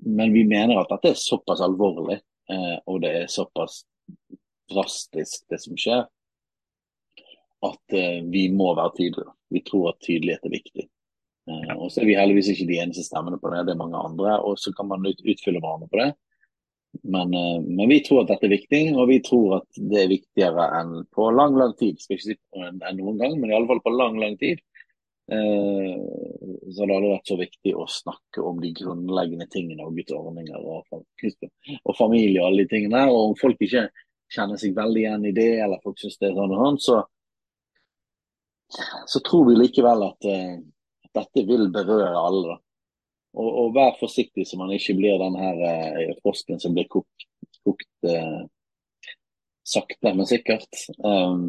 men 0.05 0.35
vi 0.35 0.47
mener 0.49 0.81
at 0.81 0.91
dette 0.91 1.13
er 1.13 1.21
såpass 1.21 1.63
alvorlig 1.65 2.19
eh, 2.19 2.77
og 2.91 3.03
det 3.05 3.13
er 3.21 3.31
såpass 3.31 3.83
drastisk 4.73 5.45
det 5.53 5.61
som 5.63 5.79
skjer, 5.79 6.05
at 7.65 7.97
eh, 7.97 8.21
vi 8.33 8.49
må 8.53 8.73
være 8.77 8.97
tydelige. 8.99 9.37
Vi 9.55 9.63
tror 9.69 9.93
at 9.93 10.03
tydelighet 10.05 10.49
er 10.49 10.57
viktig. 10.57 10.89
Eh, 11.51 11.73
og 11.77 11.91
så 11.93 12.03
er 12.03 12.09
vi 12.09 12.19
heldigvis 12.19 12.51
ikke 12.53 12.69
de 12.69 12.81
eneste 12.83 13.07
stemmene 13.07 13.41
på 13.41 13.53
det, 13.53 13.65
det 13.69 13.75
er 13.75 13.81
mange 13.81 14.01
andre. 14.01 14.39
Og 14.49 14.59
så 14.61 14.73
kan 14.77 14.89
man 14.91 15.05
ut, 15.07 15.23
utfylle 15.23 15.63
hverandre 15.63 15.91
på 15.93 16.01
det. 16.03 16.11
Men, 17.03 17.35
eh, 17.35 17.61
men, 17.63 17.89
vi 17.89 18.01
tror 18.05 18.23
at 18.23 18.31
dette 18.33 18.47
er 18.49 18.55
viktig, 18.55 18.83
og 18.97 19.09
vi 19.11 19.19
tror 19.25 19.59
at 19.61 19.81
det 19.91 20.03
er 20.03 20.13
viktigere 20.13 20.69
enn 20.81 20.95
på 21.15 21.31
lang, 21.35 21.57
lang 21.59 21.75
tid. 21.81 21.99
Skal 22.01 22.19
ikke 22.19 22.29
si 22.31 22.39
enn 22.61 22.81
noen 23.01 23.19
gang, 23.21 23.37
men 23.41 23.51
i 23.51 23.57
alle 23.57 23.71
fall 23.71 23.83
på 23.85 23.95
lang, 23.95 24.21
lang 24.23 24.39
tid. 24.41 24.63
Eh, 25.33 26.01
så 26.73 26.83
har 26.83 26.91
det 26.91 26.97
aldri 26.99 27.13
vært 27.15 27.31
så 27.31 27.39
viktig 27.41 27.73
å 27.81 27.87
snakke 27.89 28.45
om 28.45 28.59
de 28.61 28.75
grunnleggende 28.77 29.47
tingene 29.53 29.87
og 29.87 29.97
guttordninger 29.97 30.61
og, 30.61 30.85
og 30.93 31.97
familie 31.97 32.43
og 32.43 32.51
alle 32.51 32.65
de 32.65 32.73
tingene. 32.75 33.07
Og 33.09 33.31
om 33.31 33.39
folk 33.41 33.63
ikke 33.65 33.89
kjenner 34.35 34.61
seg 34.61 34.77
veldig 34.77 35.03
igjen 35.05 35.27
i 35.31 35.35
det, 35.37 35.51
eller 35.65 35.83
folk 35.85 36.01
syns 36.01 36.21
det 36.21 36.31
er 36.31 36.37
sånn 36.37 36.55
og 36.55 36.63
sånn, 36.65 36.79
så, 36.85 37.01
så 39.11 39.23
tror 39.25 39.49
vi 39.49 39.59
likevel 39.59 40.07
at 40.11 40.29
eh, 40.29 40.55
dette 41.15 41.47
vil 41.49 41.69
berøre 41.73 42.21
alle. 42.21 42.59
Og, 43.35 43.49
og, 43.51 43.69
vær 43.75 43.97
forsiktig 43.99 44.47
så 44.47 44.59
man 44.61 44.73
ikke 44.75 44.95
blir 44.99 45.19
den 45.19 45.37
her 45.41 45.63
eh, 45.67 46.13
frosken 46.23 46.61
som 46.63 46.75
blir 46.77 46.87
kokt, 46.91 47.27
kokt 47.67 48.07
eh, 48.07 48.45
sakte, 49.67 50.13
men 50.15 50.29
sikkert. 50.29 50.71
Um, 50.99 51.49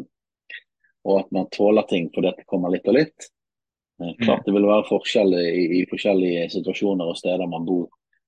og 1.06 1.20
at 1.20 1.32
man 1.34 1.50
tåler 1.54 1.86
ting 1.86 2.08
fordi 2.14 2.32
det 2.34 2.48
kommer 2.50 2.72
litt 2.74 2.88
og 2.90 2.98
litt. 2.98 3.28
Eh, 4.02 4.14
klart 4.24 4.44
det 4.46 4.54
vil 4.56 4.66
være 4.66 4.88
forskjell 4.88 5.36
i, 5.38 5.66
i, 5.78 5.82
forskjellige 5.90 6.48
situasjoner 6.56 7.12
og 7.12 7.18
steder 7.20 7.46
man 7.48 7.68
bor, 7.68 7.86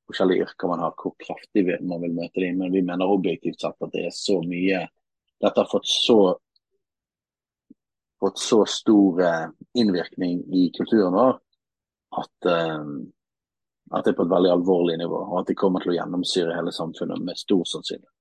forskjellige 0.08 0.46
yrker 0.46 0.70
man 0.70 0.84
har, 0.84 0.94
hvor 0.96 1.16
kraftig 1.20 1.66
man 1.82 2.04
vil 2.04 2.14
møte 2.14 2.44
dem. 2.44 2.62
Men 2.62 2.72
vi 2.72 2.84
mener 2.84 3.10
objektivt 3.10 3.60
sett 3.64 3.88
at 3.88 3.94
det 3.96 4.06
er 4.08 4.14
så 4.14 4.40
mye 4.44 4.86
Dette 5.38 5.62
har 5.62 5.68
fått 5.70 5.86
så, 5.86 6.32
fått 8.18 8.40
så 8.42 8.64
stor 8.66 9.20
eh, 9.22 9.44
innvirkning 9.78 10.40
i 10.50 10.64
kulturen 10.74 11.14
vår 11.14 11.36
at, 12.18 12.48
uh, 12.48 12.88
at 13.90 14.04
det 14.04 14.12
er 14.12 14.18
på 14.18 14.26
et 14.26 14.32
veldig 14.32 14.50
alvorlig 14.52 14.98
nivå. 15.00 15.20
Og 15.30 15.40
at 15.40 15.50
det 15.50 15.58
kommer 15.60 15.82
til 15.82 15.94
å 15.94 15.98
gjennomsyre 15.98 16.56
hele 16.56 16.72
samfunnet 16.74 17.22
med 17.24 17.40
stor 17.40 17.64
sannsynlighet. 17.68 18.14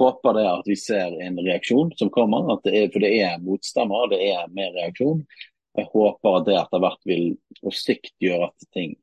Håper 0.00 0.34
det 0.34 0.46
at 0.48 0.66
vi 0.70 0.76
ser 0.78 1.14
en 1.22 1.38
reaksjon 1.38 1.92
som 1.98 2.10
kommer, 2.14 2.48
det 2.64 2.72
er, 2.74 2.88
for 2.90 3.04
det 3.04 3.10
er 3.20 3.42
motstander, 3.44 4.08
det 4.10 4.20
er 4.32 4.50
mer 4.56 4.72
reaksjon. 4.74 5.22
Jeg 5.78 5.86
håper 5.92 6.38
at 6.38 6.48
det 6.48 6.56
etter 6.58 6.82
hvert 6.82 7.06
vil 7.06 7.26
på 7.60 7.72
sikt 7.74 8.14
gjøre 8.22 8.48
at 8.50 8.68
ting 8.74 8.96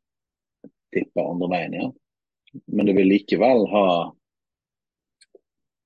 tipper 0.95 1.29
andre 1.31 1.51
veien 1.53 1.77
igjen. 1.77 1.93
Men 2.73 2.89
det 2.89 2.95
vil 2.97 3.11
likevel 3.11 3.67
ha 3.71 3.85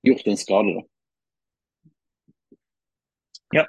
gjort 0.08 0.32
en 0.32 0.38
skade, 0.38 0.74
da. 0.78 0.86
Ja. 3.52 3.66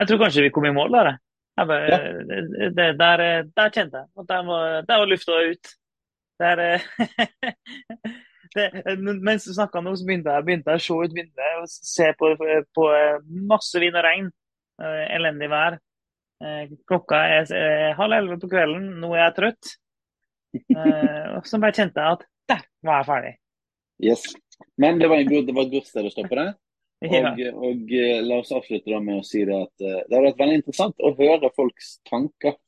Jeg 0.00 0.08
tror 0.08 0.22
kanskje 0.22 0.46
vi 0.46 0.52
kom 0.54 0.64
i 0.64 0.72
mål 0.72 0.94
der. 0.96 1.10
Bare, 1.60 1.88
ja. 1.90 1.98
det, 2.24 2.40
det, 2.76 2.86
der, 2.96 3.22
der, 3.52 3.72
kjente 3.74 4.00
jeg 4.00 4.08
at 4.22 4.28
der 4.30 4.44
var, 4.46 4.80
der 4.88 5.00
var 5.02 5.10
lufta 5.10 5.40
ut. 5.50 5.72
Der, 6.40 6.62
det, 8.54 8.96
mens 9.20 9.44
du 9.44 9.52
snakka 9.52 9.82
nå, 9.84 9.92
så 9.98 10.06
begynte 10.08 10.32
jeg, 10.32 10.46
begynte 10.46 10.72
jeg, 10.72 10.80
å 10.80 10.86
se 10.86 10.96
ut 10.96 11.16
vinduet 11.18 11.58
og 11.60 11.68
se 11.68 12.08
på, 12.16 12.32
på 12.78 12.86
masse 13.52 13.82
vind 13.82 13.98
og 14.00 14.06
regn. 14.06 14.32
Uh, 14.80 15.04
elendig 15.12 15.50
vær. 15.52 15.76
Klokka 16.88 17.18
er 17.28 17.50
halv 17.98 18.16
elleve 18.16 18.40
på 18.40 18.48
kvelden, 18.48 18.86
nå 19.02 19.12
er 19.12 19.26
jeg 19.26 19.36
trøtt. 19.36 19.74
og 21.36 21.44
så 21.46 21.60
bare 21.60 21.76
kjente 21.76 22.00
jeg 22.00 22.16
at 22.16 22.24
der 22.48 22.62
var 22.88 23.02
jeg 23.02 23.08
ferdig. 23.10 23.34
Yes. 24.00 24.24
Men 24.80 24.96
det 25.00 25.10
var, 25.12 25.20
en 25.20 25.28
god, 25.28 25.44
det 25.46 25.54
var 25.56 25.68
et 25.68 25.74
godt 25.76 25.90
sted 25.92 26.08
å 26.08 26.12
stoppe 26.14 26.38
det. 26.38 26.48
Og, 27.00 27.38
og, 27.64 27.92
la 28.26 28.40
oss 28.42 28.50
avslutte 28.52 28.92
da 28.92 28.98
med 29.00 29.22
å 29.22 29.24
si 29.24 29.40
det 29.48 29.56
at 29.56 29.84
uh, 29.84 30.02
det 30.04 30.18
har 30.18 30.26
vært 30.26 30.42
veldig 30.42 30.58
interessant 30.60 31.00
å 31.00 31.14
høre 31.16 31.48
folks 31.56 31.94
tanker 32.08 32.58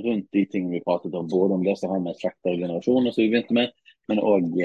rundt 0.00 0.30
de 0.32 0.44
tingene 0.50 0.78
vi 0.78 0.84
pratet 0.86 1.14
om. 1.14 1.28
Både 1.30 1.58
om 1.58 1.64
det 1.66 1.76
som 1.78 1.92
har 1.92 2.00
med 2.02 2.16
slekter 2.18 2.54
og 2.54 2.64
generasjoner 2.64 3.12
som 3.12 3.22
vi 3.22 3.30
begynte 3.34 3.56
med, 3.56 3.74
men 4.08 4.22
òg 4.24 4.56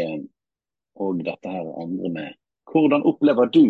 og 1.00 1.22
dette 1.24 1.52
her 1.52 1.68
andre 1.80 2.12
med 2.12 2.38
hvordan 2.72 3.06
opplever 3.08 3.50
du 3.54 3.66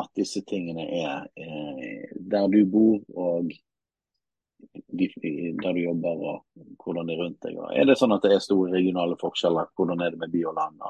at 0.00 0.10
disse 0.16 0.42
tingene 0.48 0.86
er 0.88 1.26
eh, 1.36 2.08
der 2.32 2.48
du 2.52 2.64
bor 2.68 3.00
og 3.14 3.50
de, 4.92 5.06
der 5.62 5.76
du 5.76 5.80
jobber 5.80 6.24
og 6.32 6.64
hvordan 6.82 7.08
det 7.08 7.16
er 7.16 7.22
rundt 7.24 7.46
deg? 7.46 7.60
Er 7.76 7.88
det 7.88 7.96
sånn 8.00 8.16
at 8.16 8.24
det 8.24 8.34
er 8.36 8.44
store 8.44 8.72
regionale 8.74 9.16
forskjeller? 9.20 9.70
Hvordan 9.76 10.04
er 10.04 10.12
det 10.12 10.20
med 10.20 10.32
by 10.32 10.44
og 10.50 10.58
land? 10.58 10.82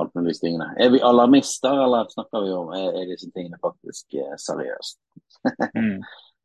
Alt 0.00 0.14
med 0.14 0.28
disse 0.28 0.44
tingene. 0.44 0.68
Er 0.80 0.90
vi 0.92 1.00
alarmister, 1.04 1.84
eller 1.84 2.08
snakker 2.12 2.44
vi 2.44 2.52
om 2.56 2.72
er, 2.76 2.90
er 3.00 3.08
disse 3.10 3.30
tingene 3.32 3.58
faktisk 3.62 4.18
eh, 4.18 4.36
seriøst? 4.40 4.98
mm. 5.80 6.02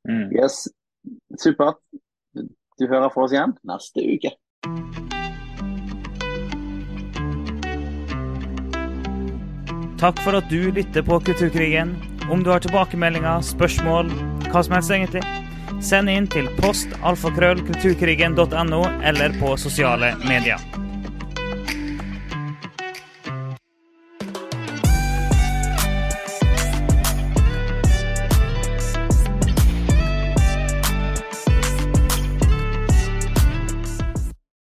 Mm. 0.09 0.27
Yes, 0.35 0.67
supert. 1.39 1.81
Du 2.79 2.87
hører 2.87 3.11
fra 3.13 3.27
oss 3.27 3.35
igjen 3.35 3.53
neste 3.67 4.05
uke. 4.07 4.31
Takk 10.01 10.17
for 10.25 10.33
at 10.39 10.47
du 10.49 10.71
lytter 10.73 11.05
på 11.05 11.19
Kulturkrigen. 11.27 11.93
Om 12.31 12.41
du 12.43 12.49
har 12.49 12.63
tilbakemeldinger, 12.63 13.43
spørsmål, 13.45 14.09
hva 14.49 14.63
som 14.65 14.73
helst 14.73 14.93
egentlig, 14.95 15.21
send 15.85 16.09
inn 16.09 16.29
til 16.31 16.49
post 16.57 16.89
alfakrøllkulturkrigen.no 17.05 18.81
eller 19.05 19.37
på 19.41 19.53
sosiale 19.61 20.15
medier. 20.25 20.57